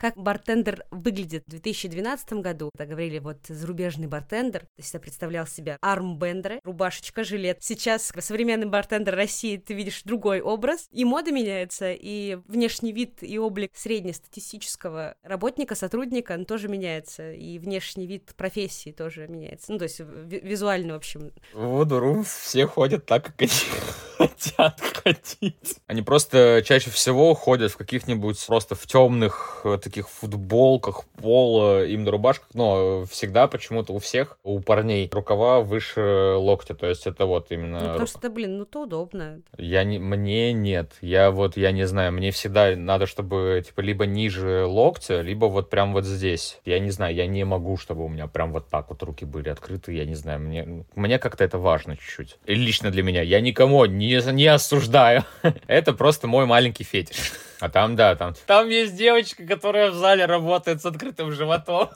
Как 0.00 0.16
бартендер 0.16 0.86
выглядит 0.90 1.44
в 1.46 1.50
2012 1.50 2.32
году? 2.34 2.70
Так 2.74 2.88
говорили, 2.88 3.18
вот 3.18 3.36
зарубежный 3.46 4.06
бартендер, 4.06 4.62
то 4.62 4.66
есть 4.78 4.94
я 4.94 4.98
представлял 4.98 5.46
себя 5.46 5.76
армбендеры, 5.82 6.60
рубашечка, 6.64 7.22
жилет. 7.22 7.58
Сейчас 7.60 8.10
современный 8.20 8.66
бартендер 8.66 9.14
России 9.14 9.58
ты 9.58 9.74
видишь 9.74 10.02
другой 10.04 10.40
образ, 10.40 10.86
и 10.90 11.04
мода 11.04 11.32
меняется, 11.32 11.92
и 11.92 12.38
внешний 12.46 12.92
вид 12.92 13.18
и 13.20 13.38
облик 13.38 13.72
среднестатистического 13.74 15.16
работника, 15.22 15.74
сотрудника, 15.74 16.32
он 16.32 16.46
тоже 16.46 16.68
меняется, 16.68 17.32
и 17.32 17.58
внешний 17.58 18.06
вид 18.06 18.34
профессии 18.38 18.92
тоже 18.92 19.28
меняется. 19.28 19.70
Ну, 19.70 19.76
то 19.76 19.84
есть 19.84 20.00
ви- 20.00 20.40
визуально, 20.40 20.94
в 20.94 20.96
общем. 20.96 21.30
В 21.52 21.66
Вудурум 21.66 22.24
все 22.24 22.66
ходят 22.66 23.04
так, 23.04 23.26
как 23.26 23.42
они 23.42 23.50
хотят 24.16 24.80
ходить. 24.80 25.76
Они 25.86 26.00
просто 26.00 26.62
чаще 26.64 26.90
всего 26.90 27.34
ходят 27.34 27.72
в 27.72 27.76
каких-нибудь 27.76 28.46
просто 28.46 28.74
в 28.74 28.86
темных 28.86 29.60
таких 29.90 30.08
футболках, 30.08 31.04
поло, 31.20 31.84
именно 31.84 32.10
рубашках, 32.12 32.48
но 32.54 33.04
всегда 33.10 33.48
почему-то 33.48 33.92
у 33.92 33.98
всех, 33.98 34.38
у 34.44 34.60
парней, 34.60 35.10
рукава 35.12 35.60
выше 35.60 36.34
локтя, 36.36 36.74
то 36.74 36.86
есть 36.86 37.06
это 37.06 37.26
вот 37.26 37.50
Ну, 37.50 37.56
именно... 37.56 37.78
потому 37.80 38.04
ру- 38.04 38.06
что, 38.06 38.18
это, 38.18 38.30
блин, 38.30 38.58
ну, 38.58 38.64
то 38.64 38.82
удобно. 38.82 39.40
Я 39.58 39.82
не, 39.84 39.98
мне 39.98 40.52
нет, 40.52 40.92
я 41.00 41.30
вот, 41.32 41.56
я 41.56 41.72
не 41.72 41.86
знаю, 41.86 42.12
мне 42.12 42.30
всегда 42.30 42.76
надо, 42.76 43.06
чтобы, 43.06 43.62
типа, 43.66 43.80
либо 43.80 44.06
ниже 44.06 44.64
локтя, 44.64 45.20
либо 45.22 45.46
вот 45.46 45.70
прям 45.70 45.92
вот 45.92 46.04
здесь. 46.04 46.60
Я 46.64 46.78
не 46.78 46.90
знаю, 46.90 47.14
я 47.14 47.26
не 47.26 47.44
могу, 47.44 47.76
чтобы 47.76 48.04
у 48.04 48.08
меня 48.08 48.28
прям 48.28 48.52
вот 48.52 48.68
так 48.68 48.88
вот 48.90 49.02
руки 49.02 49.24
были 49.24 49.48
открыты, 49.48 49.92
я 49.92 50.04
не 50.04 50.14
знаю, 50.14 50.38
мне, 50.40 50.84
мне 50.94 51.18
как-то 51.18 51.42
это 51.42 51.58
важно 51.58 51.96
чуть-чуть. 51.96 52.38
Лично 52.46 52.90
для 52.90 53.02
меня, 53.02 53.22
я 53.22 53.40
никому 53.40 53.84
не, 53.86 54.20
не 54.32 54.46
осуждаю. 54.46 55.24
Это 55.66 55.92
просто 55.92 56.28
мой 56.28 56.46
маленький 56.46 56.84
фетиш. 56.84 57.32
А 57.60 57.68
там, 57.68 57.94
да, 57.94 58.16
там, 58.16 58.34
там 58.46 58.68
есть 58.68 58.96
девочка, 58.96 59.46
которая 59.46 59.90
в 59.90 59.94
зале 59.94 60.24
работает 60.24 60.80
с 60.80 60.86
открытым 60.86 61.30
животом. 61.30 61.90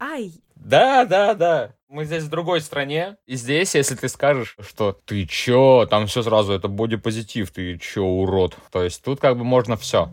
Ай, 0.00 0.32
Да, 0.56 1.04
да, 1.04 1.34
да. 1.34 1.74
Мы 1.88 2.06
здесь 2.06 2.22
в 2.24 2.30
другой 2.30 2.62
стране. 2.62 3.18
И 3.26 3.36
здесь, 3.36 3.74
если 3.74 3.94
ты 3.94 4.08
скажешь, 4.08 4.56
что 4.60 4.98
ты 5.04 5.26
чё, 5.26 5.86
там 5.90 6.06
все 6.06 6.22
сразу, 6.22 6.54
это 6.54 6.68
бодипозитив, 6.68 7.50
ты 7.50 7.76
чё, 7.78 8.02
урод. 8.02 8.56
То 8.70 8.82
есть 8.82 9.04
тут 9.04 9.20
как 9.20 9.36
бы 9.36 9.44
можно 9.44 9.76
все. 9.76 10.08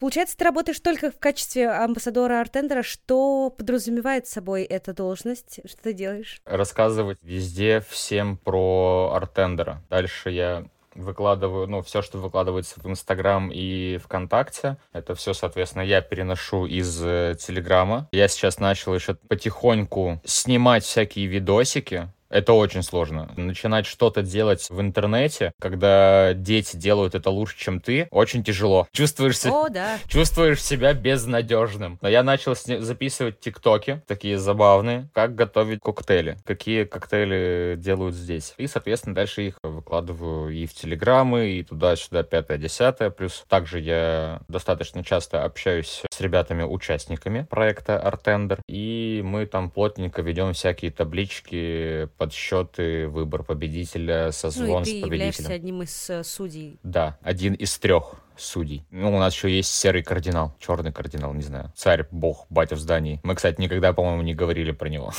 Получается, 0.00 0.36
ты 0.36 0.44
работаешь 0.44 0.78
только 0.78 1.10
в 1.10 1.18
качестве 1.18 1.68
амбассадора 1.68 2.40
артендера. 2.40 2.82
Что 2.84 3.50
подразумевает 3.50 4.28
собой 4.28 4.62
эта 4.62 4.92
должность? 4.94 5.58
Что 5.64 5.82
ты 5.82 5.92
делаешь? 5.92 6.40
Рассказывать 6.44 7.18
везде 7.22 7.84
всем 7.88 8.36
про 8.36 9.12
артендера. 9.14 9.82
Дальше 9.90 10.30
я 10.30 10.64
выкладываю, 10.94 11.66
ну, 11.66 11.82
все, 11.82 12.02
что 12.02 12.18
выкладывается 12.18 12.80
в 12.80 12.86
Инстаграм 12.86 13.50
и 13.52 13.98
ВКонтакте, 13.98 14.76
это 14.92 15.14
все, 15.14 15.32
соответственно, 15.32 15.82
я 15.82 16.00
переношу 16.00 16.66
из 16.66 17.00
э, 17.02 17.36
Телеграма. 17.38 18.08
Я 18.12 18.28
сейчас 18.28 18.58
начал 18.58 18.94
еще 18.94 19.14
потихоньку 19.14 20.20
снимать 20.24 20.84
всякие 20.84 21.26
видосики, 21.26 22.08
это 22.30 22.52
очень 22.52 22.82
сложно. 22.82 23.30
Начинать 23.36 23.86
что-то 23.86 24.22
делать 24.22 24.68
в 24.70 24.80
интернете, 24.80 25.52
когда 25.60 26.34
дети 26.34 26.76
делают 26.76 27.14
это 27.14 27.30
лучше, 27.30 27.58
чем 27.58 27.80
ты, 27.80 28.08
очень 28.10 28.44
тяжело. 28.44 28.86
Чувствуешь. 28.92 29.44
О, 29.46 29.68
да. 29.68 29.98
Чувствуешь 30.08 30.62
себя 30.62 30.92
безнадежным. 30.94 31.98
Но 32.00 32.08
я 32.08 32.22
начал 32.22 32.54
сни- 32.54 32.78
записывать 32.78 33.40
тиктоки, 33.40 34.02
такие 34.06 34.38
забавные, 34.38 35.08
как 35.14 35.34
готовить 35.34 35.80
коктейли, 35.80 36.36
какие 36.44 36.84
коктейли 36.84 37.76
делают 37.78 38.14
здесь. 38.14 38.54
И, 38.58 38.66
соответственно, 38.66 39.14
дальше 39.14 39.42
их 39.42 39.58
выкладываю 39.62 40.50
и 40.50 40.66
в 40.66 40.74
телеграммы, 40.74 41.48
и 41.50 41.62
туда-сюда, 41.62 42.22
пятое, 42.22 42.58
десятое. 42.58 43.10
Плюс 43.10 43.44
также 43.48 43.80
я 43.80 44.40
достаточно 44.48 45.04
часто 45.04 45.44
общаюсь 45.44 46.02
с 46.10 46.20
ребятами-участниками 46.20 47.46
проекта 47.48 47.98
Артендер, 48.00 48.60
и 48.68 49.22
мы 49.24 49.46
там 49.46 49.70
плотненько 49.70 50.22
ведем 50.22 50.52
всякие 50.52 50.90
таблички, 50.90 52.08
подсчеты, 52.18 53.08
выбор 53.08 53.42
победителя, 53.44 54.26
Ну 54.26 54.32
созвон 54.32 54.82
и 54.82 54.84
ты 54.84 54.90
с 54.90 54.94
являешься 54.94 55.42
победителем. 55.42 55.56
одним 55.56 55.82
из 55.82 56.10
э, 56.10 56.24
судей. 56.24 56.78
Да, 56.82 57.16
один 57.22 57.54
из 57.54 57.78
трех 57.78 58.16
судей. 58.36 58.84
Ну, 58.90 59.14
у 59.16 59.18
нас 59.18 59.34
еще 59.34 59.50
есть 59.50 59.72
серый 59.74 60.02
кардинал, 60.02 60.54
черный 60.60 60.92
кардинал, 60.92 61.32
не 61.34 61.42
знаю. 61.42 61.72
Царь, 61.74 62.06
бог, 62.10 62.46
батя 62.50 62.74
в 62.76 62.78
здании. 62.78 63.20
Мы, 63.22 63.34
кстати, 63.34 63.60
никогда, 63.60 63.92
по-моему, 63.92 64.22
не 64.22 64.34
говорили 64.34 64.72
про 64.72 64.88
него. 64.88 65.12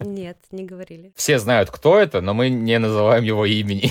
Нет, 0.00 0.38
не 0.50 0.64
говорили. 0.64 1.12
Все 1.16 1.38
знают, 1.38 1.70
кто 1.70 1.98
это, 1.98 2.20
но 2.20 2.32
мы 2.34 2.48
не 2.48 2.78
называем 2.78 3.24
его 3.24 3.44
имени. 3.46 3.90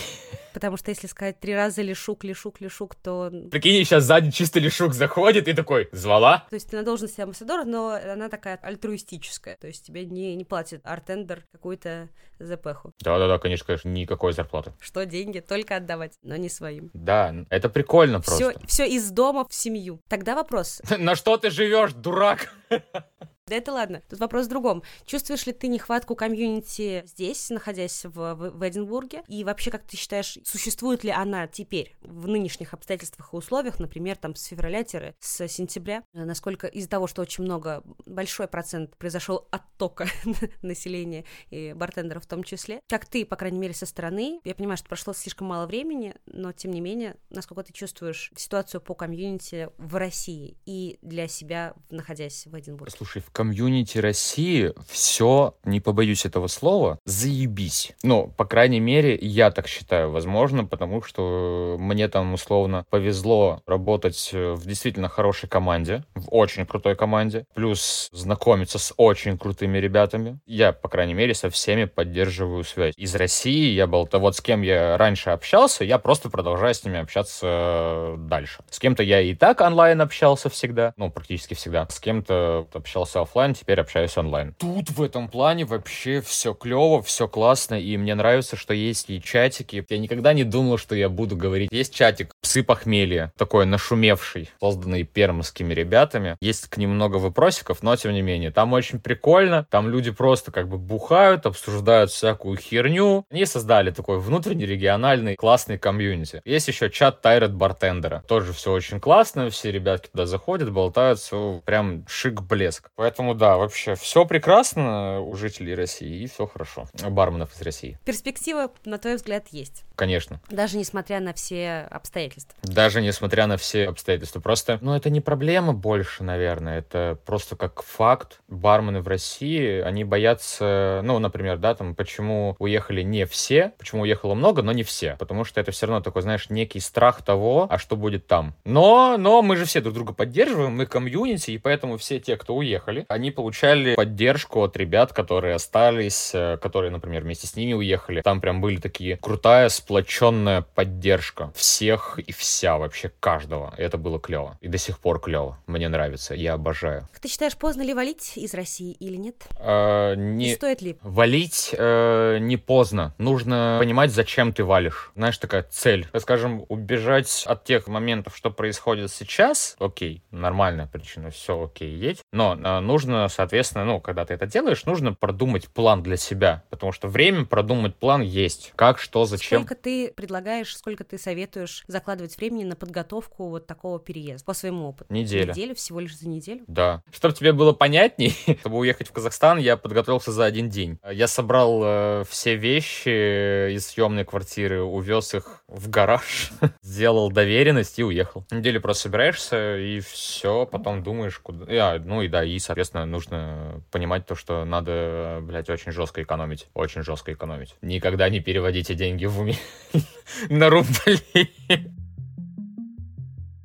Потому 0.54 0.78
что 0.78 0.92
если 0.92 1.08
сказать 1.08 1.40
три 1.40 1.56
раза 1.56 1.82
лишук, 1.82 2.24
лишук, 2.24 2.62
лишук, 2.62 2.96
то... 2.96 3.32
Прикинь, 3.52 3.84
сейчас 3.84 4.04
сзади 4.04 4.32
чисто 4.32 4.60
лишук 4.60 4.94
заходит 4.94 5.48
и 5.48 5.54
такой, 5.54 5.90
звала? 5.92 6.46
То 6.50 6.56
есть 6.56 6.70
ты 6.70 6.78
на 6.78 6.84
должности 6.84 7.22
амбассадора, 7.22 7.64
но 7.64 7.90
она 7.90 8.30
такая 8.30 8.58
альтруистическая. 8.58 9.58
То 9.58 9.68
есть 9.68 9.86
тебе 9.86 10.06
не, 10.06 10.36
не 10.36 10.46
платит 10.46 10.82
артендер 10.84 11.46
какую-то 11.52 12.10
ЗПХу. 12.40 12.94
Да-да-да, 13.00 13.40
конечно, 13.40 13.66
конечно, 13.66 13.90
никакой 13.90 14.34
зарплаты. 14.34 14.74
Что 14.80 15.06
деньги 15.06 15.40
только 15.40 15.78
отдавать, 15.78 16.14
но 16.22 16.36
не 16.36 16.50
своим. 16.50 16.92
Да, 16.94 17.34
это 17.50 17.70
прикольно 17.70 18.22
Все, 18.22 18.52
просто. 18.52 18.68
все 18.68 18.86
из 18.86 19.10
дома 19.12 19.46
в 19.48 19.54
семью. 19.54 20.02
Тогда 20.08 20.36
вопрос. 20.36 20.82
На 20.98 21.16
что 21.16 21.38
ты 21.38 21.50
живешь, 21.50 21.94
дурак? 21.94 22.54
Да 23.48 23.58
это 23.58 23.74
ладно. 23.74 24.02
Тут 24.10 24.20
вопрос 24.20 24.46
в 24.46 24.50
другом. 24.50 24.84
Чувствуешь 25.06 25.46
ли 25.46 25.52
ты 25.52 25.68
нехватку 25.68 26.16
комьюнити 26.16 27.04
здесь, 27.06 27.50
находясь 27.50 28.06
в, 28.06 28.12
в, 28.12 28.52
в 28.52 28.70
Эдинбурге? 28.70 29.24
И 29.28 29.44
вообще, 29.44 29.70
как 29.70 29.84
ты 29.84 29.98
считаешь, 29.98 30.38
существует 30.46 31.04
ли 31.04 31.12
она 31.12 31.48
теперь 31.48 31.98
в 32.02 32.28
нынешних 32.30 32.74
обстоятельствах 32.74 33.34
и 33.34 33.36
условиях, 33.36 33.80
например, 33.80 34.16
там 34.16 34.36
с 34.36 34.46
февраля 34.46 34.86
с 35.20 35.48
сентября? 35.50 36.04
Э, 36.14 36.24
Насколько 36.24 36.68
из-за 36.68 36.90
того, 36.90 37.08
что 37.08 37.22
очень 37.22 37.44
много, 37.44 37.84
большой 38.06 38.48
процент 38.48 38.96
произошел 38.96 39.48
оттока 39.52 40.08
населения 40.62 41.26
и 41.50 41.74
бартендеров 41.74 42.24
в 42.24 42.28
том 42.28 42.44
числе, 42.44 42.80
как 42.88 43.06
ты, 43.06 43.26
по 43.26 43.36
крайней 43.36 43.60
мере, 43.60 43.74
со 43.74 43.86
стороны, 43.86 44.40
я 44.46 44.56
понимаю, 44.56 44.78
что 44.78 44.88
прошло 44.88 45.14
слишком 45.14 45.48
мало 45.48 45.68
времени, 45.68 46.16
но 46.28 46.54
тем 46.54 46.72
не 46.72 46.80
менее, 46.80 47.18
насколько 47.30 47.64
ты 47.64 47.74
чувствуешь 47.74 48.32
ситуацию 48.38 48.80
по 48.80 48.96
комьюнити 48.96 49.70
в 49.78 49.96
России 49.96 50.58
и 50.66 50.98
для 51.02 51.28
себя, 51.28 51.74
находясь 51.90 52.46
в 52.46 52.58
Эдинбурге? 52.58 52.96
Слушай, 52.96 53.22
в 53.22 53.33
комьюнити 53.34 53.98
России 53.98 54.74
все, 54.88 55.56
не 55.66 55.80
побоюсь 55.80 56.26
этого 56.26 56.48
слова, 56.48 57.00
заебись. 57.06 57.94
Ну, 58.04 58.32
по 58.38 58.46
крайней 58.46 58.80
мере, 58.80 59.18
я 59.20 59.52
так 59.52 59.68
считаю, 59.68 60.12
возможно, 60.12 60.64
потому 60.64 61.02
что 61.02 61.76
мне 61.80 62.08
там 62.08 62.34
условно 62.34 62.86
повезло 62.90 63.62
работать 63.66 64.30
э, 64.34 64.54
в 64.54 64.66
действительно 64.66 65.10
хорошей 65.10 65.50
команде, 65.50 66.04
в 66.16 66.28
очень 66.30 66.66
крутой 66.66 66.96
команде, 66.96 67.46
плюс 67.54 68.10
знакомиться 68.12 68.80
с 68.80 68.94
очень 68.98 69.38
крутыми 69.38 69.80
ребятами. 69.80 70.40
Я, 70.46 70.72
по 70.72 70.88
крайней 70.88 71.16
мере, 71.16 71.34
со 71.34 71.50
всеми 71.50 71.86
поддерживаю 71.86 72.64
связь. 72.64 72.94
Из 72.98 73.16
России 73.16 73.74
я 73.74 73.88
был, 73.88 74.08
то 74.08 74.20
вот 74.20 74.36
с 74.36 74.42
кем 74.42 74.62
я 74.62 74.98
раньше 74.98 75.32
общался, 75.32 75.84
я 75.84 75.98
просто 75.98 76.30
продолжаю 76.30 76.74
с 76.74 76.86
ними 76.86 77.00
общаться 77.00 77.48
э, 77.48 78.16
дальше. 78.20 78.64
С 78.70 78.80
кем-то 78.80 79.02
я 79.02 79.22
и 79.22 79.34
так 79.34 79.62
онлайн 79.62 80.02
общался 80.02 80.50
всегда, 80.50 80.94
ну, 80.98 81.10
практически 81.10 81.56
всегда. 81.56 81.88
С 81.90 82.00
кем-то 82.00 82.68
общался 82.74 83.23
оффлайн, 83.24 83.54
теперь 83.54 83.80
общаюсь 83.80 84.18
онлайн. 84.18 84.54
Тут 84.58 84.92
в 84.92 85.02
этом 85.02 85.28
плане 85.28 85.66
вообще 85.66 86.22
все 86.22 86.54
клево, 86.54 87.02
все 87.02 87.28
классно, 87.28 87.76
и 87.80 87.98
мне 87.98 88.16
нравится, 88.16 88.56
что 88.56 88.74
есть 88.74 89.10
и 89.10 89.22
чатики. 89.22 89.86
Я 89.90 89.98
никогда 89.98 90.34
не 90.34 90.44
думал, 90.44 90.78
что 90.78 90.96
я 90.96 91.10
буду 91.10 91.36
говорить. 91.36 91.72
Есть 91.72 91.94
чатик 91.94 92.34
«Псы 92.42 92.64
похмелья», 92.64 93.32
такой 93.38 93.66
нашумевший, 93.66 94.50
созданный 94.60 95.04
пермскими 95.04 95.74
ребятами. 95.74 96.38
Есть 96.42 96.68
к 96.68 96.78
ним 96.78 96.92
много 96.92 97.18
вопросиков, 97.18 97.84
но 97.84 97.96
тем 97.96 98.14
не 98.14 98.22
менее, 98.22 98.52
там 98.52 98.74
очень 98.74 99.00
прикольно. 99.00 99.66
Там 99.70 99.90
люди 99.90 100.12
просто 100.12 100.52
как 100.52 100.68
бы 100.68 100.78
бухают, 100.78 101.46
обсуждают 101.46 102.12
всякую 102.12 102.58
херню. 102.58 103.26
Они 103.30 103.46
создали 103.46 103.92
такой 103.92 104.20
внутренний 104.20 104.66
региональный 104.66 105.36
классный 105.36 105.78
комьюнити. 105.78 106.42
Есть 106.46 106.68
еще 106.68 106.90
чат 106.90 107.22
Тайрет 107.22 107.54
Бартендера. 107.54 108.24
Тоже 108.28 108.54
все 108.54 108.72
очень 108.72 109.00
классно, 109.00 109.50
все 109.50 109.72
ребятки 109.72 110.10
туда 110.10 110.26
заходят, 110.26 110.72
болтают, 110.72 111.20
все 111.20 111.62
прям 111.66 112.06
шик-блеск. 112.08 112.88
Поэтому 112.96 113.13
Поэтому 113.14 113.36
да, 113.36 113.58
вообще 113.58 113.94
все 113.94 114.26
прекрасно 114.26 115.22
у 115.22 115.36
жителей 115.36 115.76
России 115.76 116.24
и 116.24 116.28
все 116.28 116.48
хорошо. 116.48 116.88
Барменов 117.08 117.54
из 117.54 117.62
России. 117.62 118.00
Перспектива, 118.06 118.72
на 118.86 118.98
твой 118.98 119.18
взгляд, 119.18 119.50
есть. 119.52 119.86
Конечно. 119.96 120.42
Даже 120.50 120.78
несмотря 120.78 121.20
на 121.20 121.34
все 121.34 121.88
обстоятельства. 121.92 122.56
Даже 122.64 123.02
несмотря 123.02 123.46
на 123.46 123.58
все 123.58 123.88
обстоятельства. 123.88 124.40
Просто, 124.40 124.80
ну, 124.82 124.96
это 124.96 125.12
не 125.12 125.22
проблема 125.22 125.74
больше, 125.74 126.24
наверное. 126.24 126.80
Это 126.80 127.20
просто 127.24 127.56
как 127.56 127.84
факт. 127.84 128.42
Бармены 128.48 129.02
в 129.02 129.08
России, 129.08 129.82
они 129.82 130.04
боятся, 130.04 131.02
ну, 131.04 131.20
например, 131.20 131.60
да, 131.60 131.76
там, 131.76 131.94
почему 131.94 132.56
уехали 132.58 133.04
не 133.04 133.28
все, 133.28 133.74
почему 133.78 134.02
уехало 134.02 134.34
много, 134.34 134.64
но 134.64 134.72
не 134.72 134.82
все. 134.82 135.18
Потому 135.20 135.44
что 135.44 135.62
это 135.62 135.72
все 135.72 135.86
равно 135.86 136.02
такой, 136.02 136.24
знаешь, 136.24 136.50
некий 136.50 136.80
страх 136.80 137.22
того, 137.22 137.68
а 137.70 137.78
что 137.78 137.96
будет 137.96 138.26
там. 138.26 138.56
Но, 138.66 139.18
но 139.20 139.44
мы 139.44 139.56
же 139.56 139.66
все 139.66 139.82
друг 139.82 139.94
друга 139.94 140.14
поддерживаем, 140.14 140.76
мы 140.76 140.88
комьюнити, 140.88 141.52
и 141.52 141.60
поэтому 141.60 142.00
все 142.00 142.20
те, 142.20 142.38
кто 142.38 142.56
уехали, 142.56 143.03
они 143.08 143.32
получали 143.32 143.96
поддержку 143.96 144.62
от 144.62 144.78
ребят, 144.78 145.14
которые 145.14 145.56
остались, 145.56 146.32
э, 146.34 146.58
которые, 146.58 146.92
например, 146.92 147.24
вместе 147.24 147.48
с 147.48 147.56
ними 147.56 147.74
уехали. 147.74 148.22
Там 148.22 148.42
прям 148.42 148.62
были 148.62 148.78
такие 148.78 149.18
крутая, 149.18 149.70
сплоченная 149.70 150.62
поддержка 150.62 151.52
всех 151.56 152.20
и 152.20 152.32
вся 152.32 152.78
вообще 152.78 153.12
каждого. 153.20 153.74
И 153.78 153.82
это 153.82 153.98
было 153.98 154.20
клево. 154.20 154.58
И 154.62 154.68
до 154.68 154.78
сих 154.78 155.00
пор 155.00 155.20
клево. 155.20 155.58
Мне 155.68 155.90
нравится. 155.90 156.34
Я 156.36 156.54
обожаю. 156.54 157.08
Как 157.12 157.22
ты 157.22 157.28
считаешь, 157.28 157.56
поздно 157.58 157.82
ли 157.82 157.94
валить 157.94 158.34
из 158.36 158.54
России 158.54 158.92
или 158.94 159.16
нет? 159.16 159.36
Э, 159.60 160.16
не... 160.16 160.52
И 160.52 160.56
стоит 160.56 160.82
ли? 160.82 160.98
Валить 161.02 161.74
э, 161.78 162.38
не 162.40 162.58
поздно. 162.58 163.14
Нужно 163.18 163.78
понимать, 163.80 164.12
зачем 164.12 164.54
ты 164.54 164.64
валишь. 164.64 165.12
Знаешь, 165.16 165.38
такая 165.38 165.64
цель. 165.64 166.08
Скажем, 166.18 166.66
убежать 166.70 167.44
от 167.48 167.64
тех 167.64 167.88
моментов, 167.88 168.36
что 168.36 168.50
происходит 168.52 169.12
сейчас, 169.12 169.76
окей, 169.80 170.24
нормальная 170.32 170.88
причина, 170.88 171.30
все 171.30 171.64
окей, 171.64 171.94
едь. 171.96 172.22
Но 172.32 172.56
э, 172.56 172.80
нужно, 172.94 173.28
соответственно, 173.28 173.86
ну, 173.86 174.00
когда 174.00 174.24
ты 174.24 174.36
это 174.36 174.46
делаешь, 174.46 174.86
нужно 174.86 175.14
продумать 175.14 175.68
план 175.68 176.04
для 176.04 176.16
себя. 176.16 176.64
Потому 176.70 176.92
что 176.92 177.08
время 177.08 177.46
продумать 177.46 177.96
план 177.96 178.22
есть. 178.22 178.72
Как, 178.76 179.00
что, 179.00 179.26
зачем. 179.26 179.64
Сколько 179.64 179.82
ты 179.82 180.14
предлагаешь, 180.16 180.78
сколько 180.78 181.04
ты 181.04 181.18
советуешь 181.18 181.84
закладывать 181.88 182.38
времени 182.38 182.66
на 182.66 182.76
подготовку 182.76 183.50
вот 183.50 183.66
такого 183.66 184.00
переезда 184.00 184.46
по 184.46 184.54
своему 184.54 184.90
опыту? 184.90 185.12
Неделя. 185.12 185.54
Неделю, 185.54 185.74
всего 185.74 186.02
лишь 186.02 186.16
за 186.16 186.28
неделю? 186.28 186.64
Да. 186.68 187.02
Чтобы 187.12 187.34
тебе 187.34 187.52
было 187.52 187.74
понятней, 187.74 188.36
чтобы 188.60 188.78
уехать 188.78 189.08
в 189.08 189.12
Казахстан, 189.12 189.58
я 189.58 189.76
подготовился 189.76 190.32
за 190.32 190.46
один 190.46 190.70
день. 190.70 191.00
Я 191.12 191.28
собрал 191.28 191.82
э, 191.84 192.24
все 192.30 192.56
вещи 192.56 193.74
из 193.74 193.88
съемной 193.88 194.24
квартиры, 194.24 194.84
увез 194.84 195.34
их 195.34 195.64
в 195.68 195.90
гараж, 195.90 196.52
сделал 196.84 197.32
доверенность 197.32 197.98
и 197.98 198.04
уехал. 198.04 198.46
Неделю 198.52 198.82
просто 198.82 199.04
собираешься 199.04 199.78
и 199.78 200.00
все, 200.00 200.68
потом 200.68 201.02
думаешь, 201.02 201.40
куда... 201.40 201.66
А, 201.70 201.98
ну 201.98 202.22
и 202.22 202.28
да, 202.28 202.44
и, 202.44 202.60
соответственно, 202.60 202.83
нужно 202.92 203.82
понимать 203.92 204.26
то, 204.26 204.36
что 204.36 204.66
надо, 204.66 205.40
блядь, 205.42 205.70
очень 205.70 205.92
жестко 205.92 206.24
экономить. 206.24 206.68
Очень 206.74 207.04
жестко 207.04 207.34
экономить. 207.34 207.76
Никогда 207.82 208.30
не 208.30 208.40
переводите 208.40 208.96
деньги 208.96 209.26
в 209.26 209.40
уме 209.40 209.56
на 210.50 210.70
рубли. 210.70 211.50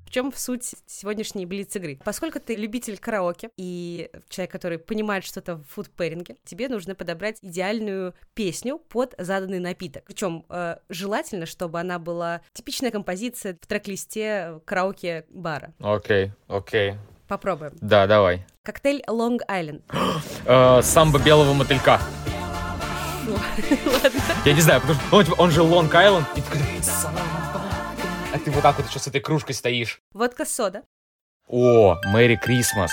В 0.08 0.10
чем 0.10 0.32
суть 0.34 0.74
сегодняшней 0.86 1.44
блиц-игры? 1.44 1.98
Поскольку 2.02 2.40
ты 2.40 2.54
любитель 2.56 2.96
караоке 2.96 3.50
и 3.58 4.10
человек, 4.30 4.50
который 4.50 4.78
понимает 4.78 5.22
что-то 5.22 5.56
в 5.56 5.64
фудпэринге, 5.64 6.36
тебе 6.44 6.68
нужно 6.70 6.94
подобрать 6.94 7.36
идеальную 7.42 8.14
песню 8.32 8.78
под 8.78 9.14
заданный 9.18 9.58
напиток. 9.58 10.04
Причем 10.06 10.46
э, 10.48 10.76
желательно, 10.88 11.44
чтобы 11.44 11.78
она 11.78 11.98
была 11.98 12.40
типичная 12.54 12.90
композиция 12.90 13.58
в 13.60 13.66
трек-листе 13.66 14.62
караоке-бара. 14.64 15.74
Окей, 15.78 16.32
окей. 16.46 16.94
Попробуем. 17.28 17.72
Да, 17.80 18.06
давай. 18.06 18.44
Коктейль 18.64 19.02
Long 19.08 19.38
Island. 19.48 19.82
Э, 20.46 20.80
самбо 20.82 21.18
белого 21.18 21.52
мотылька. 21.52 22.00
Ладно. 23.28 24.20
Я 24.46 24.54
не 24.54 24.60
знаю, 24.62 24.80
потому 24.80 24.98
что 24.98 25.14
он, 25.14 25.24
типа, 25.24 25.34
он 25.38 25.50
же 25.50 25.62
и 26.34 26.40
ты 26.40 26.42
такой, 26.42 26.60
«Самбо». 26.82 27.20
а 28.32 28.38
ты 28.38 28.50
вот 28.50 28.62
так 28.62 28.78
вот 28.78 28.88
еще 28.88 28.98
с 28.98 29.06
этой 29.06 29.20
кружкой 29.20 29.54
стоишь. 29.54 30.00
Водка 30.14 30.46
сода. 30.46 30.82
О, 31.48 31.96
Мэри 32.06 32.36
Крисмас. 32.36 32.90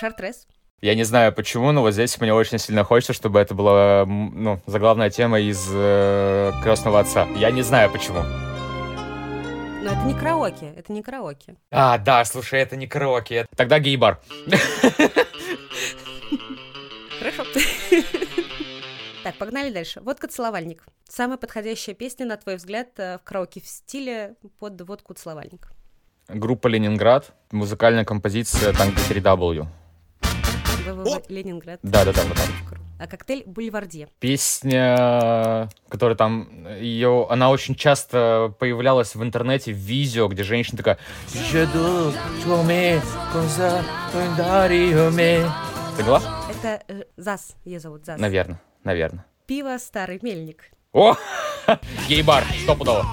Шартрес. 0.00 0.46
Я 0.80 0.94
не 0.94 1.04
знаю 1.04 1.32
почему, 1.32 1.70
но 1.72 1.82
вот 1.82 1.92
здесь 1.92 2.20
мне 2.20 2.34
очень 2.34 2.58
сильно 2.58 2.84
хочется, 2.84 3.12
чтобы 3.12 3.38
это 3.38 3.54
была, 3.54 4.02
м, 4.02 4.32
ну, 4.34 4.60
заглавная 4.66 5.10
тема 5.10 5.38
из 5.40 5.64
э, 5.72 6.52
Крестного 6.62 7.00
отца. 7.00 7.26
Я 7.36 7.50
не 7.52 7.62
знаю 7.62 7.90
почему. 7.90 8.22
Но 9.84 9.90
это 9.90 10.02
не 10.06 10.14
караоке, 10.14 10.72
это 10.74 10.92
не 10.94 11.02
караоке. 11.02 11.56
А, 11.70 11.98
да, 11.98 12.24
слушай, 12.24 12.58
это 12.58 12.74
не 12.74 12.86
караоке. 12.86 13.44
Тогда 13.54 13.78
гей-бар. 13.78 14.18
Хорошо. 17.18 17.44
Так, 19.22 19.36
погнали 19.36 19.70
дальше. 19.70 20.00
Водка 20.00 20.26
целовальник. 20.26 20.86
Самая 21.06 21.36
подходящая 21.36 21.94
песня, 21.94 22.24
на 22.24 22.38
твой 22.38 22.56
взгляд, 22.56 22.98
э, 22.98 23.18
в 23.18 23.24
караоке 23.24 23.60
в 23.60 23.66
стиле 23.66 24.36
под 24.58 24.80
водку 24.80 25.12
целовальник. 25.12 25.68
Группа 26.28 26.68
Ленинград, 26.68 27.34
музыкальная 27.50 28.06
композиция 28.06 28.72
Танго 28.72 28.96
3W. 29.10 29.66
ВВВ 30.86 31.28
Ленинград. 31.28 31.80
Да-да-да, 31.82 32.22
вот 32.22 32.38
так. 32.38 32.78
А 33.04 33.06
коктейль 33.06 33.42
Бульварде. 33.44 34.08
Песня, 34.18 35.68
которая 35.90 36.16
там, 36.16 36.66
ее, 36.80 37.26
она 37.28 37.50
очень 37.50 37.74
часто 37.74 38.54
появлялась 38.58 39.14
в 39.14 39.22
интернете, 39.22 39.74
в 39.74 39.76
видео, 39.76 40.26
где 40.28 40.42
женщина 40.42 40.78
такая. 40.78 40.98
Поняла? 45.98 46.22
Это 46.48 46.82
э, 46.88 47.02
ЗАС, 47.18 47.56
ее 47.66 47.78
зовут 47.78 48.06
ЗАС. 48.06 48.18
Наверное, 48.18 48.58
наверное. 48.84 49.26
Пиво 49.44 49.76
Старый 49.76 50.18
Мельник. 50.22 50.70
О! 50.94 51.14
Гей-бар, 52.08 52.42
стопудово. 52.62 53.04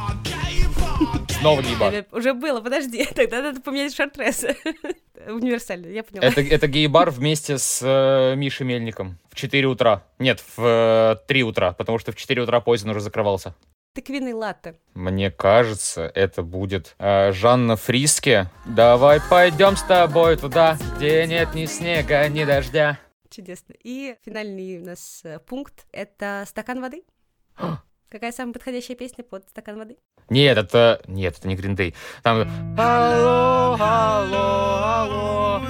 Снова 1.41 1.63
гей-бар. 1.63 2.05
Уже 2.11 2.35
было, 2.35 2.61
подожди, 2.61 3.03
тогда 3.15 3.41
надо 3.41 3.61
поменять 3.61 3.95
шартрес. 3.95 4.45
Универсально, 5.27 5.87
я 5.87 6.03
поняла. 6.03 6.27
Это, 6.27 6.41
это 6.41 6.67
гей-бар 6.67 7.09
вместе 7.09 7.57
с 7.57 7.81
э, 7.83 8.35
Мишей 8.35 8.67
Мельником 8.67 9.17
в 9.31 9.35
4 9.35 9.65
утра. 9.65 10.03
Нет, 10.19 10.43
в 10.55 10.63
э, 10.63 11.15
3 11.27 11.43
утра, 11.43 11.73
потому 11.73 11.97
что 11.97 12.11
в 12.11 12.15
4 12.15 12.43
утра 12.43 12.59
поезд 12.59 12.85
уже 12.85 12.99
закрывался. 12.99 13.55
Тыквенный 13.95 14.33
латте. 14.33 14.75
Мне 14.93 15.31
кажется, 15.31 16.11
это 16.13 16.43
будет 16.43 16.95
э, 16.99 17.31
Жанна 17.31 17.75
Фриске. 17.75 18.51
Давай 18.67 19.19
пойдем 19.27 19.75
с 19.77 19.81
тобой 19.81 20.37
туда, 20.37 20.77
где 20.95 21.25
нет 21.25 21.55
ни 21.55 21.65
снега, 21.65 22.27
ни 22.29 22.45
дождя. 22.45 22.99
Чудесно. 23.31 23.73
И 23.83 24.15
финальный 24.23 24.79
у 24.79 24.85
нас 24.85 25.21
э, 25.23 25.39
пункт— 25.39 25.87
это 25.91 26.43
«Стакан 26.47 26.81
воды». 26.81 27.01
Какая 28.11 28.33
самая 28.33 28.51
подходящая 28.51 28.97
песня 28.97 29.23
под 29.23 29.47
«Стакан 29.47 29.77
воды»? 29.77 29.95
Нет, 30.27 30.57
это... 30.57 31.01
Нет, 31.07 31.37
это 31.37 31.47
не 31.47 31.55
Green 31.55 31.77
Day. 31.77 31.95
Там... 32.23 32.41
Алло, 32.77 33.77
алло, 33.79 34.83
алло. 34.83 35.61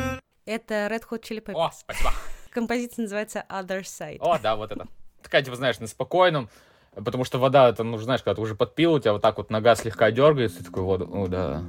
Это 0.48 0.88
Red 0.90 1.04
Hot 1.12 1.22
Chili 1.22 1.40
Peppers. 1.40 1.54
О, 1.54 1.72
спасибо. 1.72 2.10
Композиция 2.50 3.04
называется 3.04 3.46
Other 3.48 3.82
Side. 3.82 4.18
О, 4.22 4.40
да, 4.40 4.56
вот 4.56 4.72
это. 4.72 4.88
Такая, 5.22 5.44
типа, 5.44 5.56
знаешь, 5.56 5.78
на 5.80 5.86
спокойном. 5.86 6.50
Потому 6.96 7.26
что 7.26 7.38
вода, 7.38 7.70
это, 7.70 7.84
ну, 7.84 8.00
знаешь, 8.00 8.24
когда 8.24 8.34
ты 8.34 8.42
уже 8.42 8.56
подпил, 8.56 8.94
у 8.94 9.00
тебя 9.00 9.14
вот 9.14 9.22
так 9.22 9.38
вот 9.38 9.52
нога 9.52 9.76
слегка 9.76 10.10
дергается, 10.10 10.58
ты 10.58 10.64
такой, 10.64 10.82
вот, 10.82 11.02
о, 11.04 11.28
да. 11.28 11.64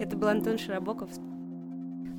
Это 0.00 0.16
был 0.16 0.26
Антон 0.26 0.58
Широбоков. 0.58 1.08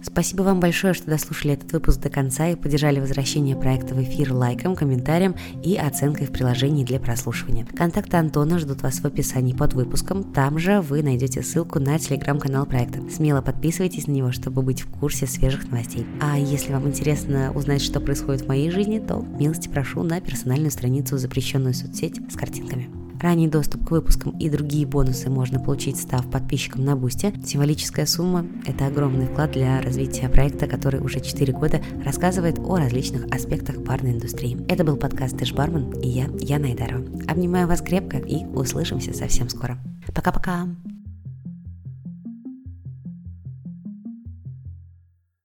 Спасибо 0.02 0.44
вам 0.44 0.60
большое, 0.60 0.94
что 0.94 1.08
дослушали 1.08 1.54
этот 1.54 1.72
выпуск 1.74 2.00
до 2.00 2.10
конца 2.10 2.48
и 2.48 2.56
поддержали 2.56 3.00
возвращение 3.00 3.56
проекта 3.56 3.96
в 3.96 4.02
эфир 4.02 4.34
лайком, 4.34 4.76
комментарием 4.76 5.36
и 5.64 5.76
оценкой 5.76 6.28
в 6.28 6.32
приложении 6.32 6.86
для 6.86 7.00
прослушивания. 7.00 7.66
Контакты 7.66 8.18
Антона 8.18 8.60
ждут 8.60 8.82
вас 8.82 9.00
в 9.00 9.06
описании 9.06 9.54
под 9.54 9.74
выпуском. 9.74 10.24
Там 10.24 10.58
же 10.58 10.82
вы 10.82 11.04
найдете 11.04 11.44
ссылку 11.44 11.80
на 11.80 12.00
телеграм-канал 12.00 12.66
проекта. 12.66 13.02
Смело 13.10 13.42
подписывайтесь 13.42 14.08
на 14.08 14.12
него, 14.12 14.32
чтобы 14.32 14.62
быть 14.62 14.82
в 14.82 15.00
курсе 15.00 15.28
свежих 15.28 15.70
новостей. 15.70 16.06
А 16.22 16.38
если 16.38 16.72
вам 16.72 16.88
интересно 16.88 17.52
узнать, 17.54 17.82
что 17.82 18.00
происходит 18.00 18.44
в 18.44 18.48
моей 18.48 18.72
жизни, 18.72 19.00
то 19.00 19.20
милости 19.40 19.68
прошу 19.68 20.04
на 20.04 20.22
персональную 20.22 20.72
страницу 20.72 21.18
запрещенную 21.18 21.74
соцсеть 21.74 22.20
с 22.32 22.36
картинками. 22.36 23.09
Ранний 23.20 23.48
доступ 23.48 23.86
к 23.86 23.92
выпускам 23.92 24.38
и 24.40 24.50
другие 24.50 24.86
бонусы 24.86 25.30
можно 25.30 25.60
получить, 25.60 25.98
став 25.98 26.30
подписчиком 26.30 26.86
на 26.86 26.96
Бусте. 26.96 27.34
Символическая 27.44 28.06
сумма– 28.06 28.46
это 28.66 28.88
огромный 28.88 29.28
вклад 29.28 29.52
для 29.52 29.82
развития 29.82 30.30
проекта, 30.30 30.68
который 30.68 31.02
уже 31.02 31.20
4 31.20 31.52
года 31.54 31.82
рассказывает 32.06 32.60
о 32.60 32.78
различных 32.78 33.26
аспектах 33.26 33.78
барной 33.80 34.12
индустрии. 34.12 34.58
Это 34.70 34.86
был 34.86 34.96
подкаст 34.96 35.38
«Ты 35.38 35.54
бармен» 35.54 35.92
и 36.00 36.08
я, 36.08 36.30
Яна 36.40 36.68
Айдарова. 36.68 37.06
Обнимаю 37.28 37.68
вас 37.68 37.82
крепко 37.82 38.18
и 38.18 38.46
услышимся 38.46 39.14
совсем 39.14 39.50
скоро. 39.50 39.78
Пока-пока! 40.16 40.68